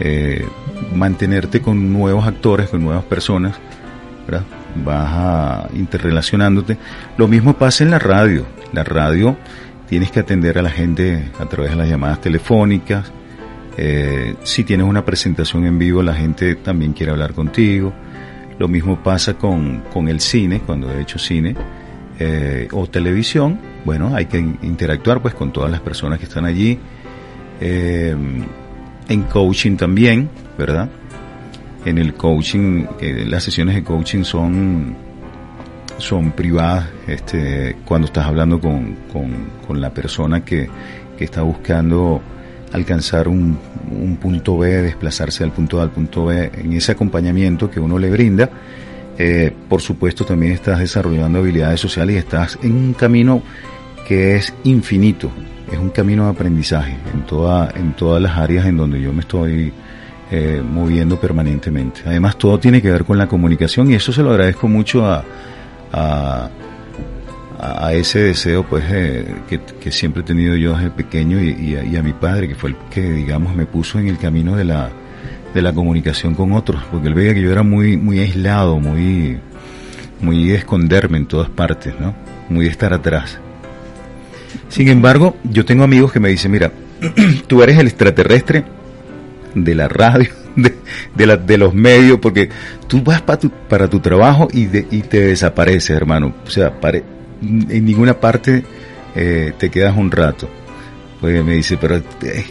eh, 0.00 0.46
mantenerte 0.94 1.62
con 1.62 1.90
nuevos 1.90 2.26
actores, 2.26 2.68
con 2.68 2.82
nuevas 2.82 3.04
personas, 3.04 3.56
¿verdad? 4.26 4.44
Vas 4.84 5.10
a 5.10 5.68
interrelacionándote. 5.74 6.76
Lo 7.16 7.26
mismo 7.26 7.56
pasa 7.56 7.84
en 7.84 7.90
la 7.90 7.98
radio. 7.98 8.44
La 8.74 8.84
radio 8.84 9.38
tienes 9.88 10.10
que 10.10 10.20
atender 10.20 10.58
a 10.58 10.62
la 10.62 10.70
gente 10.70 11.30
a 11.38 11.46
través 11.46 11.70
de 11.70 11.78
las 11.78 11.88
llamadas 11.88 12.20
telefónicas. 12.20 13.10
Eh, 13.82 14.34
si 14.42 14.62
tienes 14.62 14.86
una 14.86 15.06
presentación 15.06 15.64
en 15.64 15.78
vivo, 15.78 16.02
la 16.02 16.12
gente 16.12 16.54
también 16.56 16.92
quiere 16.92 17.12
hablar 17.12 17.32
contigo. 17.32 17.94
Lo 18.58 18.68
mismo 18.68 19.02
pasa 19.02 19.38
con, 19.38 19.84
con 19.90 20.06
el 20.08 20.20
cine, 20.20 20.60
cuando 20.60 20.92
he 20.92 21.00
hecho 21.00 21.18
cine 21.18 21.56
eh, 22.18 22.68
o 22.72 22.86
televisión. 22.88 23.58
Bueno, 23.86 24.14
hay 24.14 24.26
que 24.26 24.38
interactuar 24.38 25.22
pues 25.22 25.32
con 25.32 25.50
todas 25.50 25.70
las 25.70 25.80
personas 25.80 26.18
que 26.18 26.26
están 26.26 26.44
allí. 26.44 26.78
Eh, 27.58 28.14
en 29.08 29.22
coaching 29.22 29.76
también, 29.76 30.28
¿verdad? 30.58 30.90
En 31.86 31.96
el 31.96 32.12
coaching, 32.12 32.84
eh, 33.00 33.24
las 33.26 33.44
sesiones 33.44 33.76
de 33.76 33.82
coaching 33.82 34.24
son, 34.24 34.94
son 35.96 36.32
privadas, 36.32 36.86
este, 37.06 37.76
cuando 37.86 38.08
estás 38.08 38.26
hablando 38.26 38.60
con, 38.60 38.94
con, 39.10 39.32
con 39.66 39.80
la 39.80 39.88
persona 39.88 40.44
que, 40.44 40.68
que 41.16 41.24
está 41.24 41.40
buscando 41.40 42.20
alcanzar 42.72 43.28
un, 43.28 43.58
un 43.90 44.16
punto 44.16 44.58
B, 44.58 44.82
desplazarse 44.82 45.44
del 45.44 45.52
punto 45.52 45.80
A 45.80 45.82
al 45.82 45.90
punto 45.90 46.26
B, 46.26 46.50
en 46.54 46.72
ese 46.72 46.92
acompañamiento 46.92 47.70
que 47.70 47.80
uno 47.80 47.98
le 47.98 48.10
brinda, 48.10 48.50
eh, 49.18 49.52
por 49.68 49.80
supuesto 49.80 50.24
también 50.24 50.52
estás 50.52 50.78
desarrollando 50.78 51.40
habilidades 51.40 51.80
sociales 51.80 52.16
y 52.16 52.18
estás 52.18 52.58
en 52.62 52.72
un 52.72 52.94
camino 52.94 53.42
que 54.06 54.36
es 54.36 54.54
infinito, 54.64 55.30
es 55.70 55.78
un 55.78 55.90
camino 55.90 56.24
de 56.24 56.30
aprendizaje 56.30 56.96
en, 57.12 57.26
toda, 57.26 57.70
en 57.76 57.92
todas 57.92 58.22
las 58.22 58.38
áreas 58.38 58.66
en 58.66 58.76
donde 58.76 59.00
yo 59.00 59.12
me 59.12 59.20
estoy 59.20 59.72
eh, 60.30 60.62
moviendo 60.64 61.20
permanentemente. 61.20 62.02
Además, 62.06 62.38
todo 62.38 62.58
tiene 62.58 62.80
que 62.80 62.90
ver 62.90 63.04
con 63.04 63.18
la 63.18 63.26
comunicación 63.26 63.90
y 63.90 63.94
eso 63.94 64.12
se 64.12 64.22
lo 64.22 64.30
agradezco 64.30 64.68
mucho 64.68 65.04
a, 65.04 65.24
a, 65.92 66.48
a 67.60 67.92
ese 67.92 68.20
deseo 68.20 68.64
pues 68.64 68.84
eh, 68.88 69.26
que, 69.48 69.92
siempre 69.92 70.22
he 70.22 70.24
tenido 70.24 70.56
yo 70.56 70.74
desde 70.76 70.90
pequeño 70.90 71.40
y, 71.40 71.76
a, 71.76 72.02
mi 72.02 72.12
padre, 72.12 72.48
que 72.48 72.54
fue 72.54 72.70
el 72.70 72.76
que, 72.90 73.02
digamos, 73.02 73.54
me 73.54 73.66
puso 73.66 73.98
en 73.98 74.08
el 74.08 74.18
camino 74.18 74.56
de 74.56 74.64
la, 74.64 74.90
de 75.52 75.60
la 75.60 75.72
comunicación 75.72 76.34
con 76.34 76.52
otros, 76.52 76.82
porque 76.90 77.08
él 77.08 77.14
veía 77.14 77.34
que 77.34 77.42
yo 77.42 77.52
era 77.52 77.62
muy, 77.62 77.96
muy 77.96 78.18
aislado, 78.18 78.78
muy, 78.78 79.38
muy 80.20 80.48
de 80.48 80.54
esconderme 80.56 81.18
en 81.18 81.26
todas 81.26 81.50
partes, 81.50 81.94
¿no? 82.00 82.14
Muy 82.48 82.64
de 82.64 82.70
estar 82.70 82.94
atrás. 82.94 83.38
Sin 84.68 84.88
embargo, 84.88 85.36
yo 85.44 85.64
tengo 85.64 85.84
amigos 85.84 86.12
que 86.12 86.20
me 86.20 86.30
dicen, 86.30 86.50
mira, 86.50 86.72
tú 87.46 87.62
eres 87.62 87.78
el 87.78 87.88
extraterrestre 87.88 88.64
de 89.54 89.74
la 89.74 89.86
radio, 89.88 90.30
de, 90.56 90.74
de, 91.14 91.26
la, 91.26 91.36
de 91.36 91.58
los 91.58 91.74
medios, 91.74 92.20
porque 92.20 92.48
tú 92.88 93.02
vas 93.02 93.20
para 93.20 93.38
tu, 93.38 93.50
para 93.50 93.88
tu 93.88 94.00
trabajo 94.00 94.48
y, 94.50 94.64
de, 94.64 94.86
y 94.90 95.02
te 95.02 95.20
desapareces, 95.20 95.90
hermano. 95.90 96.34
O 96.46 96.50
sea, 96.50 96.80
pare, 96.80 97.19
en 97.42 97.84
ninguna 97.84 98.14
parte 98.18 98.64
eh, 99.14 99.52
te 99.58 99.70
quedas 99.70 99.96
un 99.96 100.10
rato. 100.10 100.48
Pues 101.20 101.44
me 101.44 101.54
dice, 101.54 101.76
pero 101.76 101.96
eh, 101.96 102.44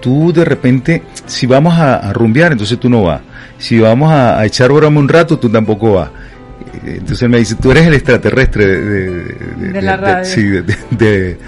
tú 0.00 0.32
de 0.32 0.44
repente, 0.44 1.02
si 1.26 1.46
vamos 1.46 1.74
a, 1.74 1.96
a, 1.96 2.12
rumbear, 2.12 2.52
entonces 2.52 2.78
tú 2.78 2.88
no 2.88 3.02
vas. 3.02 3.20
Si 3.58 3.78
vamos 3.78 4.12
a, 4.12 4.38
a 4.38 4.46
echar 4.46 4.70
broma 4.70 5.00
un 5.00 5.08
rato, 5.08 5.38
tú 5.38 5.48
tampoco 5.48 5.94
vas. 5.94 6.10
Entonces 6.84 7.28
me 7.28 7.38
dice, 7.38 7.54
tú 7.56 7.70
eres 7.70 7.86
el 7.86 7.94
extraterrestre 7.94 8.66
de, 8.66 8.80
de, 8.80 9.24
de, 9.56 9.72
de 9.72 9.82
la 9.82 9.96
radio. 9.96 10.24
sí, 10.24 10.42
de, 10.90 11.38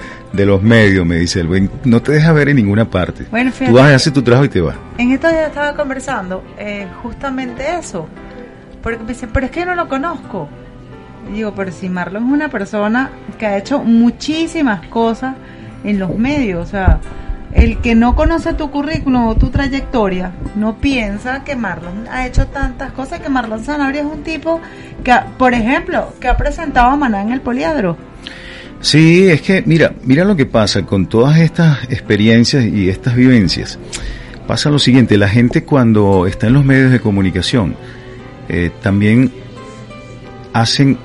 los 0.46 0.62
medios, 0.62 1.04
me 1.06 1.16
dice 1.16 1.40
el 1.40 1.70
no 1.84 2.02
te 2.02 2.12
deja 2.12 2.32
ver 2.32 2.48
en 2.48 2.56
ninguna 2.56 2.88
parte. 2.88 3.24
Bueno, 3.30 3.50
fíjate, 3.50 3.70
tú 3.70 3.76
vas 3.76 3.90
a 3.90 3.94
hacer 3.94 4.12
tu 4.12 4.22
trabajo 4.22 4.44
y 4.44 4.48
te 4.48 4.60
vas. 4.60 4.76
En 4.98 5.12
estos 5.12 5.30
días 5.30 5.48
estaba 5.48 5.74
conversando 5.74 6.44
eh, 6.58 6.86
justamente 7.02 7.64
eso, 7.78 8.08
porque 8.82 8.98
me 8.98 9.08
dice, 9.08 9.26
pero 9.26 9.46
es 9.46 9.52
que 9.52 9.60
yo 9.60 9.66
no 9.66 9.74
lo 9.74 9.88
conozco. 9.88 10.48
Digo, 11.32 11.52
pero 11.54 11.72
si 11.72 11.88
Marlon 11.88 12.26
es 12.26 12.32
una 12.32 12.48
persona 12.48 13.10
que 13.38 13.46
ha 13.46 13.58
hecho 13.58 13.82
muchísimas 13.82 14.86
cosas 14.88 15.36
en 15.84 15.98
los 15.98 16.16
medios, 16.16 16.66
o 16.66 16.70
sea, 16.70 17.00
el 17.52 17.78
que 17.78 17.94
no 17.94 18.14
conoce 18.14 18.54
tu 18.54 18.70
currículum 18.70 19.26
o 19.26 19.34
tu 19.34 19.50
trayectoria 19.50 20.32
no 20.54 20.78
piensa 20.78 21.44
que 21.44 21.56
Marlon 21.56 22.06
ha 22.10 22.26
hecho 22.26 22.46
tantas 22.46 22.92
cosas, 22.92 23.20
que 23.20 23.28
Marlon 23.28 23.64
Sanabria 23.64 24.02
es 24.02 24.06
un 24.06 24.22
tipo 24.22 24.60
que, 25.02 25.14
por 25.36 25.54
ejemplo, 25.54 26.12
que 26.20 26.28
ha 26.28 26.36
presentado 26.36 26.90
a 26.90 26.96
Maná 26.96 27.22
en 27.22 27.32
el 27.32 27.40
poliedro. 27.40 27.96
Sí, 28.80 29.28
es 29.28 29.42
que 29.42 29.62
mira, 29.66 29.92
mira 30.04 30.24
lo 30.24 30.36
que 30.36 30.46
pasa 30.46 30.82
con 30.82 31.06
todas 31.06 31.38
estas 31.38 31.84
experiencias 31.84 32.64
y 32.64 32.88
estas 32.88 33.16
vivencias. 33.16 33.78
Pasa 34.46 34.70
lo 34.70 34.78
siguiente, 34.78 35.18
la 35.18 35.28
gente 35.28 35.64
cuando 35.64 36.26
está 36.26 36.46
en 36.46 36.54
los 36.54 36.64
medios 36.64 36.90
de 36.90 37.00
comunicación 37.00 37.76
eh, 38.48 38.70
también 38.82 39.32
hacen, 40.52 40.96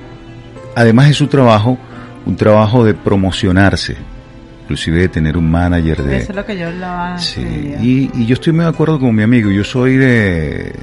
además 0.76 1.08
de 1.08 1.14
su 1.14 1.28
trabajo, 1.28 1.78
un 2.26 2.36
trabajo 2.36 2.86
de 2.86 2.94
promocionarse, 2.94 3.96
inclusive 4.64 5.02
de 5.02 5.08
tener 5.10 5.38
un 5.38 5.50
manager 5.50 6.04
de... 6.04 6.18
Eso 6.18 6.32
es 6.32 6.36
lo 6.36 6.46
que 6.46 6.58
yo 6.58 6.68
hablaba. 6.68 7.18
Sí, 7.18 7.42
y, 7.82 8.12
y, 8.14 8.26
yo 8.26 8.34
estoy 8.34 8.54
muy 8.54 8.64
de 8.64 8.70
acuerdo 8.70 9.00
con 9.00 9.14
mi 9.16 9.24
amigo, 9.24 9.52
yo 9.52 9.64
soy 9.64 9.98
de, 9.98 10.74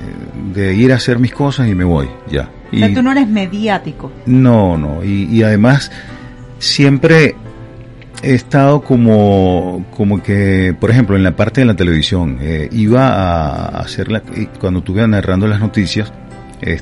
de 0.53 0.74
ir 0.74 0.93
a 0.93 0.97
hacer 0.97 1.18
mis 1.18 1.32
cosas 1.32 1.68
y 1.68 1.74
me 1.74 1.84
voy, 1.84 2.09
ya. 2.30 2.49
O 2.72 2.76
sea, 2.76 2.95
tú 2.95 3.03
no 3.03 3.12
eres 3.12 3.26
mediático. 3.26 4.12
No, 4.26 4.78
no, 4.78 5.03
y, 5.03 5.24
y 5.24 5.43
además 5.43 5.91
siempre 6.59 7.34
he 8.22 8.34
estado 8.34 8.82
como, 8.82 9.86
como 9.97 10.22
que, 10.22 10.74
por 10.78 10.91
ejemplo, 10.91 11.16
en 11.16 11.22
la 11.22 11.34
parte 11.34 11.62
de 11.62 11.66
la 11.66 11.74
televisión, 11.74 12.38
eh, 12.41 12.68
iba 12.72 13.09
a 13.09 13.80
hacerla, 13.80 14.22
cuando 14.61 14.80
estuve 14.80 15.07
narrando 15.09 15.47
las 15.47 15.61
noticias, 15.61 16.12
eh, 16.61 16.80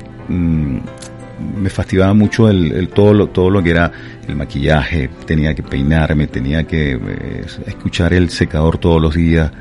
me 1.39 1.69
fastidiaba 1.69 2.13
mucho 2.13 2.49
el, 2.49 2.71
el, 2.71 2.89
todo 2.89 3.13
lo 3.13 3.27
todo 3.27 3.49
lo 3.49 3.61
que 3.63 3.71
era 3.71 3.91
el 4.27 4.35
maquillaje 4.35 5.09
tenía 5.25 5.53
que 5.53 5.63
peinarme 5.63 6.27
tenía 6.27 6.65
que 6.65 6.91
eh, 6.91 7.45
escuchar 7.65 8.13
el 8.13 8.29
secador 8.29 8.77
todos 8.77 9.01
los 9.01 9.15
días 9.15 9.51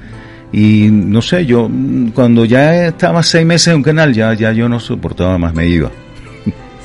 y 0.52 0.88
no 0.90 1.22
sé 1.22 1.46
yo 1.46 1.68
cuando 2.14 2.44
ya 2.44 2.86
estaba 2.86 3.22
seis 3.22 3.46
meses 3.46 3.68
en 3.68 3.76
un 3.76 3.82
canal 3.82 4.12
ya 4.12 4.32
ya 4.34 4.52
yo 4.52 4.68
no 4.68 4.80
soportaba 4.80 5.38
más 5.38 5.54
me 5.54 5.66
iba 5.66 5.90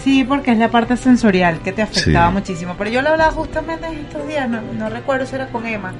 sí 0.04 0.24
porque 0.24 0.52
es 0.52 0.58
la 0.58 0.70
parte 0.70 0.98
sensorial 0.98 1.60
que 1.60 1.72
te 1.72 1.82
afectaba 1.82 2.30
sí. 2.30 2.34
muchísimo 2.34 2.76
pero 2.78 2.90
yo 2.90 3.02
lo 3.02 3.10
hablaba 3.10 3.32
justamente 3.32 3.88
en 3.88 4.00
estos 4.00 4.28
días 4.28 4.50
no, 4.50 4.62
no 4.78 4.90
recuerdo 4.90 5.26
si 5.26 5.36
era 5.36 5.48
con 5.48 5.66
Emma 5.66 5.94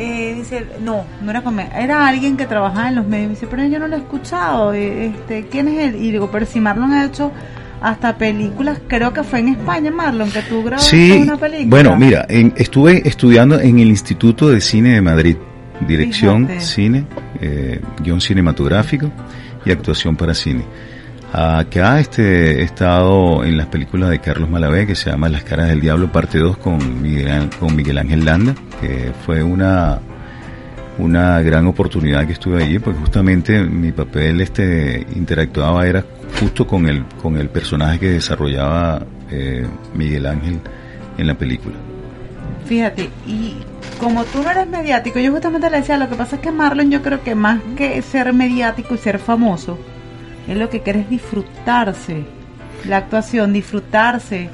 eh, 0.00 0.34
dice, 0.36 0.64
no, 0.80 1.04
no 1.20 1.30
era 1.30 1.42
con 1.42 1.58
era 1.58 2.06
alguien 2.06 2.36
que 2.36 2.46
trabajaba 2.46 2.88
en 2.88 2.94
los 2.94 3.06
medios. 3.06 3.26
Me 3.26 3.34
dice, 3.34 3.48
pero 3.48 3.64
yo 3.64 3.80
no 3.80 3.88
lo 3.88 3.96
he 3.96 3.98
escuchado. 3.98 4.72
Este, 4.72 5.48
¿Quién 5.48 5.66
es 5.66 5.78
él? 5.78 5.96
Y 5.96 6.12
digo, 6.12 6.30
pero 6.30 6.46
si 6.46 6.60
Marlon 6.60 6.92
ha 6.92 7.04
hecho 7.04 7.32
hasta 7.80 8.16
películas, 8.16 8.80
creo 8.86 9.12
que 9.12 9.22
fue 9.22 9.40
en 9.40 9.48
España, 9.48 9.90
Marlon, 9.90 10.30
que 10.30 10.42
tú 10.42 10.62
grabaste 10.62 10.96
sí, 10.96 11.12
una 11.22 11.36
película. 11.36 11.68
Bueno, 11.68 11.96
mira, 11.96 12.26
en, 12.28 12.52
estuve 12.56 13.06
estudiando 13.06 13.60
en 13.60 13.78
el 13.78 13.88
Instituto 13.88 14.48
de 14.50 14.60
Cine 14.60 14.94
de 14.94 15.00
Madrid, 15.00 15.36
dirección 15.86 16.46
Fíjate. 16.46 16.64
cine, 16.64 17.04
eh, 17.40 17.80
guion 18.02 18.20
cinematográfico 18.20 19.10
y 19.64 19.70
actuación 19.70 20.16
para 20.16 20.34
cine. 20.34 20.64
Acá 21.32 22.00
este, 22.00 22.60
he 22.60 22.62
estado 22.62 23.44
en 23.44 23.58
las 23.58 23.66
películas 23.66 24.08
de 24.08 24.18
Carlos 24.18 24.48
Malavé 24.48 24.86
que 24.86 24.94
se 24.94 25.10
llama 25.10 25.28
Las 25.28 25.44
caras 25.44 25.68
del 25.68 25.80
diablo 25.80 26.10
parte 26.10 26.38
2 26.38 26.56
con 26.56 27.02
Miguel, 27.02 27.50
con 27.60 27.76
Miguel 27.76 27.98
Ángel 27.98 28.24
Landa, 28.24 28.54
que 28.80 29.12
fue 29.26 29.42
una 29.42 30.00
una 30.98 31.40
gran 31.42 31.66
oportunidad 31.66 32.26
que 32.26 32.32
estuve 32.32 32.62
allí, 32.62 32.78
porque 32.78 32.98
justamente 33.00 33.62
mi 33.62 33.92
papel 33.92 34.40
este 34.40 35.06
interactuaba 35.14 35.86
era 35.86 36.04
justo 36.40 36.66
con 36.66 36.88
el 36.88 37.04
con 37.22 37.36
el 37.36 37.48
personaje 37.48 37.98
que 38.00 38.10
desarrollaba 38.10 39.02
eh, 39.30 39.64
Miguel 39.94 40.26
Ángel 40.26 40.58
en 41.16 41.26
la 41.26 41.34
película. 41.34 41.76
Fíjate, 42.66 43.08
y 43.26 43.54
como 44.00 44.24
tú 44.24 44.42
no 44.42 44.50
eres 44.50 44.66
mediático, 44.68 45.18
yo 45.18 45.32
justamente 45.32 45.70
le 45.70 45.78
decía, 45.78 45.96
lo 45.96 46.08
que 46.08 46.16
pasa 46.16 46.36
es 46.36 46.42
que 46.42 46.52
Marlon 46.52 46.90
yo 46.90 47.00
creo 47.02 47.22
que 47.22 47.34
más 47.34 47.60
que 47.76 48.00
ser 48.02 48.32
mediático 48.32 48.94
y 48.94 48.98
ser 48.98 49.18
famoso, 49.18 49.78
es 50.46 50.56
lo 50.56 50.68
que 50.68 50.80
quiere 50.80 51.00
es 51.00 51.08
disfrutarse 51.10 52.24
la 52.86 52.98
actuación, 52.98 53.52
disfrutarse 53.52 54.50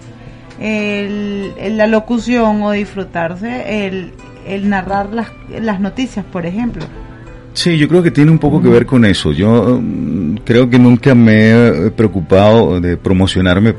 el- 0.61 1.76
la 1.76 1.86
locución 1.86 2.62
o 2.62 2.70
disfrutarse 2.70 3.86
el, 3.86 4.12
el 4.47 4.68
narrar 4.68 5.12
las, 5.12 5.28
las 5.49 5.80
noticias, 5.80 6.24
por 6.24 6.47
ejemplo. 6.47 6.84
Sí, 7.55 7.78
yo 7.78 7.86
creo 7.88 8.03
que 8.03 8.11
tiene 8.11 8.32
un 8.32 8.38
poco 8.40 8.61
que 8.61 8.68
ver 8.68 8.84
con 8.84 9.05
eso. 9.05 9.30
Yo 9.30 9.80
mm, 9.80 10.38
creo 10.45 10.68
que 10.68 10.78
nunca 10.78 11.14
me 11.14 11.51
he 11.86 11.90
preocupado 11.92 12.80
de 12.80 12.97
promocionarme 12.97 13.74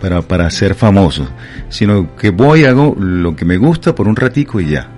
para, 0.00 0.20
para 0.20 0.50
ser 0.50 0.74
famoso, 0.74 1.28
sino 1.68 2.16
que 2.16 2.30
voy, 2.30 2.64
hago 2.64 2.96
lo 2.98 3.36
que 3.36 3.44
me 3.44 3.56
gusta 3.56 3.94
por 3.94 4.08
un 4.08 4.16
ratico 4.16 4.60
y 4.60 4.70
ya. 4.70 4.88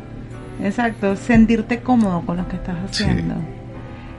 Exacto, 0.62 1.14
sentirte 1.14 1.80
cómodo 1.80 2.22
con 2.22 2.38
lo 2.38 2.48
que 2.48 2.56
estás 2.56 2.76
haciendo. 2.88 3.34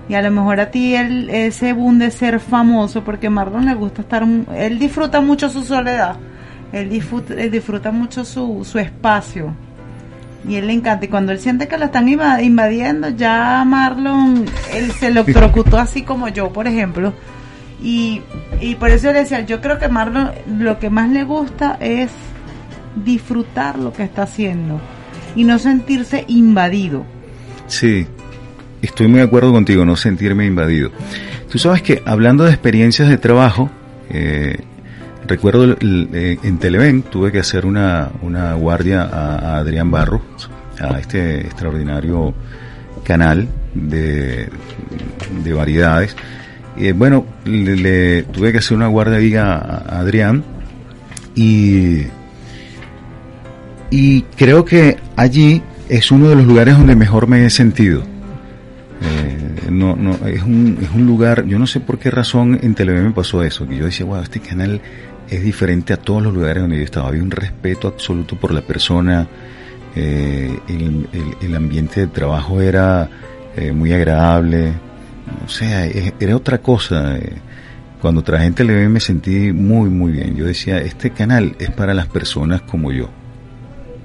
Y 0.08 0.14
a 0.14 0.22
lo 0.22 0.30
mejor 0.30 0.60
a 0.60 0.70
ti 0.70 0.94
el, 0.96 1.30
ese 1.30 1.74
boom 1.74 1.98
de 1.98 2.12
ser 2.12 2.40
famoso, 2.40 3.04
porque 3.04 3.28
a 3.28 3.30
Marlon 3.32 3.66
le 3.66 3.74
gusta 3.74 4.02
estar, 4.04 4.28
él 4.56 4.78
disfruta 4.78 5.22
mucho 5.22 5.50
su 5.50 5.64
soledad, 5.64 6.18
él 6.72 6.90
disfruta, 6.90 7.34
él 7.34 7.50
disfruta 7.50 7.92
mucho 7.92 8.26
su, 8.26 8.64
su 8.64 8.78
espacio. 8.78 9.56
Y 10.48 10.56
él 10.56 10.68
le 10.68 10.74
encanta. 10.74 11.06
Y 11.06 11.08
cuando 11.08 11.32
él 11.32 11.40
siente 11.40 11.68
que 11.68 11.78
lo 11.78 11.86
están 11.86 12.08
inva- 12.08 12.44
invadiendo, 12.44 13.10
ya 13.10 13.64
Marlon, 13.66 14.46
él 14.74 14.92
se 14.94 15.12
lo 15.12 15.24
procutó 15.26 15.78
así 15.78 16.02
como 16.02 16.28
yo, 16.30 16.52
por 16.52 16.68
ejemplo. 16.68 17.14
Y, 17.84 18.22
y 18.60 18.76
por 18.76 18.90
eso 18.90 19.08
yo 19.08 19.14
le 19.14 19.20
decía, 19.20 19.42
yo 19.42 19.62
creo 19.62 19.78
que 19.80 19.88
Marlon 19.88 20.32
lo 20.60 20.80
que 20.80 20.90
más 20.90 21.10
le 21.10 21.24
gusta 21.24 21.78
es 21.80 22.10
disfrutar 22.96 23.80
lo 23.80 23.94
que 23.94 24.04
está 24.04 24.24
haciendo 24.24 24.80
y 25.36 25.44
no 25.44 25.58
sentirse 25.60 26.26
invadido. 26.28 27.06
Sí, 27.68 28.06
estoy 28.82 29.08
muy 29.08 29.20
de 29.20 29.26
acuerdo 29.26 29.52
contigo, 29.54 29.86
no 29.86 29.96
sentirme 29.96 30.46
invadido. 30.46 30.92
Tú 31.50 31.58
sabes 31.58 31.82
que 31.82 32.02
hablando 32.06 32.44
de 32.44 32.52
experiencias 32.52 33.08
de 33.10 33.18
trabajo, 33.18 33.70
eh, 34.10 34.60
recuerdo 35.28 35.64
el- 35.64 36.10
eh, 36.14 36.38
en 36.44 36.58
Televen 36.58 37.04
tuve 37.04 37.32
que 37.32 37.40
hacer 37.40 37.66
una, 37.66 38.10
una 38.22 38.54
guardia 38.54 39.04
a, 39.04 39.58
Adrián 39.58 39.92
Barros, 39.92 40.22
a 40.80 41.00
este 41.00 41.42
extraordinario 41.42 42.34
canal 43.04 43.48
de, 43.74 44.50
de 45.44 45.54
variedades. 45.54 46.16
Eh, 46.78 46.94
bueno, 46.94 47.26
le, 47.46 47.76
le- 47.76 48.24
tuve 48.24 48.52
que 48.52 48.60
hacer 48.60 48.78
una 48.78 48.88
guardia 48.88 49.18
ahí 49.18 49.36
a, 49.36 49.54
a 49.56 50.00
Adrián 50.00 50.44
y, 51.36 52.04
y 53.90 54.22
creo 54.38 54.64
que 54.66 54.98
allí 55.16 55.62
es 55.90 56.12
uno 56.12 56.30
de 56.30 56.36
los 56.36 56.46
lugares 56.46 56.78
donde 56.78 56.96
mejor 56.96 57.28
me 57.28 57.46
he 57.46 57.50
sentido. 57.50 58.02
Eh, 59.02 59.70
no, 59.70 59.96
no, 59.96 60.12
es 60.28 60.42
un, 60.44 60.78
es 60.82 60.90
un 60.92 61.06
lugar, 61.06 61.46
yo 61.46 61.58
no 61.60 61.68
sé 61.68 61.80
por 61.80 61.98
qué 62.00 62.10
razón 62.12 62.60
en 62.62 62.76
Televen 62.76 63.04
me 63.06 63.12
pasó 63.12 63.44
eso, 63.44 63.68
que 63.68 63.78
yo 63.78 63.86
decía, 63.86 64.06
wow, 64.06 64.22
este 64.22 64.40
canal 64.40 64.80
es 65.32 65.42
diferente 65.42 65.94
a 65.94 65.98
todos 65.98 66.22
los 66.22 66.34
lugares 66.34 66.62
donde 66.62 66.78
yo 66.78 66.84
estaba. 66.84 67.08
Había 67.08 67.24
un 67.24 67.32
respeto 67.32 67.88
absoluto 67.88 68.36
por 68.36 68.54
la 68.54 68.62
persona, 68.62 69.26
eh, 69.96 70.60
el, 70.68 71.08
el- 71.14 71.36
el 71.42 71.56
ambiente 71.56 72.02
de 72.02 72.08
trabajo 72.08 72.62
era 72.62 73.10
eh, 73.56 73.72
muy 73.72 73.92
agradable, 73.94 74.74
o 75.46 75.50
sea, 75.50 75.86
era 75.86 76.36
otra 76.36 76.60
cosa. 76.60 77.18
Cuando 78.02 78.24
trabajé 78.24 78.48
en 78.48 78.54
Televen 78.56 78.92
me 78.92 79.00
sentí 79.00 79.52
muy, 79.54 79.90
muy 79.90 80.12
bien. 80.14 80.36
Yo 80.36 80.46
decía, 80.46 80.78
este 80.80 81.12
canal 81.12 81.56
es 81.60 81.70
para 81.72 81.94
las 81.94 82.08
personas 82.08 82.62
como 82.64 82.92
yo. 82.92 83.10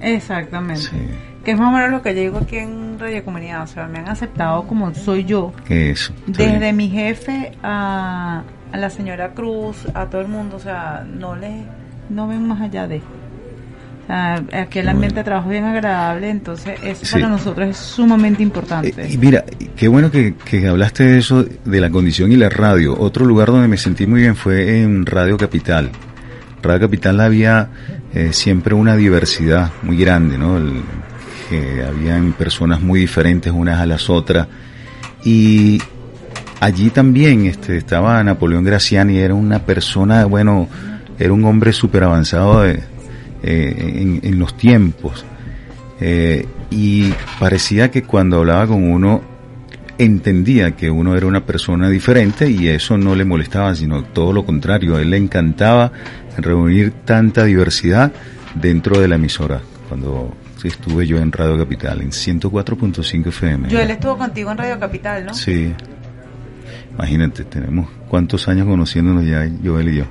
Exactamente. 0.00 0.82
Sí. 0.82 0.96
Que 1.44 1.52
es 1.52 1.58
más 1.58 1.68
o 1.72 1.76
menos 1.76 1.90
lo 1.92 2.02
que 2.02 2.14
yo 2.14 2.20
digo 2.20 2.38
aquí 2.38 2.56
en 2.58 2.98
Radio 2.98 3.24
Comunidad. 3.24 3.62
O 3.62 3.66
sea, 3.66 3.86
me 3.86 3.98
han 3.98 4.08
aceptado 4.08 4.66
como 4.66 4.92
soy 4.94 5.24
yo. 5.24 5.52
Eso. 5.68 6.12
Desde 6.26 6.58
bien. 6.58 6.76
mi 6.76 6.88
jefe 6.90 7.52
a, 7.62 8.42
a 8.72 8.76
la 8.76 8.90
señora 8.90 9.32
Cruz, 9.32 9.86
a 9.94 10.06
todo 10.06 10.20
el 10.20 10.28
mundo. 10.28 10.56
O 10.56 10.60
sea, 10.60 11.04
no 11.08 11.36
le 11.36 11.62
no 12.10 12.28
ven 12.28 12.46
más 12.46 12.60
allá 12.60 12.86
de. 12.86 12.98
O 12.98 14.06
sea, 14.06 14.42
aquí 14.62 14.78
el 14.78 14.88
ambiente 14.88 15.16
de 15.20 15.24
trabajo 15.24 15.48
bien 15.48 15.64
agradable. 15.64 16.30
Entonces, 16.30 16.78
eso 16.84 17.04
Sí. 17.04 17.12
para 17.14 17.28
nosotros 17.28 17.68
es 17.68 17.76
sumamente 17.76 18.42
importante. 18.42 18.94
Eh, 18.96 19.08
y 19.12 19.18
mira, 19.18 19.44
qué 19.76 19.88
bueno 19.88 20.10
que, 20.10 20.34
que 20.34 20.68
hablaste 20.68 21.04
de 21.04 21.18
eso, 21.18 21.44
de 21.64 21.80
la 21.80 21.90
condición 21.90 22.30
y 22.30 22.36
la 22.36 22.48
radio. 22.48 22.96
Otro 22.98 23.24
lugar 23.24 23.48
donde 23.48 23.66
me 23.68 23.76
sentí 23.76 24.06
muy 24.06 24.20
bien 24.20 24.36
fue 24.36 24.80
en 24.82 25.04
Radio 25.06 25.36
Capital. 25.36 25.90
Radio 26.62 26.80
Capital 26.82 27.20
había 27.20 27.68
eh, 28.14 28.32
siempre 28.32 28.74
una 28.74 28.94
diversidad 28.96 29.72
muy 29.82 29.96
grande, 29.96 30.38
¿no? 30.38 30.56
El- 30.56 30.82
que 31.48 31.84
habían 31.84 32.32
personas 32.32 32.80
muy 32.80 32.98
diferentes 32.98 33.52
unas 33.52 33.80
a 33.80 33.86
las 33.86 34.10
otras. 34.10 34.48
Y 35.24 35.80
allí 36.60 36.90
también 36.90 37.46
este, 37.46 37.76
estaba 37.76 38.22
Napoleón 38.22 38.64
Graciani, 38.64 39.18
era 39.18 39.34
una 39.34 39.60
persona, 39.60 40.24
bueno, 40.26 40.68
era 41.18 41.32
un 41.32 41.44
hombre 41.44 41.72
súper 41.72 42.04
avanzado 42.04 42.62
de- 42.62 42.80
eh, 43.42 43.92
en, 44.02 44.20
en 44.22 44.38
los 44.38 44.56
tiempos. 44.56 45.24
Eh, 46.00 46.46
y 46.70 47.12
parecía 47.38 47.90
que 47.90 48.02
cuando 48.02 48.38
hablaba 48.38 48.66
con 48.66 48.82
uno 48.82 49.22
entendía 49.98 50.72
que 50.72 50.90
uno 50.90 51.16
era 51.16 51.26
una 51.26 51.46
persona 51.46 51.88
diferente 51.88 52.50
y 52.50 52.68
eso 52.68 52.98
no 52.98 53.14
le 53.14 53.24
molestaba, 53.24 53.74
sino 53.74 54.02
todo 54.04 54.32
lo 54.32 54.44
contrario, 54.44 54.96
a 54.96 55.00
él 55.00 55.10
le 55.10 55.16
encantaba 55.16 55.90
reunir 56.36 56.92
tanta 57.04 57.44
diversidad 57.44 58.12
dentro 58.54 58.98
de 59.00 59.08
la 59.08 59.14
emisora. 59.14 59.60
Cuando 59.88 60.36
estuve 60.64 61.06
yo 61.06 61.18
en 61.18 61.30
Radio 61.32 61.56
Capital, 61.56 62.02
en 62.02 62.10
104.5 62.10 63.28
FM. 63.28 63.70
Joel 63.70 63.90
estuvo 63.90 64.18
contigo 64.18 64.50
en 64.50 64.58
Radio 64.58 64.78
Capital, 64.78 65.24
¿no? 65.24 65.32
Sí. 65.32 65.72
Imagínate, 66.96 67.44
tenemos 67.44 67.88
cuántos 68.08 68.48
años 68.48 68.66
conociéndonos 68.66 69.24
ya, 69.24 69.48
Joel 69.64 69.88
y 69.88 69.96
yo. 69.96 70.04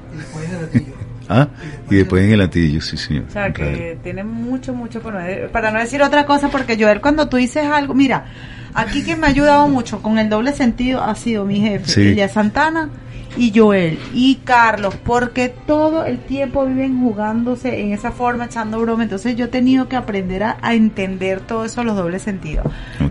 ah, 1.30 1.48
y 1.90 1.96
después 1.96 2.24
en 2.24 2.32
el 2.34 2.40
latillo, 2.40 2.82
sí, 2.82 2.98
señor. 2.98 3.26
O 3.28 3.32
sea, 3.32 3.48
en 3.48 3.54
que 3.54 3.98
tiene 4.04 4.24
mucho, 4.24 4.74
mucho 4.74 5.02
por 5.02 5.14
no- 5.14 5.20
para 5.52 5.72
no 5.72 5.80
decir 5.80 6.02
otra 6.04 6.26
cosa, 6.26 6.50
porque 6.50 6.78
Joel, 6.80 7.02
cuando 7.02 7.28
tú 7.28 7.38
dices 7.38 7.66
algo, 7.66 7.94
mira, 7.94 8.26
aquí 8.74 9.04
quien 9.04 9.20
me 9.20 9.28
ha 9.28 9.30
ayudado 9.30 9.68
mucho 9.68 10.02
con 10.02 10.20
el 10.20 10.30
doble 10.30 10.54
sentido 10.54 11.04
ha 11.04 11.16
sido 11.16 11.46
mi 11.46 11.60
jefe, 11.60 11.88
Sí. 11.88 12.02
Elia 12.10 12.30
Santana 12.30 12.90
y 13.38 13.52
Joel 13.54 14.00
y 14.14 14.36
Carlos, 14.46 14.96
porque 15.04 15.50
todo 15.50 16.06
el 16.06 16.20
tiempo 16.20 16.66
viven 16.66 17.02
jugándose 17.02 17.82
en 17.82 17.92
esa 17.92 18.12
forma, 18.14 18.46
echando 18.46 18.80
broma. 18.80 19.04
Entonces 19.04 19.36
yo 19.36 19.46
he 19.46 19.50
tenido 19.50 19.90
que 19.90 19.98
aprender 19.98 20.44
a, 20.44 20.58
a 20.62 20.74
entender 20.74 21.42
todo 21.42 21.66
eso, 21.66 21.84
los 21.84 21.98
dobles 21.98 22.22
sentidos. 22.22 22.66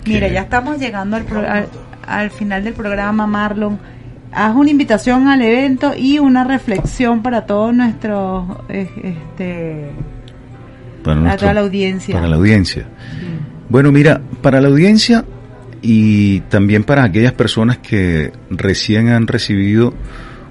Mira, 0.06 0.28
ya 0.28 0.42
estamos 0.42 0.78
llegando 0.78 1.16
al, 1.16 1.24
pro- 1.24 1.46
al, 1.46 1.66
al 2.06 2.30
final 2.30 2.64
del 2.64 2.74
programa, 2.74 3.26
Marlon. 3.26 3.78
Haz 4.32 4.54
una 4.56 4.70
invitación 4.70 5.28
al 5.28 5.42
evento 5.42 5.92
y 5.96 6.18
una 6.18 6.42
reflexión 6.44 7.22
para 7.22 7.46
todos 7.46 7.72
nuestros, 7.74 8.44
eh, 8.68 8.88
este, 9.04 9.90
Para 11.04 11.20
nuestro- 11.20 11.40
toda 11.40 11.54
la 11.54 11.60
audiencia. 11.60 12.14
Para 12.16 12.28
la 12.28 12.36
audiencia. 12.36 12.86
Bueno, 13.68 13.92
mira, 13.92 14.20
para 14.42 14.60
la 14.60 14.68
audiencia 14.68 15.24
y 15.82 16.40
también 16.42 16.82
para 16.84 17.04
aquellas 17.04 17.32
personas 17.32 17.78
que 17.78 18.32
recién 18.50 19.08
han 19.08 19.26
recibido 19.26 19.94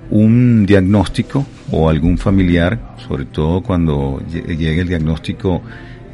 un 0.10 0.66
diagnóstico 0.66 1.46
o 1.72 1.90
algún 1.90 2.18
familiar, 2.18 2.96
sobre 3.08 3.26
todo 3.26 3.62
cuando 3.62 4.22
lle- 4.32 4.46
llegue 4.58 4.82
el 4.82 4.88
diagnóstico 4.88 5.62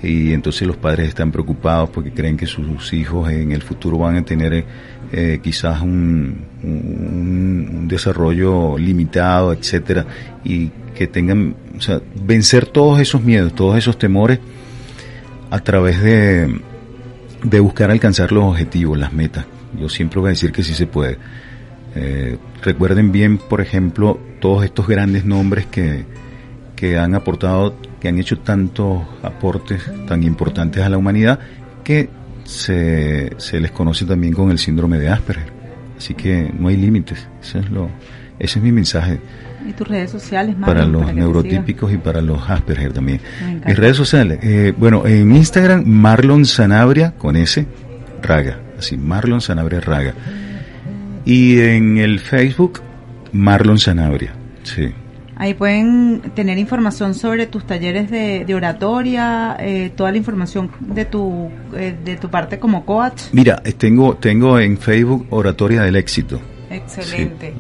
y 0.02 0.32
entonces 0.32 0.66
los 0.66 0.78
padres 0.78 1.10
están 1.10 1.32
preocupados 1.32 1.90
porque 1.90 2.12
creen 2.12 2.38
que 2.38 2.46
sus 2.46 2.94
hijos 2.94 3.30
en 3.30 3.52
el 3.52 3.62
futuro 3.62 3.98
van 3.98 4.16
a 4.16 4.24
tener 4.24 4.64
eh, 5.12 5.40
quizás 5.42 5.82
un, 5.82 6.48
desarrollo 7.88 8.78
limitado, 8.78 9.52
etcétera, 9.54 10.06
y 10.44 10.70
que 10.94 11.08
tengan, 11.08 11.56
o 11.76 11.82
sea, 11.82 12.02
vencer 12.24 12.68
todos 12.68 13.00
esos 13.00 13.24
miedos, 13.24 13.54
todos 13.56 13.78
esos 13.78 13.98
temores 13.98 14.40
a 15.50 15.60
través 15.60 16.02
de, 16.02 16.60
de 17.44 17.60
buscar 17.60 17.90
alcanzar 17.90 18.32
los 18.32 18.44
objetivos, 18.44 19.00
las 19.00 19.14
metas. 19.14 19.46
Yo 19.80 19.90
siempre 19.90 20.20
voy 20.20 20.28
a 20.28 20.32
decir 20.32 20.52
que 20.52 20.64
sí 20.64 20.74
se 20.74 20.86
puede. 20.86 21.18
Eh, 21.96 22.38
recuerden 22.62 23.12
bien, 23.12 23.38
por 23.38 23.62
ejemplo, 23.62 24.20
todos 24.40 24.64
estos 24.64 24.88
grandes 24.88 25.26
nombres 25.26 25.66
que, 25.66 26.06
que 26.76 26.98
han 26.98 27.16
aportado, 27.16 27.76
que 28.00 28.10
han 28.10 28.20
hecho 28.20 28.40
tantos 28.40 29.02
aportes 29.24 29.90
tan 30.08 30.24
importantes 30.24 30.84
a 30.84 30.90
la 30.90 30.98
humanidad, 30.98 31.40
que 31.84 32.10
se, 32.50 33.32
se 33.38 33.60
les 33.60 33.72
conoce 33.72 34.06
también 34.06 34.34
con 34.34 34.52
el 34.52 34.58
síndrome 34.58 34.98
de 35.00 35.10
Asperger. 35.10 35.52
Así 35.98 36.14
que 36.14 36.52
no 36.58 36.70
hay 36.70 36.78
límites. 36.78 37.28
Eso 37.42 37.60
es 37.60 37.70
lo, 37.70 37.90
ese 38.40 38.60
es 38.60 38.64
mi 38.64 38.72
mensaje 38.72 39.20
¿Y 39.68 39.74
tus 39.74 39.88
redes 39.88 40.10
sociales, 40.10 40.58
Marlon, 40.58 40.76
para 40.76 40.86
los 40.88 41.14
neurotípicos 41.14 41.92
y 41.92 41.98
para 41.98 42.22
los 42.22 42.50
Asperger 42.50 42.94
también. 42.94 43.20
Mis 43.66 43.78
redes 43.78 43.98
sociales, 43.98 44.40
eh, 44.42 44.74
bueno, 44.76 45.06
en 45.06 45.36
Instagram 45.36 45.84
Marlon 45.86 46.46
Sanabria 46.46 47.14
con 47.18 47.36
S, 47.36 47.68
Raga, 48.22 48.60
así, 48.78 48.98
Marlon 48.98 49.42
Sanabria 49.42 49.82
Raga. 49.82 50.14
Y 51.26 51.60
en 51.60 51.98
el 51.98 52.20
Facebook 52.20 52.82
Marlon 53.34 53.78
Sanabria, 53.78 54.34
sí. 54.64 54.92
Ahí 55.40 55.54
pueden 55.54 56.22
tener 56.36 56.58
información 56.58 57.16
sobre 57.16 57.48
tus 57.48 57.66
talleres 57.66 58.12
de, 58.12 58.44
de 58.46 58.56
oratoria, 58.56 59.56
eh, 59.58 59.90
toda 59.96 60.12
la 60.12 60.18
información 60.18 60.70
de 60.82 61.06
tu, 61.06 61.50
eh, 61.74 61.96
de 62.04 62.18
tu 62.18 62.30
parte 62.30 62.60
como 62.60 62.86
coach. 62.86 63.22
Mira, 63.32 63.56
tengo, 63.78 64.16
tengo 64.18 64.60
en 64.60 64.78
Facebook 64.78 65.28
Oratoria 65.30 65.82
del 65.84 65.96
Éxito. 65.96 66.42
Excelente. 66.70 67.54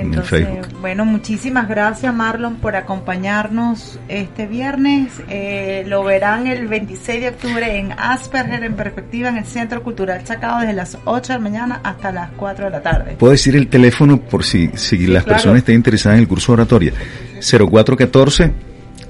En 0.00 0.12
el 0.12 0.18
Entonces, 0.20 0.48
bueno, 0.80 1.04
muchísimas 1.04 1.68
gracias 1.68 2.14
Marlon 2.14 2.56
por 2.56 2.76
acompañarnos 2.76 3.98
este 4.08 4.46
viernes. 4.46 5.12
Eh, 5.28 5.84
lo 5.86 6.04
verán 6.04 6.46
el 6.46 6.66
26 6.68 7.20
de 7.20 7.28
octubre 7.28 7.78
en 7.78 7.92
Asperger 7.92 8.64
en 8.64 8.74
Perspectiva 8.74 9.28
en 9.28 9.38
el 9.38 9.46
Centro 9.46 9.82
Cultural 9.82 10.24
Chacao 10.24 10.60
desde 10.60 10.72
las 10.72 10.98
8 11.04 11.32
de 11.32 11.38
la 11.38 11.42
mañana 11.42 11.80
hasta 11.82 12.12
las 12.12 12.30
4 12.32 12.66
de 12.66 12.70
la 12.70 12.82
tarde. 12.82 13.16
Puedo 13.18 13.32
decir 13.32 13.56
el 13.56 13.68
teléfono 13.68 14.20
por 14.20 14.44
si, 14.44 14.68
si 14.74 15.06
las 15.06 15.24
claro. 15.24 15.36
personas 15.36 15.58
estén 15.58 15.76
interesadas 15.76 16.16
en 16.16 16.22
el 16.22 16.28
curso 16.28 16.52
de 16.52 16.62
oratoria. 16.62 16.92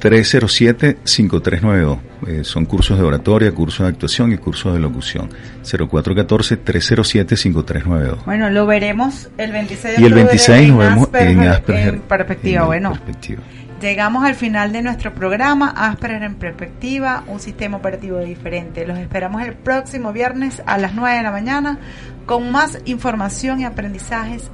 0414-307-5392. 0.00 1.98
Eh, 2.26 2.42
son 2.44 2.64
cursos 2.64 2.98
de 2.98 3.04
oratoria, 3.04 3.52
cursos 3.52 3.86
de 3.86 3.92
actuación 3.92 4.32
y 4.32 4.38
cursos 4.38 4.72
de 4.74 4.80
locución. 4.80 5.28
0414-307-5392. 5.62 8.24
Bueno, 8.24 8.50
lo 8.50 8.66
veremos 8.66 9.28
el 9.38 9.52
26 9.52 9.96
de 9.96 10.02
Y 10.02 10.04
el 10.04 10.12
octubre 10.12 10.24
26 10.24 10.68
nos 10.70 10.78
vemos 10.78 11.08
en 11.14 11.40
Asperger. 11.48 11.94
en 11.94 12.00
perspectiva. 12.00 12.60
en 12.62 12.66
bueno, 12.66 12.90
perspectiva. 12.92 13.42
llegamos 13.80 14.24
al 14.24 14.34
final 14.34 14.72
de 14.72 14.82
nuestro 14.82 15.14
programa 15.14 15.70
Asperger 15.76 16.22
en 16.22 16.34
perspectiva, 16.36 17.24
un 17.26 17.40
sistema 17.40 17.76
operativo 17.78 18.18
diferente. 18.18 18.86
Los 18.86 18.98
esperamos 18.98 19.42
el 19.42 19.54
próximo 19.54 20.12
viernes 20.12 20.62
a 20.66 20.78
las 20.78 20.94
9 20.94 21.16
de 21.16 21.22
la 21.22 21.30
mañana 21.30 21.78
con 22.26 22.50
más 22.52 22.78
información 22.84 23.60
y 23.60 23.64
aprendizajes 23.64 24.50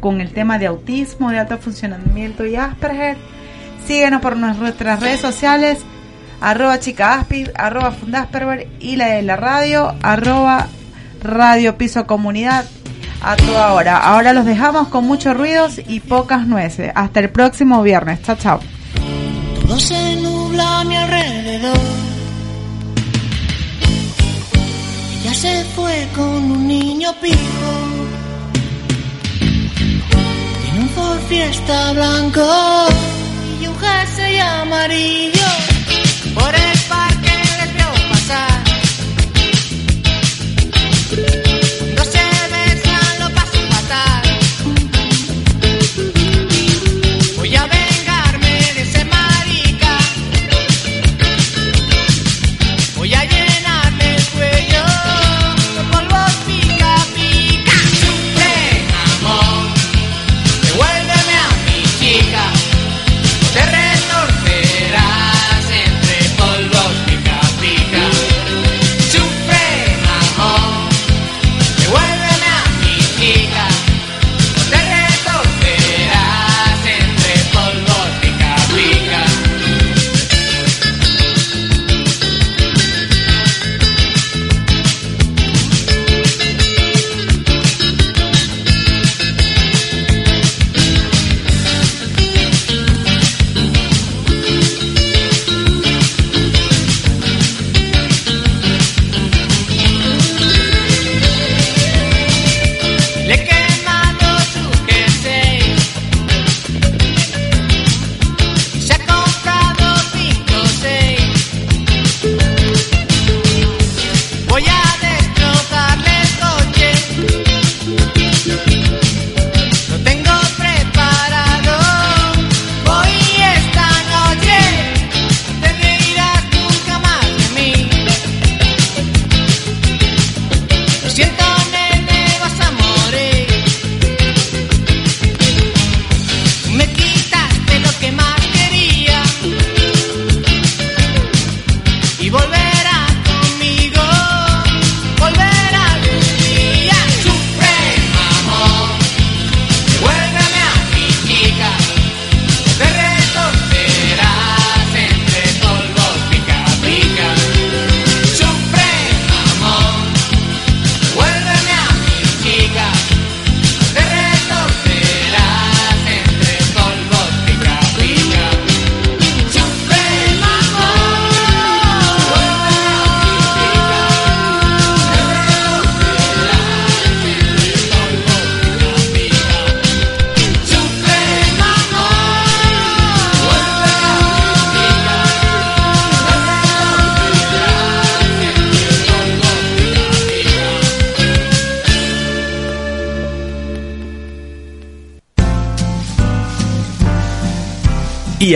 con 0.00 0.20
el 0.20 0.32
tema 0.32 0.58
de 0.58 0.66
autismo, 0.66 1.30
de 1.30 1.38
alto 1.38 1.56
funcionamiento 1.58 2.44
y 2.46 2.56
Asperger. 2.56 3.16
Síguenos 3.86 4.20
por 4.20 4.36
nuestras 4.36 5.00
redes 5.00 5.20
sociales, 5.20 5.78
arroba 6.40 6.80
chicaaspi, 6.80 7.46
arroba 7.54 7.92
fundasperger 7.92 8.68
y 8.80 8.96
la 8.96 9.06
de 9.08 9.22
la 9.22 9.36
radio, 9.36 9.94
arroba 10.02 10.66
radio 11.22 11.78
piso 11.78 12.06
comunidad 12.06 12.64
a 13.22 13.36
toda 13.36 13.72
hora. 13.72 13.98
Ahora 13.98 14.32
los 14.32 14.44
dejamos 14.44 14.88
con 14.88 15.06
muchos 15.06 15.36
ruidos 15.36 15.80
y 15.86 16.00
pocas 16.00 16.46
nueces. 16.46 16.90
Hasta 16.94 17.20
el 17.20 17.30
próximo 17.30 17.82
viernes. 17.82 18.22
Chao, 18.22 18.36
chao. 18.36 18.60
Todo 19.62 19.78
se 25.36 25.64
fue 25.74 26.08
con 26.14 26.50
un 26.50 26.66
niño 26.66 27.12
pijo. 27.20 27.36
Tiene 30.62 30.80
un 30.80 30.88
Ford 30.88 31.20
Fiesta 31.28 31.92
blanco 31.92 32.86
y 33.76 33.82
un 33.82 33.82
jersey 33.82 34.38
amarillo. 34.38 35.48
Por 36.34 36.54
el 36.54 36.75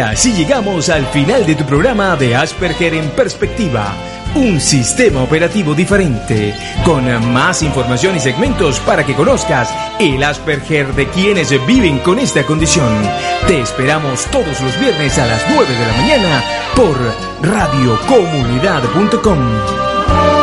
Así 0.01 0.33
llegamos 0.33 0.89
al 0.89 1.05
final 1.07 1.45
de 1.45 1.55
tu 1.55 1.67
programa 1.67 2.17
de 2.17 2.35
Asperger 2.35 2.95
en 2.95 3.11
perspectiva. 3.11 3.95
Un 4.35 4.59
sistema 4.61 5.23
operativo 5.23 5.75
diferente, 5.75 6.55
con 6.85 7.05
más 7.33 7.63
información 7.63 8.17
y 8.17 8.21
segmentos 8.21 8.81
para 8.81 9.05
que 9.05 9.15
conozcas 9.15 9.69
el 9.99 10.23
Asperger 10.23 10.95
de 10.95 11.09
quienes 11.09 11.51
viven 11.67 11.99
con 11.99 12.19
esta 12.19 12.47
condición. 12.47 12.89
Te 13.47 13.61
esperamos 13.61 14.25
todos 14.27 14.59
los 14.61 14.81
viernes 14.81 15.19
a 15.19 15.27
las 15.27 15.45
9 15.55 15.71
de 15.71 15.87
la 15.87 15.93
mañana 15.93 16.43
por 16.75 16.97
radiocomunidad.com. 17.43 20.40